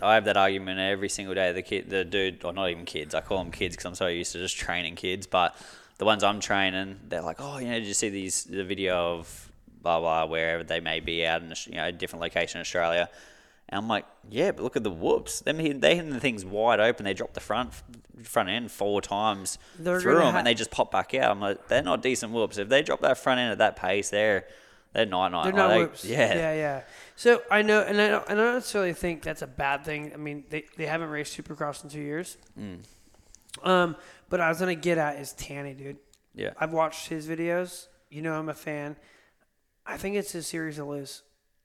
I 0.00 0.14
have 0.14 0.26
that 0.26 0.36
argument 0.36 0.80
every 0.80 1.08
single 1.08 1.34
day. 1.34 1.52
The 1.52 1.62
kid, 1.62 1.90
the 1.90 2.04
dude, 2.04 2.44
or 2.44 2.52
not 2.52 2.70
even 2.70 2.84
kids. 2.84 3.14
I 3.14 3.20
call 3.20 3.38
them 3.38 3.50
kids 3.50 3.74
because 3.74 3.86
I'm 3.86 3.94
so 3.94 4.06
used 4.06 4.32
to 4.32 4.38
just 4.38 4.56
training 4.56 4.96
kids. 4.96 5.26
But 5.26 5.54
the 6.00 6.06
ones 6.06 6.24
I'm 6.24 6.40
training, 6.40 6.98
they're 7.08 7.20
like, 7.20 7.36
oh, 7.40 7.58
you 7.58 7.68
know, 7.68 7.74
did 7.78 7.84
you 7.86 7.92
see 7.94 8.08
these 8.08 8.44
the 8.44 8.64
video 8.64 9.18
of 9.18 9.52
blah 9.82 10.00
blah 10.00 10.24
wherever 10.24 10.64
they 10.64 10.80
may 10.80 10.98
be 11.00 11.26
out 11.26 11.42
in 11.42 11.52
a, 11.52 11.54
you 11.66 11.74
know 11.76 11.86
a 11.86 11.92
different 11.92 12.22
location 12.22 12.58
in 12.58 12.62
Australia. 12.62 13.08
And 13.68 13.78
I'm 13.78 13.86
like, 13.88 14.06
yeah, 14.30 14.50
but 14.50 14.62
look 14.62 14.76
at 14.76 14.82
the 14.82 14.90
whoops. 14.90 15.40
Them 15.40 15.58
hit- 15.58 15.80
they 15.82 15.94
hitting 15.94 16.10
the 16.10 16.18
things 16.18 16.42
wide 16.44 16.80
open. 16.80 17.04
They 17.04 17.12
drop 17.14 17.34
the 17.34 17.40
front 17.40 17.70
front 18.24 18.48
end 18.48 18.70
four 18.72 19.00
times 19.02 19.58
They're 19.78 20.00
through 20.00 20.16
them, 20.20 20.32
ha- 20.32 20.38
and 20.38 20.46
they 20.46 20.54
just 20.54 20.70
pop 20.70 20.90
back 20.90 21.12
out. 21.14 21.30
I'm 21.30 21.40
like, 21.40 21.68
they're 21.68 21.82
not 21.82 22.00
decent 22.02 22.32
whoops. 22.32 22.56
If 22.56 22.68
they 22.70 22.82
drop 22.82 23.00
that 23.02 23.18
front 23.18 23.38
end 23.40 23.52
at 23.52 23.58
that 23.58 23.76
pace, 23.76 24.08
they're 24.08 24.46
they're 24.94 25.04
night 25.06 25.32
night. 25.32 25.44
They're 25.44 25.52
Like, 25.52 25.56
not 25.56 25.68
they- 25.68 25.78
whoops. 25.80 26.04
Yeah, 26.04 26.34
yeah, 26.34 26.54
yeah. 26.54 26.80
So 27.14 27.42
I 27.50 27.60
know, 27.60 27.82
and 27.82 28.00
I 28.00 28.08
don't, 28.08 28.24
and 28.30 28.40
I 28.40 28.44
don't 28.44 28.54
necessarily 28.54 28.94
think 28.94 29.22
that's 29.22 29.42
a 29.42 29.46
bad 29.46 29.84
thing. 29.84 30.12
I 30.14 30.16
mean, 30.16 30.44
they, 30.48 30.64
they 30.78 30.86
haven't 30.86 31.10
raced 31.10 31.36
Supercross 31.38 31.84
in 31.84 31.90
two 31.90 32.00
years. 32.00 32.38
Mm. 32.58 32.78
Um, 33.62 33.96
but 34.28 34.40
I 34.40 34.48
was 34.48 34.58
gonna 34.58 34.74
get 34.74 34.98
at 34.98 35.16
is 35.16 35.32
Tanti, 35.32 35.74
dude. 35.74 35.96
yeah. 36.34 36.50
I've 36.58 36.72
watched 36.72 37.08
his 37.08 37.26
videos. 37.26 37.88
You 38.10 38.22
know, 38.22 38.34
I'm 38.34 38.48
a 38.48 38.54
fan. 38.54 38.96
I 39.86 39.96
think 39.96 40.16
it's 40.16 40.32
his 40.32 40.46
series 40.46 40.76
to 40.76 40.84
lose. 40.84 41.22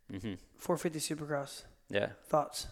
hmm 0.10 0.34
450 0.58 1.00
Supercross. 1.16 1.64
Yeah. 1.90 2.10
Thoughts? 2.28 2.68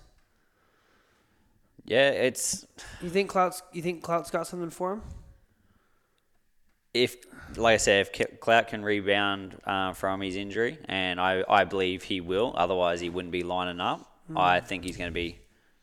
Yeah, 1.86 2.10
it's 2.10 2.66
You 3.02 3.10
think 3.10 3.30
Clout's? 3.30 3.62
You 3.74 3.82
think 3.82 4.02
Clout's 4.04 4.32
got 4.32 4.48
something 4.48 4.70
for 4.70 4.94
him? 4.94 5.02
if, 6.94 7.18
like 7.58 7.74
I 7.74 7.78
said, 7.78 8.08
if 8.08 8.40
Clout 8.40 8.68
can 8.68 8.84
rebound 8.84 9.60
uh, 9.66 9.94
from 9.94 10.22
his 10.22 10.36
injury, 10.36 10.78
and 10.86 11.20
I, 11.20 11.44
I 11.50 11.64
believe 11.64 12.04
he 12.04 12.22
will, 12.22 12.54
otherwise 12.56 13.02
he 13.02 13.10
wouldn't 13.10 13.32
be 13.32 13.42
lining 13.44 13.80
up. 13.82 14.08
I 14.36 14.60
think 14.60 14.84
he's 14.84 14.96
going 14.96 15.10
to 15.10 15.14
be, 15.14 15.40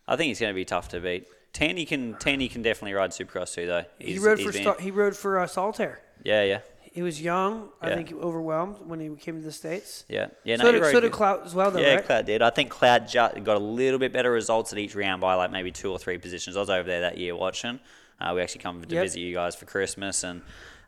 I 0.07 0.17
think 0.17 0.29
he's 0.29 0.39
going 0.41 0.53
to 0.53 0.55
be 0.55 0.65
tough 0.65 0.89
to 0.91 1.01
beat. 1.01 1.27
Tanti 1.53 1.85
can 1.87 2.15
Tanti 2.15 2.49
can 2.49 2.63
definitely 2.63 2.95
ride 2.95 3.11
Supercross 3.11 3.55
too, 3.55 3.67
though. 3.67 3.85
he 3.99 4.19
rode 4.19 4.41
for 4.41 4.53
been- 4.53 4.75
he 4.81 4.91
rode 4.91 5.17
for 5.17 5.39
uh, 5.39 5.47
Solitaire. 5.47 6.01
yeah, 6.23 6.43
yeah, 6.45 6.61
He 6.93 7.03
was 7.03 7.21
young. 7.21 7.69
I 7.81 7.89
Yeah. 7.91 7.97
think 7.97 8.13
overwhelmed 8.13 8.77
when 8.87 9.01
he 9.01 9.09
came 9.17 9.37
to 9.39 9.45
the 9.45 9.53
states. 9.53 10.05
yeah, 10.09 10.29
yeah. 10.45 10.57
so, 10.57 10.67
he 10.67 10.73
did, 10.81 10.91
so 10.93 11.01
did. 11.01 11.13
Clout 11.13 11.43
as 11.45 11.55
well, 11.55 11.71
though, 11.71 11.81
Yeah, 11.81 11.95
right? 11.97 12.05
Clout 12.05 12.25
did. 12.27 12.41
I 12.43 12.51
think 12.51 12.71
Clout 12.71 13.13
got 13.13 13.37
a 13.49 13.59
little 13.59 13.99
bit 13.99 14.13
better 14.13 14.31
results 14.31 14.73
at 14.73 14.79
each 14.79 14.95
round 14.95 15.21
by 15.21 15.35
like 15.35 15.51
maybe 15.51 15.71
two 15.73 15.91
or 15.91 15.99
three 15.99 16.19
positions. 16.19 16.57
I 16.57 16.61
was 16.61 16.71
over 16.71 16.87
there 16.89 17.01
that 17.03 17.19
year 17.19 17.35
watching. 17.37 17.81
Uh, 18.21 18.33
we 18.35 18.43
actually 18.43 18.61
come 18.63 18.83
to 18.83 18.95
Yep. 18.95 19.03
visit 19.05 19.21
you 19.21 19.33
guys 19.35 19.57
for 19.57 19.65
Christmas, 19.67 20.23
and 20.25 20.43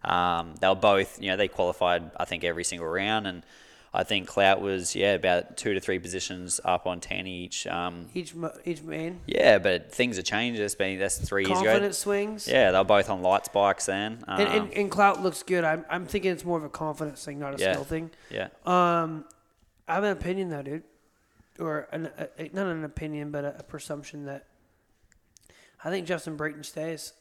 um, 0.04 0.54
they 0.60 0.68
were 0.68 0.74
both, 0.74 1.20
you 1.22 1.30
know, 1.30 1.36
they 1.36 1.48
qualified 1.48 2.10
I 2.16 2.24
think 2.24 2.44
every 2.44 2.64
single 2.64 2.86
round, 2.88 3.26
and 3.26 3.42
I 3.94 4.04
think 4.04 4.26
Clout 4.26 4.62
was 4.62 4.96
yeah 4.96 5.12
about 5.12 5.56
two 5.58 5.74
to 5.74 5.80
three 5.80 5.98
positions 5.98 6.60
up 6.64 6.86
on 6.86 7.00
Tanti 7.00 7.30
each. 7.30 7.66
Um, 7.66 8.06
Each 8.14 8.34
each 8.64 8.82
main. 8.82 9.20
yeah, 9.26 9.58
but 9.58 9.92
things 9.92 10.16
have 10.16 10.24
changed. 10.24 10.60
It's 10.60 10.74
been 10.74 10.98
that's 10.98 11.18
three 11.18 11.42
years 11.44 11.58
ago. 11.60 11.64
Confidence 11.70 11.98
swings. 11.98 12.48
Yeah, 12.48 12.70
they 12.70 12.78
were 12.78 12.84
both 12.84 13.10
on 13.10 13.20
lights 13.22 13.48
bikes 13.48 13.84
then. 13.86 14.24
Um, 14.26 14.40
And, 14.40 14.48
and, 14.48 14.72
and 14.72 14.90
Clout 14.90 15.22
looks 15.22 15.42
good. 15.42 15.62
I'm, 15.64 15.84
I'm 15.90 16.06
thinking 16.06 16.30
it's 16.32 16.44
more 16.44 16.56
of 16.56 16.64
a 16.64 16.70
confidence 16.70 17.22
thing, 17.24 17.38
not 17.38 17.54
a 17.58 17.62
Yeah. 17.62 17.72
skill 17.72 17.84
thing. 17.84 18.10
yeah, 18.30 18.48
Um, 18.64 19.26
I 19.86 19.94
have 19.96 20.04
an 20.04 20.12
opinion 20.12 20.48
though, 20.48 20.62
dude, 20.62 20.84
or 21.58 21.86
an, 21.92 22.08
a- 22.38 22.50
not 22.54 22.66
an 22.68 22.84
opinion, 22.84 23.30
but 23.30 23.44
a, 23.44 23.58
a 23.58 23.62
presumption 23.62 24.24
that 24.24 24.46
I 25.84 25.90
think 25.90 26.06
Justin 26.06 26.36
Brayton 26.36 26.62
stays. 26.64 27.12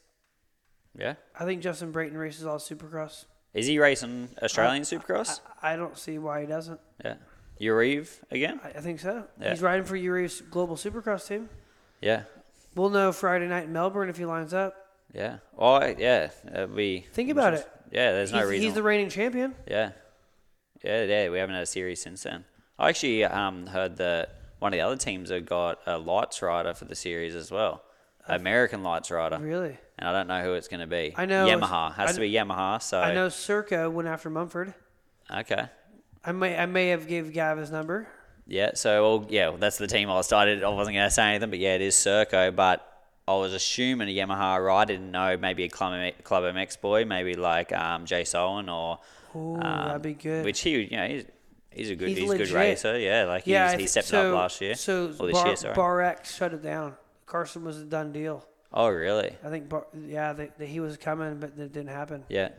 yeah. 0.98 1.16
I 1.38 1.44
think 1.44 1.62
Justin 1.64 1.92
Brayton 1.92 2.18
races 2.18 2.46
all 2.46 2.60
Supercross. 2.60 3.26
Is 3.54 3.68
he 3.68 3.80
racing 3.80 4.30
Australian 4.42 4.84
Supercross? 4.84 5.42
I, 5.62 5.74
I 5.74 5.76
don't 5.76 5.98
see 5.98 6.18
why 6.18 6.42
he 6.42 6.48
doesn't. 6.48 6.80
yeah. 7.04 7.16
Urive 7.60 8.24
again? 8.32 8.60
I, 8.64 8.70
I 8.70 8.82
think 8.82 9.00
so. 9.00 9.26
Yeah. 9.40 9.52
He's 9.52 9.62
riding 9.62 9.86
for 9.86 9.96
Uri's 9.96 10.42
global 10.42 10.76
Supercross 10.76 11.28
team. 11.28 11.48
Yeah. 12.02 12.24
We'll 12.76 12.90
know 12.90 13.12
Friday 13.12 13.48
night 13.48 13.66
in 13.66 13.74
Melbourne 13.74 14.10
if 14.10 14.18
he 14.18 14.26
lines 14.26 14.54
up. 14.54 14.76
Yeah. 15.14 15.38
Oh, 15.58 15.80
yeah. 15.86 16.30
It'd 16.48 16.76
be. 16.76 17.06
Think 17.14 17.30
about 17.30 17.54
it. 17.54 17.70
Yeah, 17.92 18.14
there's 18.14 18.32
no 18.32 18.46
reason. 18.46 18.64
he's 18.64 18.74
the 18.74 18.82
reigning 18.84 19.10
champion. 19.10 19.54
yeah. 19.68 19.92
Yeah, 20.84 21.04
yeah. 21.04 21.30
We 21.30 21.38
haven't 21.38 21.54
had 21.54 21.64
a 21.64 21.68
series 21.68 22.02
since 22.02 22.24
then. 22.24 22.46
I 22.80 22.90
actually 22.90 23.24
um, 23.26 23.68
heard 23.68 23.98
that 23.98 24.30
one 24.58 24.74
of 24.74 24.78
the 24.78 24.82
other 24.82 24.98
teams 24.98 25.30
have 25.30 25.46
got 25.46 25.80
a 25.86 26.00
lights 26.00 26.42
rider 26.42 26.74
for 26.74 26.86
the 26.86 26.96
series 26.96 27.36
as 27.36 27.52
well. 27.52 27.84
American 28.28 28.84
lights 28.84 29.12
rider. 29.12 29.38
Really? 29.40 29.78
And 29.98 30.08
I 30.08 30.12
don't 30.12 30.28
know 30.28 30.42
who 30.42 30.54
it's 30.54 30.68
going 30.68 30.80
to 30.80 30.88
be. 30.88 31.14
I 31.16 31.26
know 31.26 31.48
Yamaha. 31.48 31.94
Has 31.96 32.12
I 32.12 32.14
to 32.14 32.20
be 32.20 32.32
Yamaha. 32.32 32.82
So. 32.82 33.00
I 33.00 33.14
know 33.14 33.30
Circa 33.30 33.90
went 33.90 34.08
after 34.08 34.30
Mumford. 34.30 34.74
Okay. 35.30 35.66
I 36.24 36.32
may 36.32 36.56
I 36.58 36.66
may 36.66 36.90
have 36.90 37.08
gave 37.08 37.34
Gav 37.34 37.58
his 37.58 37.72
number. 37.72 38.08
Yeah, 38.48 38.72
so 38.74 39.02
well, 39.02 39.28
yeah, 39.30 39.50
well, 39.50 39.58
that's 39.58 39.78
the 39.78 39.88
team 39.88 40.10
I 40.10 40.20
started. 40.22 40.64
I 40.64 40.70
wasn't 40.70 40.96
going 40.96 41.08
to 41.08 41.12
say 41.12 41.30
anything, 41.30 41.50
but 41.50 41.60
yeah, 41.60 41.76
it 41.76 41.82
is 41.82 41.96
Circo. 41.96 42.54
But 42.56 42.86
I 43.28 43.36
was 43.36 43.54
assuming 43.54 44.10
a 44.10 44.12
Yamaha 44.12 44.64
ride. 44.64 44.82
I 44.82 44.86
didn't 44.86 45.12
know 45.12 45.38
maybe 45.38 45.64
a 45.64 45.70
Club, 45.70 46.14
Club 46.24 46.44
MX 46.44 46.82
boy, 46.82 47.06
maybe 47.06 47.36
like 47.36 47.72
um, 47.72 48.06
Jay 48.06 48.24
Solon 48.24 48.68
or 48.68 49.00
Ooh, 49.36 49.56
um, 49.56 49.60
that'd 49.60 50.02
be 50.02 50.14
good. 50.14 50.44
Which 50.44 50.60
he, 50.62 50.82
you 50.82 50.98
know, 50.98 51.08
he's, 51.08 51.26
he's 51.72 51.90
a 51.92 51.96
good, 51.96 52.10
He's 52.10 52.18
he's, 52.18 52.32
a 52.32 52.38
good 52.38 52.52
racer. 52.52 53.00
Yeah, 53.00 53.26
like 53.26 53.48
yeah, 53.48 53.68
he's, 53.68 53.76
I 53.76 53.82
he 53.82 53.88
stepped 53.88 54.08
so, 54.08 54.30
up 54.30 54.36
last 54.36 54.62
year. 54.62 54.76
So 54.76 55.14
or 55.20 55.28
this 55.28 55.34
Bar, 55.34 55.48
year, 55.48 55.56
sorry. 55.56 55.76
Bar 55.76 56.02
X 56.02 56.36
shut 56.36 56.54
it 56.54 56.64
down. 56.64 56.96
Carson 57.32 57.64
was 57.64 57.80
a 57.80 57.86
done 57.86 58.12
deal. 58.12 58.46
oh, 58.74 58.90
really? 58.90 59.34
I 59.42 59.50
think, 59.50 59.72
yeah, 60.06 60.34
they, 60.34 60.52
they, 60.58 60.68
he 60.68 60.82
was 60.82 60.98
coming, 60.98 61.40
but 61.40 61.52
it 61.58 61.72
didn't 61.72 61.88
happen. 61.88 62.26
Yeah, 62.28 62.50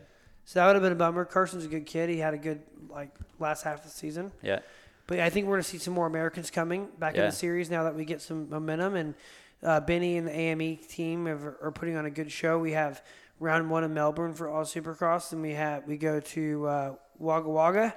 So 0.45 0.59
that 0.59 0.65
would 0.65 0.73
have 0.75 0.81
been 0.81 0.91
a 0.91 0.95
bummer. 0.95 1.25
Carson's 1.25 1.65
a 1.65 1.67
good 1.67 1.85
kid. 1.85 2.09
He 2.09 2.17
had 2.17 2.33
a 2.33 2.39
good 2.39 2.63
like 2.89 3.11
last 3.39 3.61
half 3.63 3.79
of 3.79 3.83
the 3.83 3.91
season. 3.91 4.31
yeah, 4.41 4.59
But 5.05 5.19
I 5.19 5.29
think 5.29 5.45
we're 5.45 5.53
going 5.53 5.63
to 5.63 5.69
see 5.69 5.77
some 5.77 5.93
more 5.93 6.07
Americans 6.07 6.49
coming 6.49 6.87
back 6.97 7.13
in 7.13 7.21
the 7.21 7.31
series 7.31 7.69
now 7.69 7.83
that 7.83 7.93
we 7.93 8.03
get 8.03 8.19
some 8.19 8.49
momentum. 8.49 8.95
And 8.95 9.13
uh, 9.61 9.79
Benny 9.79 10.17
and 10.17 10.27
the 10.27 10.35
AME 10.35 10.77
team 10.77 11.27
have, 11.27 11.43
are 11.43 11.71
putting 11.71 11.95
on 11.95 12.07
a 12.07 12.11
good 12.11 12.31
show. 12.31 12.57
We 12.57 12.71
have 12.71 13.03
round 13.39 13.69
one 13.69 13.83
in 13.83 13.93
Melbourne 13.93 14.33
for 14.33 14.49
all 14.49 14.63
Supercross, 14.63 15.33
and 15.33 15.41
we 15.43 15.51
have 15.51 15.85
we 15.85 15.97
go 15.97 16.19
to 16.19 16.67
uh, 16.67 16.95
Wagga 17.19 17.49
Wagga. 17.49 17.95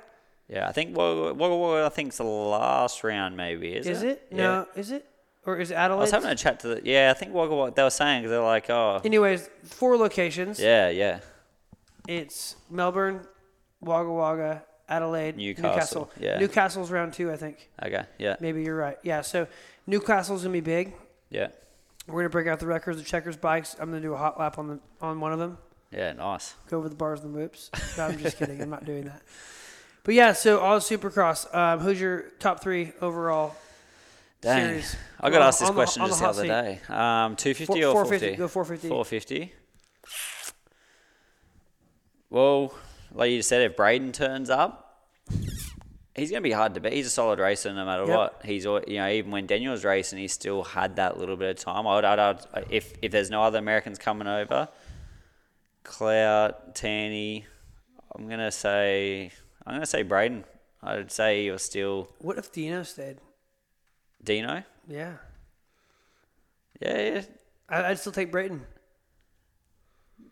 yeah. 0.49 0.69
I 0.69 0.73
think 0.73 0.95
Wagga 0.95 1.33
Wagga 1.33 1.57
Wagga, 1.57 1.87
I 1.87 1.89
think 1.89 2.09
it's 2.09 2.19
the 2.19 2.25
last 2.25 3.03
round, 3.03 3.35
maybe. 3.35 3.73
Is, 3.73 3.87
Is 3.87 4.03
it? 4.03 4.29
Yeah. 4.31 4.37
No, 4.37 4.67
is 4.77 4.91
it? 4.91 5.09
Or 5.47 5.57
is 5.59 5.71
it 5.71 5.75
Adelaide? 5.75 5.99
I 5.99 6.03
was 6.03 6.11
having 6.11 6.31
a 6.31 6.35
chat 6.35 6.61
to 6.61 6.69
the. 6.69 6.81
Yeah, 6.85 7.13
I 7.15 7.19
think 7.19 7.33
Wagga 7.33 7.55
Wagga. 7.55 7.75
They 7.77 7.83
were 7.85 7.91
saying 7.91 8.23
'cause 8.25 8.31
they're 8.31 8.41
like, 8.43 8.69
oh, 8.69 9.01
Anyways, 9.05 9.49
four 9.65 9.97
locations. 9.97 10.59
yeah, 10.61 10.89
yeah. 10.89 11.21
It's 12.09 12.57
Melbourne, 12.71 13.27
Wagga 13.81 14.11
Wagga, 14.13 14.63
Adelaide, 14.89 15.37
Newcastle, 15.37 15.71
Newcastle. 15.73 16.11
yeah. 16.21 16.39
Newcastle's 16.39 16.91
round 16.91 17.13
two, 17.15 17.33
I 17.33 17.37
think. 17.37 17.69
Okay, 17.85 18.05
yeah, 18.19 18.37
Maybe 18.41 18.63
you're 18.63 18.77
right. 18.77 18.97
Yeah, 19.03 19.23
so 19.23 19.47
Newcastle's 19.87 20.43
gonna 20.43 20.53
be 20.53 20.61
big. 20.61 20.95
yeah, 21.31 21.49
We're 22.07 22.21
gonna 22.23 22.31
break 22.31 22.47
out 22.47 22.61
the 22.61 22.67
records, 22.67 22.99
the 22.99 23.05
checkers 23.05 23.37
bikes. 23.37 23.75
I'm 23.81 23.89
gonna 23.91 24.01
do 24.01 24.15
a 24.15 24.17
hot 24.19 24.39
lap 24.39 24.59
on 24.59 24.69
the 24.69 24.79
on 25.01 25.19
one 25.21 25.33
of 25.33 25.39
them. 25.39 25.59
yeah. 25.91 26.13
Nice. 26.13 26.55
Go 26.69 26.79
over 26.79 26.89
the 26.89 26.95
bars 26.97 27.21
and 27.21 27.35
the 27.35 27.39
whoops. 27.39 27.71
No, 27.99 28.07
I'm 28.07 28.19
just 28.19 28.37
kidding. 28.39 28.61
I'm 28.63 28.71
not 28.71 28.85
doing 28.85 29.05
that. 29.07 29.23
But 30.05 30.15
yeah, 30.15 30.33
so 30.33 30.61
all 30.61 30.79
Supercross. 30.79 31.53
Um, 31.55 31.81
who's 31.81 32.01
your 32.01 32.23
top 32.39 32.63
three 32.63 32.93
overall 33.01 33.57
Dang. 34.41 34.67
series? 34.69 34.97
I 35.21 35.31
got 35.31 35.43
asked 35.43 35.61
this 35.61 35.69
on 35.69 35.75
the- 35.75 35.79
question 35.81 36.03
on 36.03 36.09
just 36.09 36.21
the 36.21 36.27
the 36.27 36.27
hot 36.27 36.39
other 36.39 36.43
seat. 36.43 36.87
day. 36.89 36.95
Um, 36.95 37.37
250 37.37 37.65
Four- 37.67 37.77
or 37.77 37.93
450, 38.05 38.37
450? 38.37 38.37
go 38.37 38.49
450. 38.49 38.89
450. 38.89 39.53
Well, 42.31 42.75
like 43.13 43.31
you 43.31 43.43
said, 43.43 43.63
if 43.63 43.77
Brayton 43.77 44.13
turns 44.13 44.51
up, 44.51 45.05
he's 46.15 46.31
going 46.31 46.43
to 46.43 46.49
be 46.49 46.53
hard 46.53 46.75
to 46.75 46.81
beat. 46.81 46.93
He's 46.93 47.07
a 47.07 47.11
solid 47.11 47.39
racer 47.39 47.73
no 47.73 47.85
matter 47.85 48.05
Yep. 48.07 48.17
what. 48.17 48.41
He's 48.45 48.67
al- 48.67 48.83
you 48.87 48.97
know 48.99 49.09
even 49.09 49.31
when 49.31 49.47
Daniel 49.47 49.73
was 49.73 49.85
racing, 49.85 50.19
he 50.19 50.29
still 50.29 50.63
had 50.65 50.97
that 50.97 51.19
little 51.19 51.37
bit 51.37 51.51
of 51.51 51.57
time. 51.65 51.87
I 51.87 51.95
would, 51.95 52.05
I'd, 52.05 52.19
I'd, 52.19 52.67
if 52.71 52.95
if 53.03 53.13
there's 53.13 53.31
no 53.31 53.43
other 53.43 53.59
Americans 53.59 53.99
coming 53.99 54.27
over, 54.27 54.69
Clout, 55.85 56.75
Tanti, 56.75 57.47
I'm 58.15 58.29
gonna 58.29 58.51
say 58.53 59.31
I'm 59.67 59.75
gonna 59.77 59.87
say 59.87 60.03
Brayton. 60.03 60.45
I'd 60.83 61.11
say 61.11 61.45
you're 61.45 61.59
still 61.59 62.09
What 62.19 62.39
if 62.39 62.53
Dino 62.53 62.83
stayed? 62.83 63.19
Dino. 64.27 64.63
Yeah, 64.87 65.15
Yeah, 66.83 67.01
yeah. 67.01 67.23
I, 67.69 67.85
I'd 67.91 67.99
still 67.99 68.13
take 68.13 68.31
Brayton. 68.31 68.61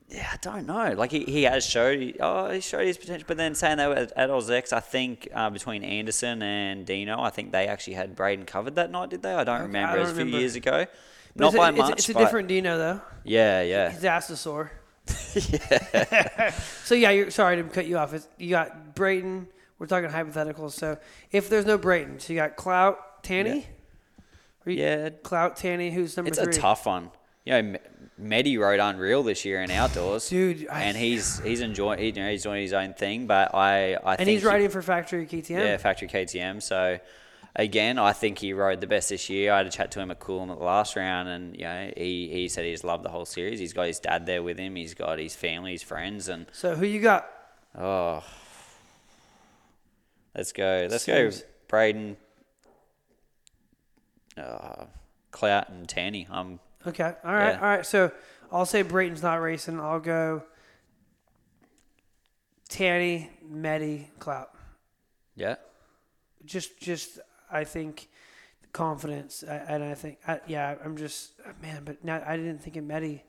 Yeah, 0.08 0.28
I 0.32 0.36
don't 0.42 0.66
know. 0.66 0.92
Like 0.96 1.10
he, 1.10 1.24
he 1.24 1.44
has 1.44 1.64
showed 1.64 2.16
oh 2.20 2.50
he 2.50 2.60
showed 2.60 2.86
his 2.86 2.98
potential, 2.98 3.24
but 3.26 3.36
then 3.38 3.54
saying 3.54 3.78
that 3.78 3.90
at, 3.90 4.12
at 4.16 4.30
Oz 4.30 4.50
I 4.50 4.60
think 4.80 5.28
uh, 5.34 5.48
between 5.50 5.82
Anderson 5.82 6.42
and 6.42 6.84
Dino, 6.86 7.20
I 7.20 7.30
think 7.30 7.52
they 7.52 7.66
actually 7.66 7.94
had 7.94 8.14
Brayton 8.14 8.44
covered 8.44 8.74
that 8.76 8.90
night, 8.90 9.08
did 9.10 9.22
they? 9.22 9.32
I 9.34 9.42
don't 9.44 9.56
Okay, 9.56 9.62
remember. 9.64 9.94
I 9.94 9.96
it 9.96 10.00
was 10.00 10.12
don't 10.12 10.20
a 10.20 10.30
few 10.30 10.38
years 10.38 10.56
ago. 10.56 10.86
But 11.34 11.40
Not 11.40 11.46
it's 11.48 11.54
a, 11.54 11.58
by 11.58 11.68
it's 11.70 11.78
much. 11.78 11.90
A, 11.90 11.92
it's 11.94 12.08
a 12.10 12.14
different 12.14 12.48
Dino 12.48 12.76
though. 12.78 13.00
Yeah, 13.24 13.62
yeah. 13.62 13.90
His 13.90 14.04
ass 14.04 14.30
is 14.30 14.40
sore. 14.40 14.70
so 16.84 16.94
yeah, 16.94 17.10
you're 17.10 17.30
sorry 17.30 17.56
to 17.56 17.64
cut 17.64 17.86
you 17.86 17.98
off. 17.98 18.12
It's, 18.14 18.28
you 18.38 18.50
got 18.50 18.94
Brayton. 18.94 19.48
We're 19.78 19.86
talking 19.86 20.10
hypotheticals. 20.10 20.72
So 20.72 20.98
if 21.32 21.48
there's 21.48 21.66
no 21.66 21.76
Brayton, 21.78 22.20
so 22.20 22.32
you 22.32 22.38
got 22.38 22.56
Clout, 22.56 23.22
Tanti. 23.24 23.50
You- 23.50 23.62
Yeah. 24.66 25.10
Clout, 25.22 25.56
Tanti. 25.56 25.90
Who's 25.90 26.16
number 26.16 26.30
one. 26.30 26.32
It's 26.38 26.42
three? 26.56 26.56
a 26.56 26.60
tough 26.62 26.86
one. 26.86 27.10
You 27.44 27.62
know, 27.62 27.78
Medi 28.16 28.56
rode 28.56 28.80
unreal 28.80 29.22
this 29.22 29.44
year 29.44 29.60
in 29.62 29.70
outdoors, 29.70 30.28
Dude, 30.30 30.66
I- 30.70 30.84
and 30.84 30.96
he's 30.96 31.40
he's 31.40 31.60
enjoying 31.60 31.98
you 32.02 32.12
know, 32.12 32.30
he's 32.30 32.44
doing 32.44 32.62
his 32.62 32.72
own 32.72 32.94
thing. 32.94 33.26
But 33.26 33.54
I 33.54 33.94
I 33.96 34.12
and 34.12 34.18
think 34.18 34.28
he's 34.30 34.42
he- 34.42 34.46
riding 34.46 34.70
for 34.70 34.80
Factory 34.82 35.26
KTM. 35.26 35.50
Yeah, 35.58 35.76
factory 35.76 36.08
KTM. 36.08 36.62
So 36.62 36.98
again, 37.56 37.98
I 37.98 38.12
think 38.12 38.38
he 38.38 38.52
rode 38.54 38.80
the 38.80 38.86
best 38.86 39.10
this 39.10 39.28
year. 39.28 39.52
I 39.52 39.58
had 39.58 39.66
a 39.66 39.70
chat 39.70 39.90
to 39.92 40.00
him 40.00 40.10
at 40.10 40.20
Coolum 40.20 40.50
at 40.50 40.58
the 40.58 40.64
last 40.64 40.96
round, 40.96 41.28
and 41.28 41.54
you 41.56 41.64
know, 41.64 41.90
he, 41.96 42.28
he 42.32 42.48
said 42.48 42.64
he's 42.64 42.82
loved 42.84 43.04
the 43.04 43.10
whole 43.10 43.26
series. 43.26 43.58
He's 43.60 43.72
got 43.74 43.88
his 43.88 43.98
dad 44.00 44.24
there 44.26 44.42
with 44.42 44.58
him. 44.58 44.74
He's 44.76 44.94
got 44.94 45.18
his 45.18 45.34
family, 45.36 45.72
his 45.72 45.82
friends, 45.82 46.28
and 46.28 46.46
So 46.52 46.74
who 46.76 46.86
you 46.86 47.00
got? 47.00 47.28
oh, 47.76 48.22
let's 50.34 50.52
go, 50.52 50.86
let's 50.90 51.04
Seems- 51.04 51.40
go, 51.40 51.46
Brayton, 51.68 52.16
uh, 54.38 54.84
Clout, 55.30 55.68
and 55.68 55.88
Tanti. 55.88 56.26
Um, 56.30 56.60
Okay. 56.86 57.14
All 57.24 57.32
right. 57.32 57.52
Yeah. 57.54 57.60
All 57.60 57.66
right. 57.66 57.86
So 57.86 58.12
I'll 58.52 58.66
say 58.66 58.82
Brayton's 58.82 59.22
not 59.22 59.36
racing. 59.40 59.80
I'll 59.80 60.00
go 60.00 60.42
Tanti, 62.68 63.30
Meddy, 63.50 64.06
Clout. 64.18 64.50
yeah, 65.36 65.56
Just, 66.44 66.78
just 66.80 67.18
I 67.50 67.64
think 67.64 68.08
confidence, 68.72 69.44
I- 69.48 69.54
and 69.56 69.84
I 69.84 69.94
think, 69.94 70.18
I, 70.26 70.40
yeah, 70.46 70.74
I'm 70.84 70.96
just 70.96 71.32
man. 71.62 71.82
But 71.84 72.04
now 72.04 72.22
I 72.26 72.36
didn't 72.36 72.58
think 72.58 72.76
of 72.76 72.84
Meddy. 72.84 73.22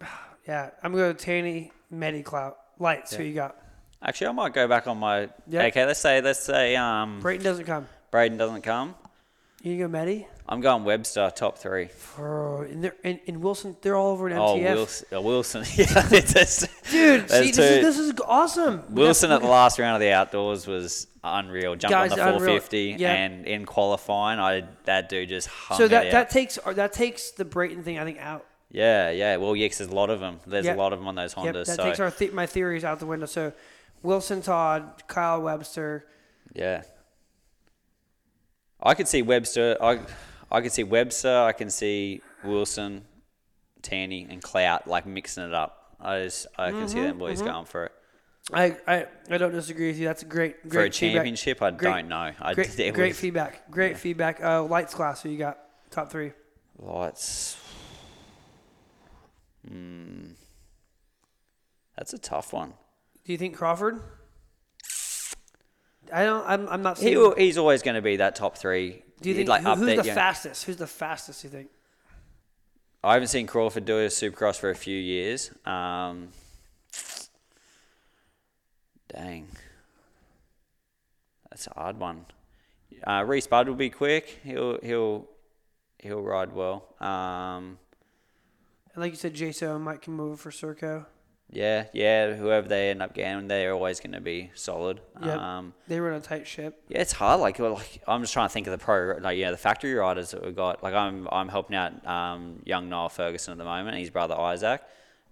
Yeah, 0.46 0.70
I'm 0.80 0.92
gonna 0.92 1.08
go 1.08 1.12
Tanti, 1.12 1.72
Meddy, 1.92 2.22
Clout. 2.24 2.56
Lights. 2.78 3.12
Who 3.16 3.24
you 3.24 3.34
got? 3.34 3.56
actually, 4.00 4.28
I 4.28 4.32
might 4.32 4.52
go 4.52 4.68
back 4.68 4.86
on 4.86 4.96
my. 4.96 5.28
Yeah. 5.48 5.64
Okay, 5.64 5.84
let's 5.84 5.98
say 5.98 6.20
let's 6.20 6.38
say 6.38 6.76
um, 6.76 7.18
Brayton 7.20 7.42
doesn't 7.42 7.64
come. 7.64 7.88
Brayton 8.12 8.36
doesn't 8.38 8.62
come. 8.62 8.94
You 9.66 9.78
go 9.78 9.88
Medi. 9.88 10.28
I'm 10.48 10.60
going 10.60 10.84
Webster 10.84 11.28
top 11.34 11.58
three. 11.58 11.88
Oh, 12.20 12.58
and, 12.60 12.92
and, 13.02 13.18
and 13.26 13.42
Wilson, 13.42 13.76
they're 13.82 13.96
all 13.96 14.12
over 14.12 14.30
Oh, 14.30 14.54
MTF. 14.56 14.74
Wilson. 14.74 15.06
uh, 15.12 15.20
Wilson. 15.20 15.64
yeah, 15.74 15.86
it's- 16.12 16.68
Dude, 16.88 17.22
That's 17.28 17.32
see, 17.32 17.50
this 17.50 17.58
is, 17.58 17.82
this 17.82 17.98
is 17.98 18.12
awesome. 18.24 18.84
Wilson 18.90 19.32
at 19.32 19.40
the 19.40 19.48
last 19.48 19.80
round 19.80 19.96
of 19.96 20.00
the 20.00 20.12
outdoors 20.12 20.68
was 20.68 21.08
unreal. 21.24 21.74
Jumped 21.74 21.90
Guys, 21.90 22.12
on 22.12 22.18
the 22.18 22.22
450 22.24 22.94
Yeah. 23.00 23.12
and 23.12 23.44
in 23.44 23.64
qualifying, 23.66 24.38
I 24.38 24.62
that 24.84 25.08
dude 25.08 25.30
just 25.30 25.48
hung 25.48 25.78
So 25.78 25.88
that, 25.88 26.06
out. 26.06 26.12
that 26.12 26.30
takes 26.30 26.60
that 26.64 26.92
takes 26.92 27.32
the 27.32 27.44
Brayton 27.44 27.82
thing 27.82 27.98
I 27.98 28.04
think 28.04 28.20
out. 28.20 28.44
yeah, 28.70 29.10
yeah. 29.10 29.36
Well, 29.38 29.56
yeah, 29.56 29.66
'cause 29.66 29.78
there's 29.78 29.90
a 29.90 29.94
lot 29.96 30.10
of 30.10 30.20
them. 30.20 30.38
There's 30.46 30.66
Yep. 30.66 30.76
a 30.76 30.78
lot 30.78 30.92
of 30.92 31.00
them 31.00 31.08
on 31.08 31.16
those 31.16 31.34
Yep, 31.36 31.44
Hondas. 31.56 31.66
that 31.66 31.76
so 31.76 31.82
takes 31.82 31.98
our 31.98 32.12
th- 32.12 32.30
my 32.32 32.46
theories 32.46 32.84
out 32.84 33.00
the 33.00 33.06
window. 33.06 33.26
So 33.26 33.52
Wilson 34.04 34.42
Todd, 34.42 35.02
Kyle 35.08 35.42
Webster. 35.42 36.06
yeah, 36.54 36.82
I 38.82 38.94
could 38.94 39.08
see 39.08 39.22
Webster. 39.22 39.76
I 39.80 40.00
I 40.50 40.60
could 40.60 40.72
see 40.72 40.84
Webster. 40.84 41.34
I 41.42 41.52
can 41.52 41.70
see 41.70 42.20
Wilson, 42.44 43.04
Tanti, 43.82 44.26
and 44.28 44.42
Clout 44.42 44.86
like 44.86 45.06
mixing 45.06 45.44
it 45.44 45.54
up. 45.54 45.96
I 46.00 46.22
just 46.24 46.46
I 46.58 46.70
can 46.70 46.88
see 46.88 46.96
Mm-hmm, 46.98 47.06
them 47.06 47.18
boys 47.18 47.40
going 47.42 47.64
for 47.64 47.86
it. 47.86 47.92
I, 48.52 48.76
I 48.86 49.06
I 49.30 49.38
don't 49.38 49.50
disagree 49.52 49.88
with 49.88 49.98
you. 49.98 50.06
That's 50.06 50.22
a 50.22 50.26
great 50.26 50.62
great 50.68 50.72
For 50.72 50.78
a 50.80 50.84
feedback. 50.92 51.14
championship, 51.16 51.62
I 51.62 51.70
Great- 51.72 51.90
don't 51.92 52.08
know. 52.08 52.30
I 52.40 52.54
Great, 52.54 52.78
it 52.78 52.94
great 52.94 53.08
was- 53.08 53.18
feedback. 53.20 53.70
Great 53.70 53.98
feedback. 53.98 54.42
Uh, 54.44 54.62
lights 54.62 54.94
class. 54.94 55.22
Who 55.22 55.30
you 55.30 55.38
got? 55.38 55.58
Top 55.90 56.10
three. 56.12 56.32
Lights. 56.78 57.56
Hmm. 59.68 60.32
That's 61.96 62.12
a 62.12 62.18
tough 62.18 62.52
one. 62.52 62.74
Do 63.24 63.32
you 63.32 63.38
think 63.38 63.56
Crawford? 63.56 64.00
I 66.12 66.24
don't. 66.24 66.46
I'm. 66.46 66.68
I'm 66.68 66.82
not. 66.82 66.98
He, 66.98 67.16
will- 67.16 67.34
he's 67.34 67.58
always 67.58 67.82
going 67.82 67.94
to 67.96 68.02
be 68.02 68.16
that 68.16 68.36
top 68.36 68.56
three. 68.58 69.02
do 69.20 69.28
you 69.28 69.34
think 69.34 69.48
like 69.48 69.62
who- 69.62 69.68
up 69.68 69.78
who's 69.78 69.86
there? 69.86 69.96
the 69.98 70.04
yeah. 70.08 70.14
fastest? 70.14 70.64
Who's 70.64 70.76
the 70.76 70.86
fastest? 70.86 71.44
You 71.44 71.50
think? 71.50 71.68
I 73.04 73.12
haven't 73.14 73.28
seen 73.28 73.46
Crawford 73.46 73.84
do 73.84 73.98
a 73.98 74.06
Supercross 74.08 74.58
for 74.58 74.70
a 74.70 74.74
few 74.74 74.98
years. 74.98 75.50
Um, 75.64 76.28
dang, 79.08 79.46
that's 81.50 81.66
a 81.68 81.74
hard 81.74 81.98
one. 81.98 82.26
Uh, 83.06 83.22
Rhys 83.26 83.46
Budd 83.46 83.68
will 83.68 83.74
be 83.76 83.90
quick. 83.90 84.40
He'll 84.42 84.78
he'll 84.82 85.28
he'll 85.98 86.22
ride 86.22 86.52
well. 86.52 86.86
Um, 87.00 87.78
And 88.94 89.02
like 89.02 89.12
you 89.12 89.16
said, 89.16 89.34
Jaso 89.34 89.80
might 89.80 90.02
come 90.02 90.18
over 90.20 90.36
for 90.36 90.50
Circo. 90.50 91.06
Yeah, 91.50 91.86
yeah. 91.92 92.34
Whoever 92.34 92.68
they 92.68 92.90
end 92.90 93.02
up 93.02 93.14
getting, 93.14 93.48
they're 93.48 93.72
always 93.72 94.00
going 94.00 94.12
to 94.12 94.20
be 94.20 94.50
solid. 94.54 95.00
Yep. 95.22 95.38
Um, 95.38 95.74
They 95.88 96.00
run 96.00 96.14
a 96.14 96.20
tight 96.20 96.46
ship. 96.46 96.82
Yeah, 96.88 97.00
it's 97.00 97.12
hard. 97.12 97.40
Like, 97.40 97.58
like 97.58 98.02
I'm 98.06 98.20
just 98.20 98.32
trying 98.32 98.48
to 98.48 98.52
think 98.52 98.66
of 98.66 98.72
the 98.72 98.84
pro, 98.84 99.18
like 99.20 99.38
yeah, 99.38 99.50
the 99.50 99.56
factory 99.56 99.94
riders 99.94 100.32
that 100.32 100.44
we've 100.44 100.56
got. 100.56 100.82
Like, 100.82 100.94
I'm 100.94 101.28
I'm 101.30 101.48
helping 101.48 101.76
out 101.76 102.06
um, 102.06 102.62
young 102.64 102.88
Noah 102.88 103.10
Ferguson 103.10 103.52
at 103.52 103.58
the 103.58 103.64
moment. 103.64 103.96
His 103.96 104.10
brother 104.10 104.34
Isaac. 104.34 104.82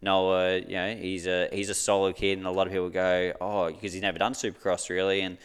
Noah, 0.02 0.58
you 0.58 0.74
know, 0.74 0.94
he's 0.94 1.26
a 1.26 1.48
he's 1.50 1.70
a 1.70 1.74
solid 1.74 2.14
kid, 2.16 2.38
and 2.38 2.46
a 2.46 2.50
lot 2.50 2.66
of 2.66 2.72
people 2.72 2.90
go, 2.90 3.32
oh, 3.40 3.66
because 3.66 3.94
he's 3.94 4.02
never 4.02 4.18
done 4.18 4.34
Supercross 4.34 4.90
really, 4.90 5.22
and 5.22 5.38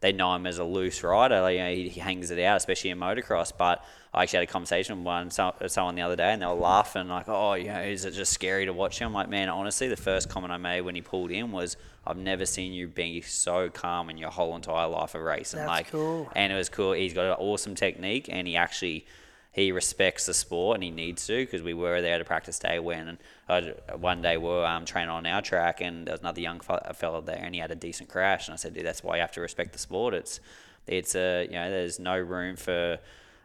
they 0.00 0.12
know 0.12 0.34
him 0.34 0.46
as 0.46 0.58
a 0.58 0.64
loose 0.64 1.02
rider. 1.04 1.40
Like, 1.40 1.56
you 1.56 1.62
know, 1.62 1.72
he, 1.72 1.88
he 1.88 2.00
hangs 2.00 2.30
it 2.30 2.38
out, 2.40 2.56
especially 2.56 2.90
in 2.90 2.98
motocross. 2.98 3.52
But 3.56 3.84
I 4.12 4.24
actually 4.24 4.38
had 4.38 4.48
a 4.48 4.52
conversation 4.52 4.98
with 4.98 5.06
one 5.06 5.30
so- 5.30 5.54
someone 5.68 5.94
the 5.94 6.02
other 6.02 6.16
day, 6.16 6.32
and 6.32 6.42
they 6.42 6.46
were 6.46 6.54
laughing 6.54 7.08
like, 7.08 7.28
"Oh, 7.28 7.54
you 7.54 7.68
know, 7.68 7.80
is 7.80 8.04
it 8.04 8.12
just 8.12 8.32
scary 8.32 8.66
to 8.66 8.72
watch 8.72 8.98
him?" 8.98 9.08
I'm 9.08 9.14
like, 9.14 9.28
man, 9.28 9.48
honestly, 9.48 9.86
the 9.86 9.96
first 9.96 10.28
comment 10.28 10.52
I 10.52 10.56
made 10.56 10.80
when 10.80 10.96
he 10.96 11.00
pulled 11.00 11.30
in 11.30 11.52
was, 11.52 11.76
"I've 12.06 12.16
never 12.16 12.44
seen 12.44 12.72
you 12.72 12.88
be 12.88 13.20
so 13.20 13.68
calm 13.70 14.10
in 14.10 14.18
your 14.18 14.30
whole 14.30 14.56
entire 14.56 14.88
life 14.88 15.14
of 15.14 15.22
racing." 15.22 15.58
That's 15.58 15.68
like, 15.68 15.90
cool. 15.90 16.28
and 16.34 16.52
it 16.52 16.56
was 16.56 16.68
cool. 16.68 16.92
He's 16.92 17.14
got 17.14 17.26
an 17.26 17.36
awesome 17.38 17.74
technique, 17.76 18.28
and 18.28 18.48
he 18.48 18.56
actually 18.56 19.06
he 19.52 19.72
respects 19.72 20.26
the 20.26 20.34
sport, 20.34 20.76
and 20.76 20.84
he 20.84 20.90
needs 20.90 21.26
to 21.26 21.44
because 21.44 21.62
we 21.62 21.74
were 21.74 22.00
there 22.00 22.18
to 22.18 22.24
practice 22.24 22.58
day 22.58 22.78
when 22.78 23.08
and 23.08 23.18
uh, 23.48 23.96
one 23.96 24.22
day 24.22 24.36
we 24.36 24.44
were 24.48 24.64
um, 24.64 24.84
training 24.84 25.10
on 25.10 25.26
our 25.26 25.42
track, 25.42 25.80
and 25.80 26.06
there 26.06 26.14
was 26.14 26.20
another 26.20 26.40
young 26.40 26.60
fe- 26.60 26.78
fella 26.94 27.22
there, 27.22 27.40
and 27.42 27.54
he 27.54 27.60
had 27.60 27.70
a 27.70 27.76
decent 27.76 28.08
crash, 28.08 28.46
and 28.48 28.54
I 28.54 28.56
said, 28.56 28.74
dude, 28.74 28.86
that's 28.86 29.02
why 29.02 29.16
you 29.16 29.20
have 29.20 29.32
to 29.32 29.40
respect 29.40 29.72
the 29.72 29.78
sport. 29.78 30.14
It's 30.14 30.40
it's 30.86 31.14
a 31.14 31.44
you 31.44 31.52
know 31.52 31.70
there's 31.70 31.98
no 31.98 32.18
room 32.18 32.56
for 32.56 32.98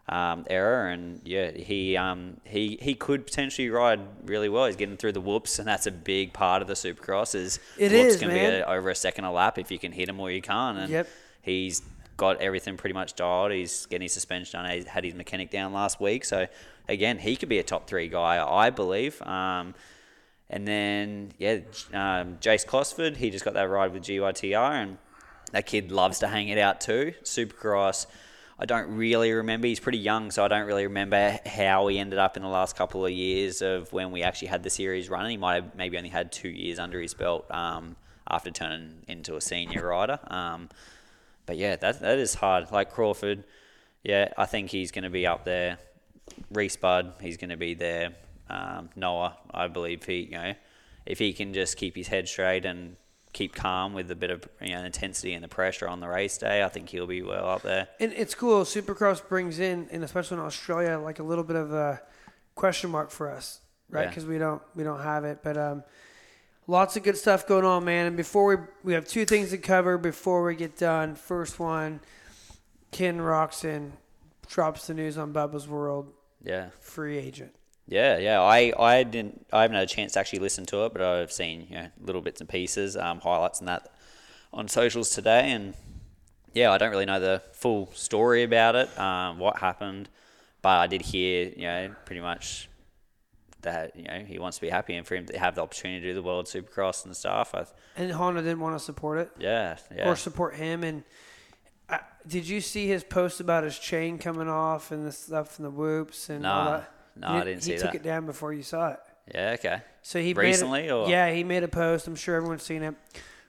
um, 0.07 0.45
error, 0.49 0.87
and 0.87 1.19
yeah, 1.25 1.51
he 1.51 1.97
um, 1.97 2.37
he 2.43 2.77
he 2.81 2.93
could 2.93 3.25
potentially 3.25 3.69
ride 3.69 3.99
really 4.25 4.49
well. 4.49 4.65
He's 4.67 4.75
getting 4.75 4.97
through 4.97 5.13
the 5.13 5.21
whoops, 5.21 5.57
and 5.59 5.67
that's 5.67 5.87
a 5.87 5.91
big 5.91 6.31
part 6.33 6.61
of 6.61 6.67
the 6.67 6.75
Supercross. 6.75 7.33
Is 7.33 7.59
It 7.77 7.91
whoops 7.91 8.13
is, 8.15 8.19
can 8.19 8.27
man. 8.27 8.51
be 8.51 8.57
a, 8.59 8.65
over 8.65 8.89
a 8.91 8.95
second 8.95 9.25
a 9.25 9.31
lap 9.31 9.57
if 9.57 9.71
you 9.71 9.79
can 9.79 9.91
hit 9.91 10.07
him 10.07 10.19
or 10.19 10.29
you 10.29 10.41
can't. 10.41 10.77
And 10.77 10.89
Yep. 10.91 11.07
he's 11.41 11.81
got 12.17 12.39
everything 12.41 12.77
pretty 12.77 12.93
much 12.93 13.15
dialed. 13.15 13.51
He's 13.51 13.87
getting 13.87 14.03
his 14.05 14.13
suspension 14.13 14.61
done. 14.61 14.69
He 14.71 14.83
had 14.83 15.03
his 15.03 15.15
mechanic 15.15 15.49
down 15.49 15.73
last 15.73 15.99
week, 15.99 16.23
so 16.23 16.47
again, 16.87 17.17
he 17.17 17.35
could 17.35 17.49
be 17.49 17.57
a 17.59 17.63
top 17.63 17.87
three 17.87 18.07
guy, 18.07 18.45
I 18.47 18.69
believe. 18.69 19.19
Um, 19.23 19.73
and 20.51 20.67
then 20.67 21.31
yeah, 21.39 21.61
um, 21.93 22.37
Jayce 22.39 22.65
Cosford, 22.67 23.17
he 23.17 23.31
just 23.31 23.43
got 23.43 23.55
that 23.55 23.67
ride 23.69 23.91
with 23.91 24.03
GYTR, 24.03 24.71
and 24.83 24.97
that 25.51 25.65
kid 25.65 25.91
loves 25.91 26.19
to 26.19 26.27
hang 26.27 26.49
it 26.49 26.59
out 26.59 26.79
too. 26.79 27.13
Supercross. 27.23 28.05
I 28.57 28.65
don't 28.65 28.95
really 28.95 29.33
remember. 29.33 29.67
He's 29.67 29.81
pretty 29.81 29.97
young, 29.97 30.31
so 30.31 30.45
I 30.45 30.47
don't 30.47 30.65
really 30.65 30.87
remember 30.87 31.39
how 31.45 31.87
he 31.87 31.99
ended 31.99 32.19
up 32.19 32.37
in 32.37 32.43
the 32.43 32.49
last 32.49 32.77
couple 32.77 33.05
of 33.05 33.11
years 33.11 33.61
of 33.61 33.91
when 33.91 34.11
we 34.11 34.23
actually 34.23 34.47
had 34.47 34.63
the 34.63 34.69
series 34.69 35.09
running. 35.09 35.31
He 35.31 35.37
might 35.37 35.55
have 35.55 35.75
maybe 35.75 35.97
only 35.97 36.09
had 36.09 36.31
two 36.31 36.49
years 36.49 36.79
under 36.79 37.01
his 37.01 37.13
belt 37.13 37.45
um, 37.51 37.97
after 38.29 38.51
turning 38.51 39.03
into 39.09 39.35
a 39.35 39.41
senior 39.41 39.87
rider. 39.87 40.19
Um, 40.27 40.69
but 41.45 41.57
yeah, 41.57 41.75
that 41.75 41.99
that 41.99 42.17
is 42.17 42.35
hard. 42.35 42.71
Like 42.71 42.91
Crawford, 42.91 43.43
yeah, 44.03 44.31
I 44.37 44.45
think 44.45 44.69
he's 44.69 44.91
going 44.91 45.03
to 45.03 45.09
be 45.09 45.27
up 45.27 45.43
there. 45.43 45.77
Rhys 46.51 46.77
Budd, 46.77 47.13
he's 47.21 47.37
going 47.37 47.49
to 47.49 47.57
be 47.57 47.73
there. 47.73 48.13
Um, 48.49 48.89
Noah, 48.95 49.37
I 49.51 49.67
believe 49.67 50.03
he, 50.05 50.21
you 50.21 50.31
know, 50.31 50.53
if 51.05 51.19
he 51.19 51.33
can 51.33 51.53
just 51.53 51.77
keep 51.77 51.95
his 51.95 52.07
head 52.07 52.27
straight 52.27 52.65
and 52.65 52.95
keep 53.35 53.53
calm 53.53 53.93
with 53.93 54.09
a 54.09 54.15
bit 54.15 54.31
of 54.31 54.47
you 54.61 54.69
know 54.73 54.83
intensity 54.83 55.33
and 55.33 55.43
the 55.43 55.47
pressure 55.49 55.87
on 55.87 55.99
the 55.99 56.07
race 56.07 56.37
day, 56.37 56.63
I 56.63 56.69
think 56.69 56.89
he'll 56.89 57.05
be 57.05 57.21
well 57.21 57.47
up 57.49 57.61
there. 57.63 57.87
And 57.99 58.13
it's 58.13 58.33
cool. 58.33 58.63
Supercross 58.63 59.27
brings 59.27 59.59
in, 59.59 59.87
and 59.91 60.03
especially 60.03 60.37
in 60.37 60.43
Australia, 60.43 60.97
like 60.97 61.19
a 61.19 61.23
little 61.23 61.43
bit 61.43 61.57
of 61.57 61.73
a 61.73 62.01
question 62.55 62.89
mark 62.89 63.11
for 63.11 63.29
us, 63.29 63.59
right? 63.89 64.03
Yeah. 64.03 64.07
Because 64.07 64.25
we 64.25 64.37
don't 64.37 64.61
we 64.73 64.83
don't 64.85 65.01
have 65.01 65.25
it. 65.25 65.39
But 65.43 65.57
um, 65.57 65.83
lots 66.65 66.95
of 66.95 67.03
good 67.03 67.17
stuff 67.17 67.45
going 67.45 67.65
on, 67.65 67.83
man. 67.83 68.07
And 68.07 68.15
before 68.17 68.45
we 68.47 68.63
we 68.83 68.93
have 68.93 69.05
two 69.05 69.25
things 69.25 69.49
to 69.49 69.57
cover 69.57 69.97
before 69.97 70.43
we 70.43 70.55
get 70.55 70.77
done. 70.77 71.15
First 71.15 71.59
one, 71.59 71.99
Ken 72.91 73.17
Roczen 73.19 73.91
drops 74.47 74.87
the 74.87 74.93
news 74.93 75.17
on 75.17 75.33
Bubba's 75.33 75.67
World 75.67 76.13
Yeah. 76.41 76.69
free 76.79 77.17
agent. 77.17 77.53
Yeah, 77.87 78.17
yeah. 78.17 78.41
I, 78.41 78.73
I 78.77 79.03
didn't. 79.03 79.45
I 79.53 79.61
haven't 79.61 79.75
had 79.75 79.83
a 79.83 79.87
chance 79.87 80.13
to 80.13 80.19
actually 80.19 80.39
listen 80.39 80.65
to 80.67 80.85
it, 80.85 80.93
but 80.93 81.01
I've 81.01 81.31
seen 81.31 81.67
you 81.69 81.75
know 81.75 81.87
little 82.01 82.21
bits 82.21 82.41
and 82.41 82.49
pieces, 82.49 82.97
um, 82.97 83.19
highlights 83.19 83.59
and 83.59 83.67
that 83.67 83.91
on 84.51 84.67
socials 84.67 85.11
today, 85.11 85.51
and 85.51 85.75
yeah, 86.53 86.71
I 86.71 86.77
don't 86.77 86.89
really 86.89 87.05
know 87.05 87.19
the 87.19 87.43
full 87.53 87.91
story 87.93 88.43
about 88.43 88.75
it, 88.75 88.99
um, 88.99 89.37
what 89.37 89.59
happened, 89.59 90.09
but 90.61 90.77
I 90.77 90.87
did 90.87 91.01
hear 91.03 91.51
you 91.55 91.63
know 91.63 91.95
pretty 92.05 92.21
much 92.21 92.69
that 93.61 93.95
you 93.95 94.03
know 94.03 94.19
he 94.25 94.39
wants 94.39 94.57
to 94.57 94.61
be 94.61 94.69
happy 94.69 94.95
and 94.95 95.05
for 95.05 95.15
him 95.15 95.25
to 95.25 95.37
have 95.37 95.55
the 95.55 95.61
opportunity 95.61 95.99
to 96.01 96.07
do 96.07 96.13
the 96.15 96.23
World 96.23 96.45
Supercross 96.45 97.05
and 97.05 97.15
stuff. 97.15 97.53
I, 97.53 97.65
And 97.97 98.11
Honda 98.11 98.41
didn't 98.41 98.61
want 98.61 98.77
to 98.79 98.83
support 98.83 99.19
it 99.19 99.31
yeah, 99.37 99.77
yeah. 99.95 100.09
or 100.09 100.15
support 100.15 100.55
him. 100.55 100.83
And 100.83 101.03
uh, 101.89 101.97
did 102.25 102.47
you 102.47 102.61
see 102.61 102.87
his 102.87 103.03
post 103.03 103.39
about 103.39 103.63
his 103.63 103.77
chain 103.77 104.17
coming 104.17 104.47
off 104.47 104.91
and 104.91 105.05
the 105.05 105.11
stuff 105.11 105.59
and 105.59 105.65
the 105.65 105.71
whoops 105.71 106.29
and 106.29 106.47
all 106.47 106.65
that? 106.71 106.91
No, 107.15 107.29
You 107.33 107.39
I 107.41 107.43
didn't 107.45 107.63
see 107.63 107.71
that. 107.71 107.79
He 107.79 107.85
took 107.85 107.95
it 107.95 108.03
down 108.03 108.25
before 108.25 108.53
you 108.53 108.63
saw 108.63 108.89
it. 108.89 108.99
yeah, 109.33 109.51
okay. 109.59 109.81
So 110.01 110.19
he 110.21 110.33
Recently, 110.33 110.87
a, 110.89 110.95
or- 110.97 111.09
yeah, 111.09 111.31
he 111.31 111.43
made 111.43 111.63
a 111.63 111.67
post. 111.67 112.07
I'm 112.07 112.15
sure 112.15 112.35
everyone's 112.35 112.63
seen 112.63 112.83
it. 112.83 112.95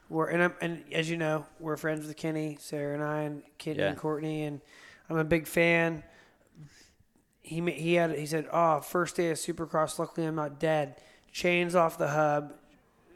We're 0.09 0.29
and, 0.29 0.43
I'm, 0.45 0.55
and 0.61 0.85
as 0.93 1.11
you 1.11 1.17
know, 1.17 1.47
we're 1.59 1.77
friends 1.77 2.07
with 2.07 2.17
Kenny, 2.17 2.59
Sarah, 2.61 2.95
and 2.95 3.03
I, 3.03 3.23
and 3.23 3.43
Kenny 3.59 3.81
Yeah. 3.81 3.89
and 3.89 3.99
Courtney, 3.99 4.45
and 4.45 4.61
I'm 5.11 5.17
a 5.19 5.25
big 5.25 5.47
fan. 5.49 6.05
He 7.43 7.61
he 7.73 7.95
had 7.95 8.17
he 8.17 8.27
said, 8.27 8.47
"Oh, 8.53 8.81
first 8.81 9.17
day 9.17 9.31
of 9.31 9.37
Supercross. 9.37 9.99
Luckily, 9.99 10.27
I'm 10.27 10.35
not 10.37 10.59
dead. 10.61 10.97
Chains 11.33 11.75
off 11.75 11.99
the 11.99 12.09
hub, 12.09 12.55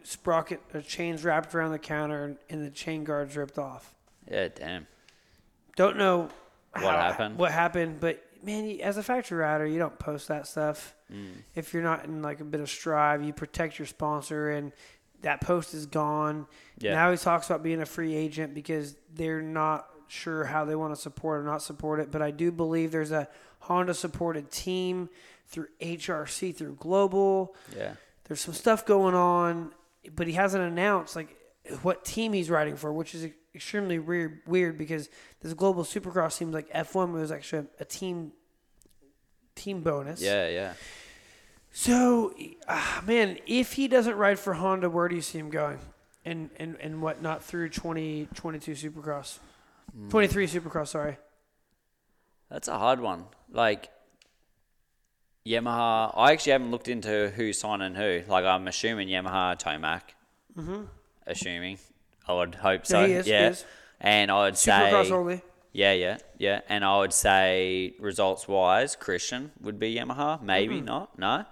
sprocket, 0.03 0.61
uh, 0.74 0.80
chains 0.80 1.24
wrapped 1.24 1.55
around 1.55 1.70
the 1.72 1.78
counter, 1.78 2.24
and, 2.24 2.36
and 2.48 2.64
the 2.66 2.70
chain 2.70 3.03
guards 3.05 3.36
ripped 3.36 3.59
off. 3.59 3.94
Yeah, 4.30 4.48
damn. 4.55 4.86
Don't 5.76 5.96
know 5.96 6.28
What 6.74 6.82
happened? 6.94 7.38
What 7.38 7.51
happened? 7.53 7.98
But 8.01 8.22
man, 8.43 8.80
as 8.80 8.97
a 8.97 9.03
factory 9.03 9.38
rider, 9.38 9.66
you 9.66 9.78
don't 9.78 9.99
post 9.99 10.28
that 10.28 10.47
stuff. 10.47 10.95
Mm. 11.12 11.43
If 11.55 11.72
you're 11.74 11.82
not 11.82 12.05
in 12.05 12.22
like 12.22 12.41
a 12.41 12.45
bit 12.45 12.61
of 12.61 12.68
strive, 12.68 13.24
you 13.24 13.32
protect 13.32 13.78
your 13.78 13.86
sponsor, 13.86 14.51
and 14.51 14.72
that 15.22 15.41
post 15.41 15.74
is 15.74 15.86
gone. 15.86 16.47
Yeah. 16.78 16.95
Now 16.95 17.11
he 17.11 17.16
talks 17.16 17.47
about 17.47 17.62
being 17.62 17.80
a 17.80 17.86
free 17.86 18.14
agent 18.14 18.55
because 18.55 18.97
they're 19.14 19.43
not 19.43 19.86
sure 20.09 20.45
how 20.45 20.64
they 20.64 20.74
want 20.74 20.95
to 20.95 21.01
support 21.01 21.41
or 21.41 21.45
not 21.45 21.62
support 21.62 22.01
it. 22.01 22.11
But 22.11 22.22
I 22.22 22.30
do 22.30 22.51
believe 22.51 22.93
there's 22.93 23.12
a 23.12 23.28
Honda 23.61 23.95
supported 23.95 24.51
team 24.51 25.09
through 25.47 25.68
HRC 25.80 26.55
through 26.55 26.76
Global. 26.76 27.55
Yeah. 27.76 27.95
There's 28.24 28.41
some 28.41 28.55
stuff 28.55 28.86
going 28.86 29.14
on, 29.14 29.72
but 30.14 30.26
he 30.26 30.34
hasn't 30.34 30.62
announced 30.62 31.16
like 31.16 31.36
what 31.82 32.04
team 32.04 32.32
he's 32.32 32.50
riding 32.50 32.76
for, 32.76 32.92
which 32.92 33.14
is 33.14 33.28
extremely 33.54 33.98
weird. 33.98 34.40
Weird 34.46 34.78
because 34.78 35.08
this 35.40 35.54
global 35.54 35.84
Supercross 35.84 36.32
seems 36.32 36.54
like 36.54 36.70
F1 36.72 37.12
was 37.12 37.32
actually 37.32 37.66
a 37.78 37.84
team 37.84 38.32
team 39.54 39.82
bonus. 39.82 40.20
Yeah, 40.20 40.48
yeah. 40.48 40.72
So, 41.72 42.34
ah, 42.68 43.02
man, 43.06 43.38
if 43.46 43.74
he 43.74 43.86
doesn't 43.86 44.16
ride 44.16 44.38
for 44.38 44.54
Honda, 44.54 44.90
where 44.90 45.08
do 45.08 45.14
you 45.14 45.22
see 45.22 45.38
him 45.38 45.50
going? 45.50 45.78
And 46.24 46.50
and 46.58 46.76
and 46.80 47.00
whatnot 47.00 47.42
through 47.42 47.70
2022 47.70 48.72
Supercross, 48.72 49.38
23 50.10 50.46
Supercross. 50.46 50.88
Sorry. 50.88 51.16
That's 52.50 52.68
a 52.68 52.76
hard 52.76 53.00
one. 53.00 53.24
Like 53.50 53.88
Yamaha, 55.46 56.12
I 56.14 56.32
actually 56.32 56.52
haven't 56.52 56.70
looked 56.70 56.88
into 56.88 57.30
who's 57.30 57.58
signing 57.58 57.94
who. 57.94 58.22
Like 58.28 58.44
I'm 58.44 58.68
assuming 58.68 59.08
Yamaha, 59.08 59.58
Tomac. 59.58 60.02
Mm-hmm. 60.56 60.82
Assuming, 61.31 61.78
I 62.28 62.35
would 62.35 62.55
hope 62.57 62.85
so. 62.87 63.01
Yeah, 63.01 63.07
he 63.07 63.12
is, 63.14 63.26
he 63.26 63.33
yeah. 63.33 63.49
is. 63.51 63.64
And 64.01 64.31
I 64.31 64.45
would 64.45 64.55
Supercross 64.55 65.07
say, 65.07 65.12
only. 65.12 65.43
yeah, 65.72 65.93
yeah, 65.93 66.18
yeah. 66.39 66.61
And 66.68 66.85
I 66.85 66.99
would 66.99 67.12
say 67.12 67.95
results 68.01 68.49
wise, 68.49 68.97
Christian 68.97 69.53
would 69.61 69.78
be 69.78 69.95
Yamaha. 69.95 70.43
Maybe 70.43 70.76
Mm-hmm. 70.76 70.85
not. 70.87 71.18
No. 71.18 71.45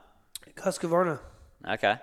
Husqvarna. 0.56 1.18
Okay. 1.68 1.96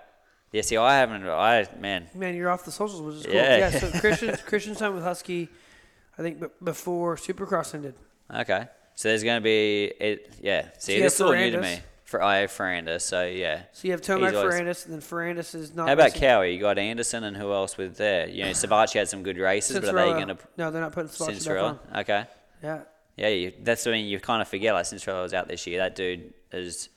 Yeah. 0.52 0.62
See, 0.62 0.78
I 0.78 0.96
haven't. 0.98 1.28
I 1.28 1.68
man. 1.80 2.08
Man, 2.16 2.36
you're 2.36 2.50
off 2.50 2.64
the 2.66 2.72
socials, 2.72 3.02
which 3.02 3.16
is 3.18 3.26
cool. 3.26 3.36
Yeah. 3.36 3.58
Yeah. 3.58 3.70
so 3.80 3.92
Christian 4.00 4.36
Christian 4.46 4.76
signed 4.76 4.94
with 4.96 5.04
Husky, 5.04 5.50
I 6.18 6.22
think, 6.22 6.40
b- 6.40 6.48
before 6.64 7.16
Supercross 7.18 7.74
ended. 7.74 7.96
Okay. 8.34 8.68
So 8.96 9.10
there's 9.10 9.24
going 9.24 9.38
to 9.42 9.44
be 9.44 9.92
it. 10.00 10.36
Yeah. 10.42 10.70
See, 10.80 10.96
you 10.96 11.02
this 11.04 11.16
is 11.16 11.22
all 11.22 11.34
new 11.34 11.52
to 11.52 11.62
me. 11.62 11.80
For 12.06 12.22
I 12.22 12.46
Ferrandis, 12.46 13.02
so 13.02 13.26
yeah. 13.26 13.64
So 13.74 13.88
you 13.88 13.92
have 13.92 14.02
Tomac 14.02 14.36
always- 14.36 14.54
Ferrandis, 14.54 14.86
and 14.86 14.94
then 14.94 15.02
Ferrandis 15.02 15.56
is 15.56 15.74
not. 15.74 15.88
How 15.88 15.94
about 15.94 16.04
racing- 16.14 16.22
Cowie? 16.22 16.54
You 16.54 16.60
got 16.62 16.78
Anderson 16.78 17.24
and 17.24 17.36
who 17.36 17.52
else 17.52 17.78
with 17.78 17.98
there? 17.98 18.28
You 18.30 18.44
know, 18.44 18.52
Savatgy 18.52 18.94
had 19.00 19.10
some 19.10 19.24
good 19.24 19.38
races, 19.40 19.80
but 19.80 19.90
are 19.90 19.94
they 19.94 20.12
going 20.12 20.28
to 20.28 20.38
No, 20.56 20.70
they're 20.70 20.82
not 20.82 20.92
putting 20.92 21.10
back 21.10 21.58
on. 21.58 21.80
Okay. 21.98 22.26
Yeah. 22.64 22.82
Yeah, 23.18 23.28
you, 23.30 23.54
that's 23.64 23.86
when 23.86 24.06
you 24.06 24.20
kind 24.20 24.42
of 24.42 24.48
forget. 24.48 24.74
Like 24.76 24.86
Cianciarulo 24.86 25.24
was 25.24 25.34
out 25.34 25.48
this 25.48 25.66
year. 25.66 25.80
That 25.80 25.96
dude 25.96 26.34
is, 26.52 26.90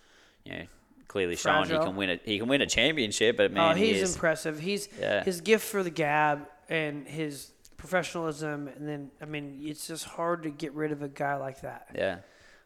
you 0.44 0.52
know, 0.52 0.62
clearly 1.06 1.36
shown 1.36 1.64
he 1.64 1.70
can 1.78 1.96
win 1.96 2.10
it. 2.10 2.22
He 2.24 2.38
can 2.38 2.48
win 2.48 2.60
a 2.60 2.66
championship, 2.66 3.36
but 3.38 3.50
man, 3.52 3.72
oh, 3.72 3.74
he 3.74 3.92
he's 3.94 4.02
is. 4.02 4.14
impressive. 4.14 4.58
He's 4.58 4.88
Yeah. 5.00 5.24
his 5.24 5.40
gift 5.40 5.64
for 5.66 5.82
the 5.82 5.90
gab 5.90 6.46
and 6.68 7.06
his 7.08 7.52
professionalism, 7.78 8.68
and 8.68 8.86
then 8.86 9.10
I 9.22 9.24
mean, 9.24 9.60
it's 9.62 9.86
just 9.86 10.04
hard 10.04 10.42
to 10.42 10.50
get 10.50 10.74
rid 10.74 10.92
of 10.92 11.00
a 11.02 11.08
guy 11.08 11.36
like 11.36 11.62
that. 11.62 11.86
Yeah. 11.94 12.18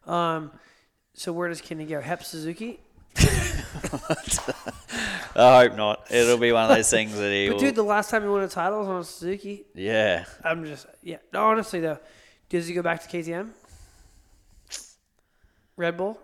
Um, 0.07 0.51
so 1.15 1.33
where 1.33 1.49
does 1.49 1.61
Kenny 1.61 1.85
go? 1.85 2.01
Hep 2.01 2.23
Suzuki. 2.25 2.81
I 5.35 5.65
hope 5.65 5.77
not. 5.77 6.07
It'll 6.11 6.39
be 6.39 6.53
one 6.53 6.65
of 6.71 6.77
those 6.77 6.91
things 6.91 7.15
that 7.17 7.31
he 7.31 7.49
But 7.49 7.55
will. 7.55 7.61
dude, 7.61 7.75
the 7.75 7.83
last 7.83 8.11
time 8.11 8.23
he 8.23 8.29
won 8.29 8.43
a 8.43 8.49
title 8.49 8.81
was 8.81 8.89
on 8.89 9.05
Suzuki. 9.05 9.65
yeah. 9.75 10.25
I'm 10.45 10.65
just 10.65 10.87
yeah. 11.03 11.19
No, 11.33 11.45
honestly 11.45 11.81
though, 11.81 11.99
does 12.49 12.67
he 12.67 12.75
go 12.75 12.83
back 12.83 13.03
to 13.07 13.09
KTM? 13.09 13.51
Red 15.77 15.97
Bull. 15.97 16.19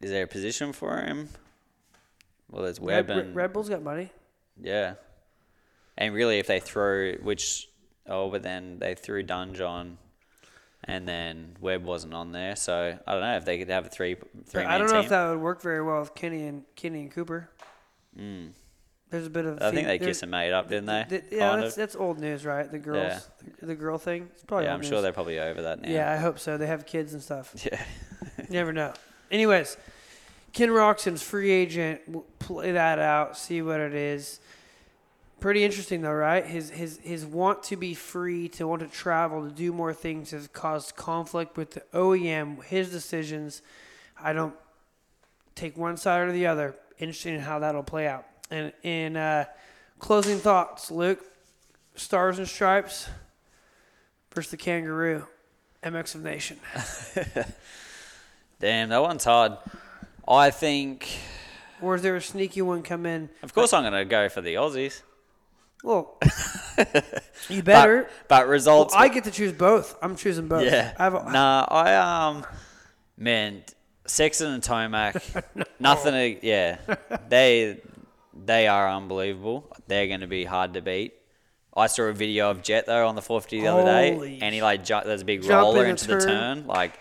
Is 0.00 0.10
there 0.10 0.24
a 0.24 0.28
position 0.28 0.72
for 0.72 0.96
him? 0.98 1.28
Well, 2.50 2.62
there's 2.64 2.80
Red, 2.80 3.10
and 3.10 3.34
Red 3.34 3.52
Bull's 3.52 3.68
got 3.68 3.82
money. 3.82 4.10
yeah. 4.60 4.94
And 5.98 6.14
really, 6.14 6.38
if 6.38 6.46
they 6.46 6.60
throw 6.60 7.12
which, 7.16 7.68
oh, 8.06 8.30
but 8.30 8.42
then 8.42 8.78
they 8.78 8.94
threw 8.94 9.22
Dunge 9.22 9.60
on, 9.60 9.98
and 10.90 11.06
then 11.08 11.56
Webb 11.60 11.84
wasn't 11.84 12.14
on 12.14 12.32
there, 12.32 12.56
so 12.56 12.98
I 13.06 13.12
don't 13.12 13.20
know 13.22 13.36
if 13.36 13.44
they 13.44 13.58
could 13.58 13.68
have 13.68 13.86
a 13.86 13.88
three 13.88 14.16
three 14.46 14.64
I 14.64 14.78
don't 14.78 14.88
know 14.88 14.94
team. 14.94 15.04
if 15.04 15.08
that 15.10 15.28
would 15.30 15.40
work 15.40 15.62
very 15.62 15.82
well 15.82 16.00
with 16.00 16.14
Kenny 16.14 16.46
and 16.46 16.64
Kenny 16.76 17.02
and 17.02 17.10
Cooper. 17.12 17.50
There's 19.10 19.26
a 19.26 19.30
bit 19.30 19.44
of. 19.44 19.58
Mm. 19.58 19.62
I 19.62 19.70
think 19.72 19.86
they 19.88 19.98
kissed 19.98 20.22
and 20.22 20.30
made 20.30 20.52
up, 20.52 20.68
didn't 20.68 20.86
they? 20.86 21.04
th- 21.08 21.24
yeah, 21.32 21.56
that's 21.56 21.74
that's 21.74 21.96
old 21.96 22.20
news, 22.20 22.44
right? 22.46 22.70
The 22.70 22.78
girls, 22.78 23.28
the, 23.60 23.66
the 23.66 23.74
girl 23.74 23.98
thing. 23.98 24.28
It's 24.34 24.44
probably 24.44 24.66
Yeah, 24.66 24.74
I'm 24.74 24.80
news. 24.80 24.88
sure 24.88 25.02
they're 25.02 25.12
probably 25.12 25.40
over 25.40 25.62
that 25.62 25.80
now. 25.80 25.88
Yeah, 25.88 26.12
I 26.12 26.16
hope 26.16 26.38
so. 26.38 26.56
They 26.56 26.66
have 26.66 26.86
kids 26.86 27.12
and 27.12 27.22
stuff. 27.22 27.54
Yeah. 27.64 27.82
Never 28.48 28.72
know. 28.72 28.92
Anyways, 29.30 29.76
Ken 30.52 30.68
Roczen's 30.70 31.22
free 31.22 31.50
agent. 31.50 32.00
We'll 32.08 32.24
play 32.38 32.72
that 32.72 32.98
out. 32.98 33.36
See 33.36 33.62
what 33.62 33.80
it 33.80 33.94
is. 33.94 34.40
Pretty 35.40 35.64
interesting 35.64 36.02
though, 36.02 36.12
right? 36.12 36.44
His 36.44 36.68
his 36.70 36.98
his 37.02 37.24
want 37.24 37.62
to 37.64 37.76
be 37.76 37.94
free, 37.94 38.48
to 38.50 38.68
want 38.68 38.82
to 38.82 38.88
travel, 38.88 39.42
to 39.48 39.50
do 39.50 39.72
more 39.72 39.94
things 39.94 40.32
has 40.32 40.46
caused 40.48 40.96
conflict 40.96 41.56
with 41.56 41.70
the 41.70 41.82
OEM. 41.94 42.62
His 42.64 42.90
decisions, 42.90 43.62
I 44.22 44.34
don't 44.34 44.54
take 45.54 45.78
one 45.78 45.96
side 45.96 46.28
or 46.28 46.32
the 46.32 46.46
other. 46.46 46.74
Interesting 46.98 47.40
how 47.40 47.58
that'll 47.60 47.82
play 47.82 48.06
out. 48.06 48.26
And 48.50 48.72
in 48.82 49.16
uh, 49.16 49.46
closing 49.98 50.38
thoughts, 50.38 50.90
Luke, 50.90 51.24
Stars 51.94 52.38
and 52.38 52.46
Stripes 52.46 53.08
versus 54.34 54.50
the 54.50 54.56
Kangaroo, 54.58 55.26
MX 55.82 56.16
of 56.16 56.22
Nation. 56.22 56.58
Damn, 58.60 58.90
that 58.90 59.00
one's 59.00 59.24
hard. 59.24 59.56
I 60.28 60.50
think, 60.50 61.08
Or 61.80 61.94
is 61.94 62.02
there 62.02 62.16
a 62.16 62.20
sneaky 62.20 62.60
one 62.60 62.82
come 62.82 63.06
in? 63.06 63.30
of 63.42 63.54
course, 63.54 63.72
I'm 63.72 63.82
going 63.82 63.94
to 63.94 64.04
go 64.04 64.28
for 64.28 64.42
the 64.42 64.54
Aussies. 64.54 65.00
Well, 65.82 66.18
you 67.48 67.62
better. 67.62 68.02
But, 68.02 68.28
but 68.28 68.48
results. 68.48 68.94
I 68.94 69.08
get 69.08 69.24
to 69.24 69.30
choose 69.30 69.52
both. 69.52 69.96
I'm 70.02 70.16
choosing 70.16 70.46
both. 70.48 70.64
yeah. 70.64 70.92
I 70.98 71.04
have 71.04 71.14
a, 71.14 71.30
nah, 71.32 71.64
I 71.68 71.94
um, 71.94 72.46
man, 73.16 73.62
Sexton 74.06 74.52
and 74.52 74.62
Tomac, 74.62 75.44
nothing. 75.80 76.12
To, 76.12 76.46
yeah, 76.46 76.78
they 77.28 77.80
they 78.34 78.68
are 78.68 78.88
unbelievable. 78.90 79.70
They're 79.86 80.06
going 80.06 80.20
to 80.20 80.26
be 80.26 80.44
hard 80.44 80.74
to 80.74 80.82
beat. 80.82 81.14
I 81.76 81.86
saw 81.86 82.02
a 82.04 82.12
video 82.12 82.50
of 82.50 82.62
Jett 82.62 82.86
though 82.86 83.06
on 83.06 83.14
the 83.14 83.22
450 83.22 83.60
the 83.60 83.66
other 83.68 83.84
day, 83.84 84.38
and 84.42 84.54
he 84.54 84.60
like 84.62 84.84
ju- 84.84 85.00
there's 85.04 85.22
a 85.22 85.24
big 85.24 85.44
roller 85.44 85.86
into 85.86 86.08
the 86.08 86.20
turn. 86.20 86.28
turn. 86.58 86.66
Like 86.66 86.98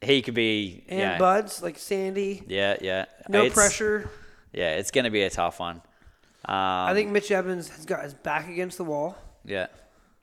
he 0.00 0.22
could 0.22 0.34
be. 0.34 0.84
and 0.88 1.18
buds 1.18 1.62
like 1.62 1.78
Sandy. 1.78 2.42
yeah, 2.46 2.76
yeah. 2.80 3.04
No 3.28 3.40
It's- 3.40 3.52
pressure. 3.54 4.08
Yeah, 4.52 4.76
it's 4.76 4.90
going 4.90 5.04
to 5.04 5.10
be 5.10 5.22
a 5.22 5.30
tough 5.30 5.60
one. 5.60 5.80
Um, 6.46 6.54
I 6.56 6.94
think 6.94 7.10
Mitch 7.10 7.30
Evans 7.30 7.68
has 7.68 7.84
got 7.84 8.02
his 8.02 8.14
back 8.14 8.48
against 8.48 8.78
the 8.78 8.84
wall, 8.84 9.16
Yeah. 9.44 9.66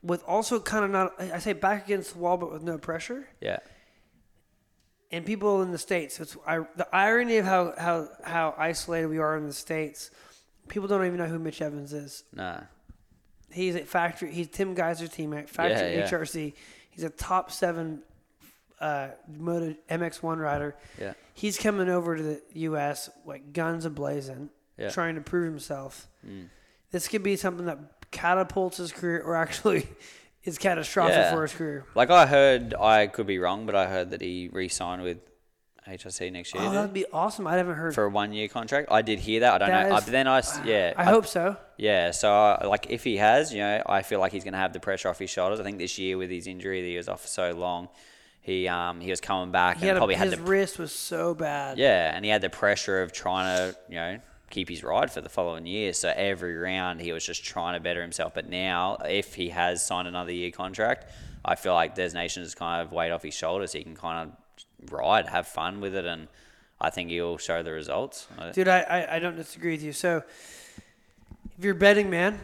with 0.02 0.22
also 0.24 0.58
kind 0.60 0.84
of 0.84 0.90
not. 0.90 1.12
I 1.20 1.38
say 1.38 1.52
back 1.52 1.84
against 1.86 2.14
the 2.14 2.18
wall, 2.18 2.36
but 2.36 2.52
with 2.52 2.62
no 2.62 2.76
pressure. 2.78 3.28
Yeah. 3.40 3.58
and 5.10 5.24
people 5.24 5.62
in 5.62 5.70
the 5.72 5.78
states. 5.78 6.20
It's 6.20 6.36
I, 6.46 6.58
the 6.76 6.86
irony 6.92 7.38
of 7.38 7.46
how, 7.46 7.72
how 7.78 8.08
how 8.24 8.54
isolated 8.58 9.06
we 9.06 9.18
are 9.18 9.36
in 9.38 9.46
the 9.46 9.52
states. 9.54 10.10
People 10.68 10.86
don't 10.88 11.06
even 11.06 11.18
know 11.18 11.26
who 11.26 11.38
Mitch 11.38 11.62
Evans 11.62 11.92
is. 11.94 12.24
Nah. 12.34 12.60
He's 13.50 13.74
at 13.74 13.88
factory. 13.88 14.30
He's 14.32 14.48
Tim 14.48 14.74
Gajser's 14.76 15.08
teammate. 15.08 15.48
Factory 15.48 15.94
Yeah, 15.94 16.00
yeah. 16.00 16.10
HRC. 16.10 16.52
He's 16.90 17.04
a 17.04 17.08
top 17.10 17.50
seven 17.50 18.02
uh, 18.80 19.08
moto 19.26 19.74
MX1 19.90 20.36
rider. 20.38 20.76
Yeah. 21.00 21.14
He's 21.32 21.56
coming 21.58 21.88
over 21.88 22.14
to 22.16 22.22
the 22.22 22.42
U.S. 22.54 23.08
like 23.24 23.54
guns 23.54 23.86
a 23.86 23.90
blazing, 23.90 24.50
Yeah. 24.78 24.90
trying 24.90 25.16
to 25.16 25.20
prove 25.20 25.44
himself. 25.44 26.06
Mm. 26.26 26.48
This 26.90 27.08
could 27.08 27.22
be 27.22 27.36
something 27.36 27.66
that 27.66 27.78
catapults 28.10 28.76
his 28.78 28.92
career, 28.92 29.20
or 29.22 29.36
actually 29.36 29.86
is 30.44 30.56
catastrophic 30.58 31.16
Yeah. 31.16 31.32
for 31.34 31.42
his 31.42 31.52
career. 31.52 31.84
Like 31.94 32.10
I 32.10 32.26
heard, 32.26 32.74
I 32.74 33.06
could 33.08 33.26
be 33.26 33.38
wrong, 33.38 33.66
but 33.66 33.74
I 33.74 33.86
heard 33.86 34.10
that 34.10 34.20
he 34.20 34.48
re-signed 34.52 35.02
with 35.02 35.18
HRC 35.86 36.30
next 36.32 36.54
year 36.54 36.62
Oh, 36.64 36.70
that'd 36.70 36.92
be 36.92 37.06
awesome. 37.12 37.46
I 37.46 37.56
haven't 37.56 37.76
heard. 37.76 37.94
for 37.94 38.04
a 38.04 38.10
one-year 38.10 38.48
contract. 38.48 38.88
I 38.90 39.00
did 39.02 39.18
hear 39.18 39.40
that. 39.40 39.54
I 39.54 39.58
don't 39.58 39.68
That 39.68 39.88
know. 39.88 39.96
is- 39.96 40.04
but 40.04 40.12
then 40.12 40.26
I, 40.28 40.42
yeah, 40.64 40.92
I 40.96 41.04
hope 41.04 41.26
so. 41.26 41.56
Yeah, 41.78 42.10
so 42.10 42.30
uh, 42.32 42.66
like 42.68 42.86
if 42.90 43.04
he 43.04 43.16
has, 43.16 43.52
you 43.54 43.60
know, 43.60 43.82
I 43.86 44.02
feel 44.02 44.20
like 44.20 44.32
he's 44.32 44.44
going 44.44 44.52
to 44.52 44.58
have 44.58 44.72
the 44.74 44.80
pressure 44.80 45.08
off 45.08 45.18
his 45.18 45.30
shoulders. 45.30 45.60
I 45.60 45.62
think 45.62 45.78
this 45.78 45.98
year 45.98 46.18
with 46.18 46.30
his 46.30 46.46
injury 46.46 46.82
that 46.82 46.88
he 46.88 46.96
was 46.98 47.08
off 47.08 47.22
for 47.22 47.28
so 47.28 47.52
long, 47.52 47.88
he 48.40 48.66
um 48.68 49.00
he 49.00 49.10
was 49.10 49.20
coming 49.20 49.50
back 49.50 49.76
He 49.76 49.82
and 49.82 49.88
had 49.88 49.96
a, 49.96 50.00
probably 50.00 50.14
his 50.16 50.30
had 50.30 50.38
the 50.38 50.42
wrist 50.42 50.78
was 50.78 50.92
so 50.92 51.34
bad. 51.34 51.78
yeah, 51.78 52.14
and 52.14 52.24
he 52.24 52.30
had 52.30 52.40
the 52.42 52.50
pressure 52.50 53.02
of 53.02 53.12
trying 53.12 53.56
to 53.72 53.76
you 53.88 53.94
know 53.96 54.18
keep 54.50 54.68
his 54.68 54.82
ride 54.82 55.10
for 55.10 55.20
the 55.20 55.28
following 55.28 55.66
year. 55.66 55.92
So 55.92 56.12
every 56.14 56.56
round 56.56 57.00
he 57.00 57.12
was 57.12 57.24
just 57.24 57.44
trying 57.44 57.74
to 57.74 57.80
better 57.80 58.02
himself. 58.02 58.34
But 58.34 58.48
now, 58.48 58.96
if 59.04 59.34
he 59.34 59.50
has 59.50 59.84
signed 59.84 60.08
another 60.08 60.32
year 60.32 60.50
contract, 60.50 61.10
I 61.44 61.54
feel 61.54 61.74
like 61.74 61.94
Des 61.94 62.10
Nations 62.10 62.54
kind 62.54 62.82
of 62.82 62.92
weight 62.92 63.10
off 63.10 63.22
his 63.22 63.34
shoulders. 63.34 63.72
He 63.72 63.82
can 63.82 63.94
kind 63.94 64.30
of 64.30 64.92
ride, 64.92 65.26
have 65.26 65.46
fun 65.46 65.80
with 65.80 65.94
it, 65.94 66.04
and 66.04 66.28
I 66.80 66.90
think 66.90 67.10
he'll 67.10 67.38
show 67.38 67.62
the 67.62 67.72
results. 67.72 68.26
Dude, 68.52 68.68
I, 68.68 68.80
I, 68.80 69.16
I 69.16 69.18
don't 69.18 69.36
disagree 69.36 69.72
with 69.72 69.82
you. 69.82 69.92
So, 69.92 70.22
if 71.58 71.64
you're 71.64 71.74
betting, 71.74 72.10
man, 72.10 72.38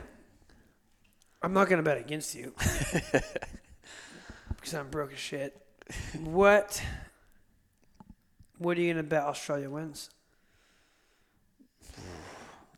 I'm 1.43 1.53
not 1.53 1.69
going 1.69 1.79
to 1.79 1.83
bet 1.83 1.99
against 1.99 2.35
you 2.35 2.55
because 4.49 4.75
I'm 4.75 4.89
broke 4.89 5.13
as 5.13 5.19
shit. 5.19 5.61
What 6.19 6.83
What 8.59 8.79
are 8.79 8.81
you 8.81 8.93
going 8.93 9.05
to 9.05 9.09
bet 9.09 9.23
Australia 9.23 9.69
wins? 9.69 10.11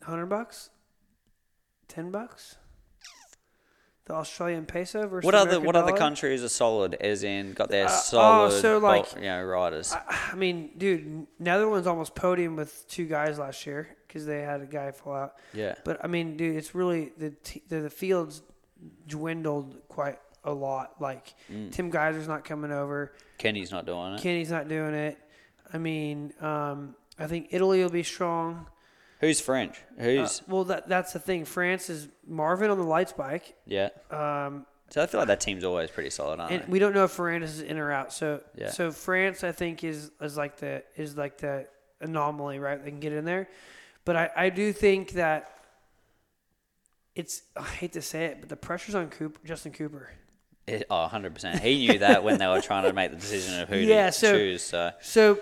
100 0.07 0.27
bucks? 0.27 0.71
10 1.89 2.11
bucks? 2.11 2.57
The 4.07 4.15
Australian 4.15 4.67
peso 4.67 5.09
versus 5.09 5.25
What 5.27 5.35
other 5.35 5.57
American 5.57 5.67
what 5.67 5.77
other 5.77 5.93
countries 5.97 6.45
are 6.45 6.49
solid? 6.49 6.95
As 6.95 7.25
in, 7.25 7.55
got 7.55 7.69
their 7.71 7.87
Uh, 7.87 7.91
oh, 7.91 8.01
solid, 8.51 8.61
so, 8.63 8.79
like- 8.79 9.13
you 9.17 9.23
know, 9.23 9.43
riders. 9.43 9.93
I, 9.93 10.31
I 10.33 10.37
mean, 10.37 10.71
dude, 10.77 11.27
Netherlands 11.41 11.89
almost 11.89 12.15
podium 12.15 12.55
with 12.55 12.87
two 12.89 13.07
guys 13.07 13.37
last 13.39 13.67
year 13.67 13.89
because 14.07 14.25
they 14.25 14.43
had 14.43 14.61
a 14.61 14.67
guy 14.67 14.93
fall 14.93 15.15
out. 15.15 15.35
yeah, 15.53 15.75
But 15.85 16.05
I 16.05 16.07
mean, 16.07 16.37
dude, 16.37 16.55
it's 16.57 16.73
really 16.75 17.13
the 17.19 17.31
t- 17.31 17.63
the, 17.69 17.81
the 17.81 17.91
fields 17.91 18.43
dwindled 19.09 19.77
quite 19.89 20.21
a 20.45 20.53
lot. 20.53 21.01
Like 21.01 21.35
Mm. 21.53 21.73
Tim 21.73 21.91
Gajser's 21.91 22.29
not 22.29 22.45
coming 22.45 22.71
over, 22.71 23.13
Kenny's 23.39 23.73
not 23.73 23.87
doing 23.87 24.15
it. 24.15 24.21
Kenny's 24.21 24.51
not 24.53 24.69
doing 24.69 24.95
it. 24.95 25.19
I 25.73 25.79
mean, 25.79 26.33
um, 26.41 26.95
I 27.19 27.27
think 27.27 27.49
Italy 27.51 27.83
will 27.83 27.91
be 27.91 28.05
strong. 28.05 28.69
Who's 29.21 29.41
French? 29.41 29.79
Uh, 29.99 30.03
Who's 30.03 30.43
well, 30.47 30.65
that 30.65 30.89
that's 30.89 31.13
the 31.13 31.19
thing. 31.19 31.45
France 31.45 31.89
is 31.91 32.09
Marvin 32.27 32.71
on 32.71 32.79
the 32.79 32.85
lights 32.85 33.13
bike, 33.15 33.55
yeah? 33.67 33.89
um, 34.11 34.67
So 34.91 35.03
I 35.03 35.07
feel 35.07 35.21
like 35.21 35.29
that 35.29 35.41
team's 35.41 35.65
always 35.65 35.91
pretty 35.91 36.11
solid, 36.11 36.39
aren't 36.41 36.53
and 36.53 36.63
they? 36.65 36.69
we 36.69 36.79
don't 36.79 36.95
know 36.95 37.05
if 37.05 37.17
Ferrandis 37.17 37.45
is 37.45 37.63
in 37.63 37.79
or 37.79 37.91
out. 37.91 38.13
So 38.13 38.43
Yeah. 38.55 38.71
so 38.71 38.91
France, 38.93 39.43
I 39.45 39.53
think, 39.53 39.83
is 39.85 40.11
is 40.21 40.37
like 40.37 40.59
the 40.59 40.83
is 40.97 41.17
like 41.17 41.39
the 41.39 41.67
anomaly, 42.01 42.59
right? 42.59 42.83
They 42.83 42.91
can 42.91 43.01
get 43.01 43.13
in 43.15 43.25
there, 43.25 43.49
but 44.05 44.17
I 44.17 44.31
I 44.37 44.49
do 44.51 44.73
think 44.73 45.13
that. 45.13 45.53
It's 47.15 47.43
I 47.57 47.63
hate 47.65 47.95
to 47.95 48.03
say 48.03 48.27
it, 48.27 48.41
but 48.41 48.51
the 48.51 48.57
pressure's 48.57 48.95
on 48.95 49.09
Cooper, 49.09 49.41
Justin 49.47 49.73
Cooper. 49.73 50.11
It, 50.67 50.85
oh, 50.91 51.09
100%. 51.11 51.61
He 51.61 51.79
knew 51.87 51.99
that 52.01 52.23
when 52.25 52.39
they 52.39 52.47
were 52.47 52.61
trying 52.61 52.83
to 52.85 52.93
make 52.93 53.11
the 53.13 53.17
decision 53.17 53.61
of 53.61 53.69
who 53.71 53.77
Yeah, 53.77 54.07
to 54.07 54.13
so- 54.13 54.33
choose. 54.37 54.63
So, 54.63 54.91
So, 55.01 55.39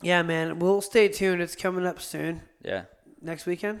yeah, 0.00 0.22
man, 0.22 0.58
we'll 0.60 0.80
stay 0.80 1.08
tuned. 1.08 1.42
It's 1.42 1.56
coming 1.56 1.84
up 1.84 2.00
soon. 2.00 2.40
Yeah. 2.64 2.84
Next 3.20 3.46
weekend? 3.46 3.80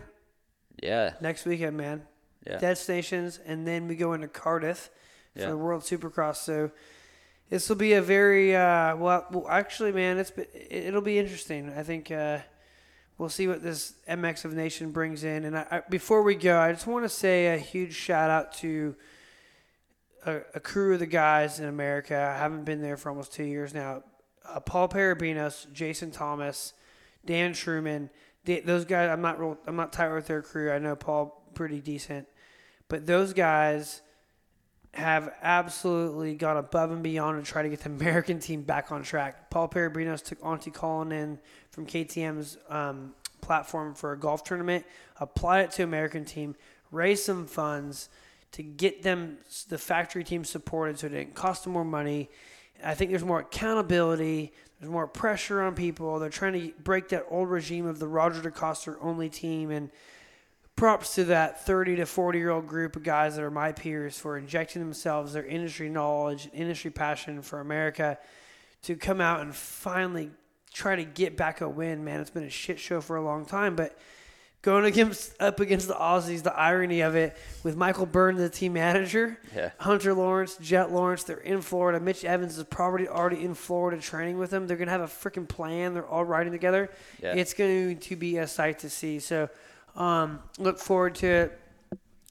Yeah. 0.82 1.14
Next 1.20 1.44
weekend, 1.46 1.76
man. 1.76 2.02
Yeah. 2.46 2.58
Des 2.58 2.76
Nations, 2.88 3.40
and 3.46 3.66
then 3.66 3.88
we 3.88 3.96
go 3.96 4.12
into 4.12 4.28
Cardiff 4.28 4.90
for 5.34 5.40
Yeah. 5.40 5.48
the 5.50 5.56
World 5.56 5.82
Supercross. 5.82 6.36
So, 6.36 6.70
this 7.50 7.68
will 7.68 7.76
be 7.76 7.92
a 7.94 8.02
very, 8.02 8.54
uh, 8.56 8.96
well, 8.96 9.26
well, 9.30 9.48
actually, 9.48 9.92
man, 9.92 10.18
it's 10.18 10.32
it'll 10.70 11.00
be 11.02 11.18
interesting. 11.18 11.72
I 11.76 11.82
think 11.82 12.10
uh, 12.10 12.38
we'll 13.18 13.28
see 13.28 13.46
what 13.46 13.62
this 13.62 13.94
MX 14.08 14.44
of 14.44 14.54
Nation 14.54 14.90
brings 14.90 15.24
in. 15.24 15.44
And 15.44 15.56
I, 15.58 15.66
I, 15.70 15.82
before 15.88 16.22
we 16.22 16.34
go, 16.34 16.58
I 16.58 16.72
just 16.72 16.86
want 16.86 17.04
to 17.04 17.08
say 17.08 17.54
a 17.54 17.58
huge 17.58 17.94
shout 17.94 18.30
out 18.30 18.52
to 18.54 18.96
a, 20.26 20.40
a 20.54 20.60
crew 20.60 20.94
of 20.94 21.00
the 21.00 21.06
guys 21.06 21.60
in 21.60 21.66
America. 21.66 22.16
I 22.16 22.38
haven't 22.38 22.64
been 22.64 22.80
there 22.82 22.96
for 22.96 23.10
almost 23.10 23.32
two 23.32 23.44
years 23.44 23.72
now. 23.74 24.02
Uh, 24.46 24.60
Paul 24.60 24.88
Parabinos, 24.88 25.70
Jason 25.72 26.10
Thomas, 26.10 26.72
Dan 27.24 27.52
Truman. 27.52 28.10
Those 28.44 28.84
guys, 28.84 29.10
I'm 29.10 29.22
not 29.22 29.40
real, 29.40 29.58
I'm 29.66 29.76
not 29.76 29.92
tight 29.92 30.12
with 30.12 30.26
their 30.26 30.42
crew. 30.42 30.70
I 30.70 30.78
know 30.78 30.96
Paul 30.96 31.42
pretty 31.54 31.80
decent, 31.80 32.26
but 32.88 33.06
those 33.06 33.32
guys 33.32 34.02
have 34.92 35.32
absolutely 35.42 36.34
gone 36.34 36.56
above 36.56 36.90
and 36.92 37.02
beyond 37.02 37.44
to 37.44 37.50
try 37.50 37.62
to 37.62 37.68
get 37.68 37.80
the 37.80 37.88
American 38.00 38.38
team 38.38 38.62
back 38.62 38.92
on 38.92 39.02
track. 39.02 39.50
Paul 39.50 39.68
Parabinos 39.68 40.22
took 40.22 40.44
Auntie 40.44 40.70
Colin 40.70 41.12
in 41.12 41.38
from 41.70 41.86
KTM's 41.86 42.58
um, 42.68 43.14
platform 43.40 43.94
for 43.94 44.12
a 44.12 44.18
golf 44.18 44.44
tournament, 44.44 44.84
applied 45.20 45.64
it 45.64 45.70
to 45.72 45.82
American 45.82 46.24
team, 46.24 46.54
raised 46.90 47.24
some 47.24 47.46
funds 47.46 48.08
to 48.52 48.62
get 48.62 49.02
them 49.02 49.38
the 49.68 49.78
factory 49.78 50.22
team 50.22 50.44
supported 50.44 50.98
so 50.98 51.08
it 51.08 51.10
didn't 51.10 51.34
cost 51.34 51.64
them 51.64 51.72
more 51.72 51.84
money. 51.84 52.30
I 52.84 52.94
think 52.94 53.10
there's 53.10 53.24
more 53.24 53.40
accountability. 53.40 54.52
There's 54.78 54.90
more 54.90 55.06
pressure 55.06 55.62
on 55.62 55.74
people. 55.74 56.18
They're 56.18 56.30
trying 56.30 56.52
to 56.54 56.72
break 56.82 57.08
that 57.08 57.26
old 57.30 57.48
regime 57.48 57.86
of 57.86 57.98
the 57.98 58.08
Roger 58.08 58.48
DeCoster 58.48 58.96
only 59.00 59.28
team. 59.28 59.70
And 59.70 59.90
props 60.76 61.14
to 61.14 61.24
that 61.24 61.64
30 61.64 61.96
to 61.96 62.06
40 62.06 62.38
year 62.38 62.50
old 62.50 62.66
group 62.66 62.96
of 62.96 63.02
guys 63.02 63.36
that 63.36 63.44
are 63.44 63.50
my 63.50 63.72
peers 63.72 64.18
for 64.18 64.36
injecting 64.36 64.82
themselves 64.82 65.32
their 65.32 65.46
industry 65.46 65.88
knowledge, 65.88 66.48
industry 66.52 66.90
passion 66.90 67.42
for 67.42 67.60
America 67.60 68.18
to 68.82 68.96
come 68.96 69.20
out 69.20 69.40
and 69.40 69.54
finally 69.54 70.30
try 70.72 70.96
to 70.96 71.04
get 71.04 71.36
back 71.36 71.60
a 71.60 71.68
win. 71.68 72.04
Man, 72.04 72.20
it's 72.20 72.30
been 72.30 72.44
a 72.44 72.50
shit 72.50 72.78
show 72.78 73.00
for 73.00 73.16
a 73.16 73.24
long 73.24 73.46
time, 73.46 73.76
but 73.76 73.96
going 74.64 74.84
against 74.86 75.40
up 75.40 75.60
against 75.60 75.86
the 75.88 75.94
Aussies, 75.94 76.42
the 76.42 76.54
irony 76.54 77.02
of 77.02 77.14
it 77.14 77.36
with 77.62 77.76
Michael 77.76 78.06
Byrne, 78.06 78.36
the 78.36 78.48
team 78.48 78.72
manager, 78.72 79.38
Yeah. 79.54 79.70
Hunter 79.78 80.14
Lawrence, 80.14 80.56
Jett 80.56 80.90
Lawrence, 80.90 81.22
they're 81.24 81.36
in 81.36 81.60
Florida. 81.60 82.00
Mitch 82.00 82.24
Evans 82.24 82.56
is 82.58 82.64
probably 82.64 83.06
already 83.06 83.44
in 83.44 83.54
Florida 83.54 84.00
training 84.00 84.38
with 84.38 84.50
them. 84.50 84.66
They're 84.66 84.78
gonna 84.78 84.90
have 84.90 85.02
a 85.02 85.06
freaking 85.06 85.46
plan. 85.46 85.92
They're 85.94 86.06
all 86.06 86.24
riding 86.24 86.52
together. 86.52 86.90
Yeah. 87.22 87.34
It's 87.34 87.52
going 87.54 87.98
to 87.98 88.16
be 88.16 88.38
a 88.38 88.46
sight 88.48 88.78
to 88.80 88.90
see. 88.90 89.20
So, 89.20 89.50
um, 89.96 90.40
look 90.58 90.78
forward 90.78 91.14
to 91.16 91.26
it. 91.28 91.60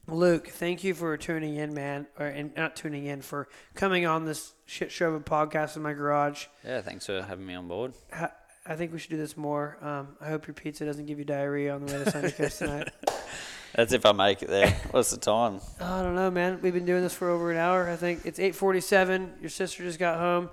Luke, 0.07 0.49
thank 0.49 0.83
you 0.83 0.93
for 0.93 1.15
tuning 1.15 1.55
in, 1.55 1.73
man, 1.73 2.07
or 2.19 2.25
and 2.25 2.53
not 2.57 2.75
tuning 2.75 3.05
in 3.05 3.21
for 3.21 3.47
coming 3.73 4.05
on 4.05 4.25
this 4.25 4.51
shit 4.65 4.91
show 4.91 5.09
of 5.09 5.13
a 5.13 5.19
podcast 5.23 5.77
in 5.77 5.81
my 5.81 5.93
garage. 5.93 6.47
Yeah, 6.65 6.81
thanks 6.81 7.05
for 7.05 7.21
having 7.21 7.45
me 7.45 7.53
on 7.53 7.69
board. 7.69 7.93
Ha- 8.11 8.33
I 8.65 8.75
think 8.75 8.93
we 8.93 8.99
should 8.99 9.11
do 9.11 9.17
this 9.17 9.35
more. 9.35 9.77
Um, 9.81 10.15
I 10.21 10.29
hope 10.29 10.47
your 10.47 10.53
pizza 10.53 10.85
doesn't 10.85 11.05
give 11.05 11.19
you 11.19 11.25
diarrhea 11.25 11.75
on 11.75 11.85
the 11.85 11.93
way 11.93 12.03
to 12.03 12.11
Sunday 12.11 12.31
Coast 12.37 12.59
tonight. 12.59 12.89
That's 13.75 13.91
if 13.91 14.05
I 14.05 14.11
make 14.11 14.41
it 14.41 14.49
there. 14.49 14.69
What's 14.91 15.11
the 15.11 15.17
time? 15.17 15.59
I 15.81 16.01
don't 16.01 16.15
know, 16.15 16.31
man. 16.31 16.59
We've 16.61 16.73
been 16.73 16.85
doing 16.85 17.01
this 17.01 17.13
for 17.13 17.29
over 17.29 17.51
an 17.51 17.57
hour. 17.57 17.89
I 17.89 17.95
think 17.95 18.25
it's 18.25 18.39
8:47. 18.39 19.41
Your 19.41 19.49
sister 19.49 19.83
just 19.83 19.99
got 19.99 20.19
home. 20.19 20.49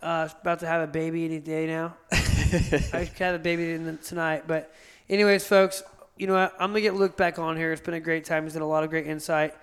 Uh, 0.00 0.28
about 0.40 0.60
to 0.60 0.66
have 0.66 0.82
a 0.82 0.86
baby 0.86 1.24
any 1.24 1.40
day 1.40 1.66
now. 1.66 1.96
I 2.12 3.10
had 3.18 3.34
a 3.34 3.38
baby 3.38 3.72
in 3.72 3.84
the, 3.84 3.96
tonight, 3.96 4.44
but 4.46 4.72
anyways, 5.08 5.44
folks, 5.44 5.82
you 6.16 6.26
know 6.26 6.34
what? 6.34 6.54
I'm 6.60 6.70
gonna 6.70 6.82
get 6.82 6.94
Luke 6.94 7.16
back 7.16 7.38
on 7.38 7.56
here. 7.56 7.72
It's 7.72 7.82
been 7.82 7.94
a 7.94 8.00
great 8.00 8.24
time. 8.24 8.44
He's 8.44 8.52
had 8.52 8.62
a 8.62 8.66
lot 8.66 8.84
of 8.84 8.90
great 8.90 9.06
insight. 9.06 9.54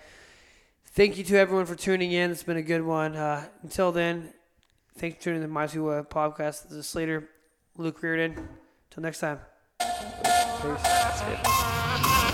Thank 0.88 1.18
you 1.18 1.24
to 1.26 1.38
everyone 1.38 1.68
for 1.68 1.76
tuning 1.76 2.12
in. 2.12 2.32
It's 2.32 2.44
been 2.44 2.58
a 2.58 2.62
good 2.62 2.82
one. 2.82 3.16
Uh, 3.16 3.46
until 3.62 3.92
then, 3.92 4.34
thanks 4.98 5.18
for 5.18 5.24
tuning 5.24 5.42
in 5.42 5.48
to 5.48 5.54
the 5.54 5.60
Maisua 5.60 6.08
podcast. 6.08 6.64
This 6.64 6.74
is 6.74 6.88
Sleeter, 6.88 7.28
Luke 7.78 8.02
Reardon. 8.02 8.36
Till 8.90 9.04
next 9.04 9.20
time. 9.20 9.40
Peace. 9.80 12.25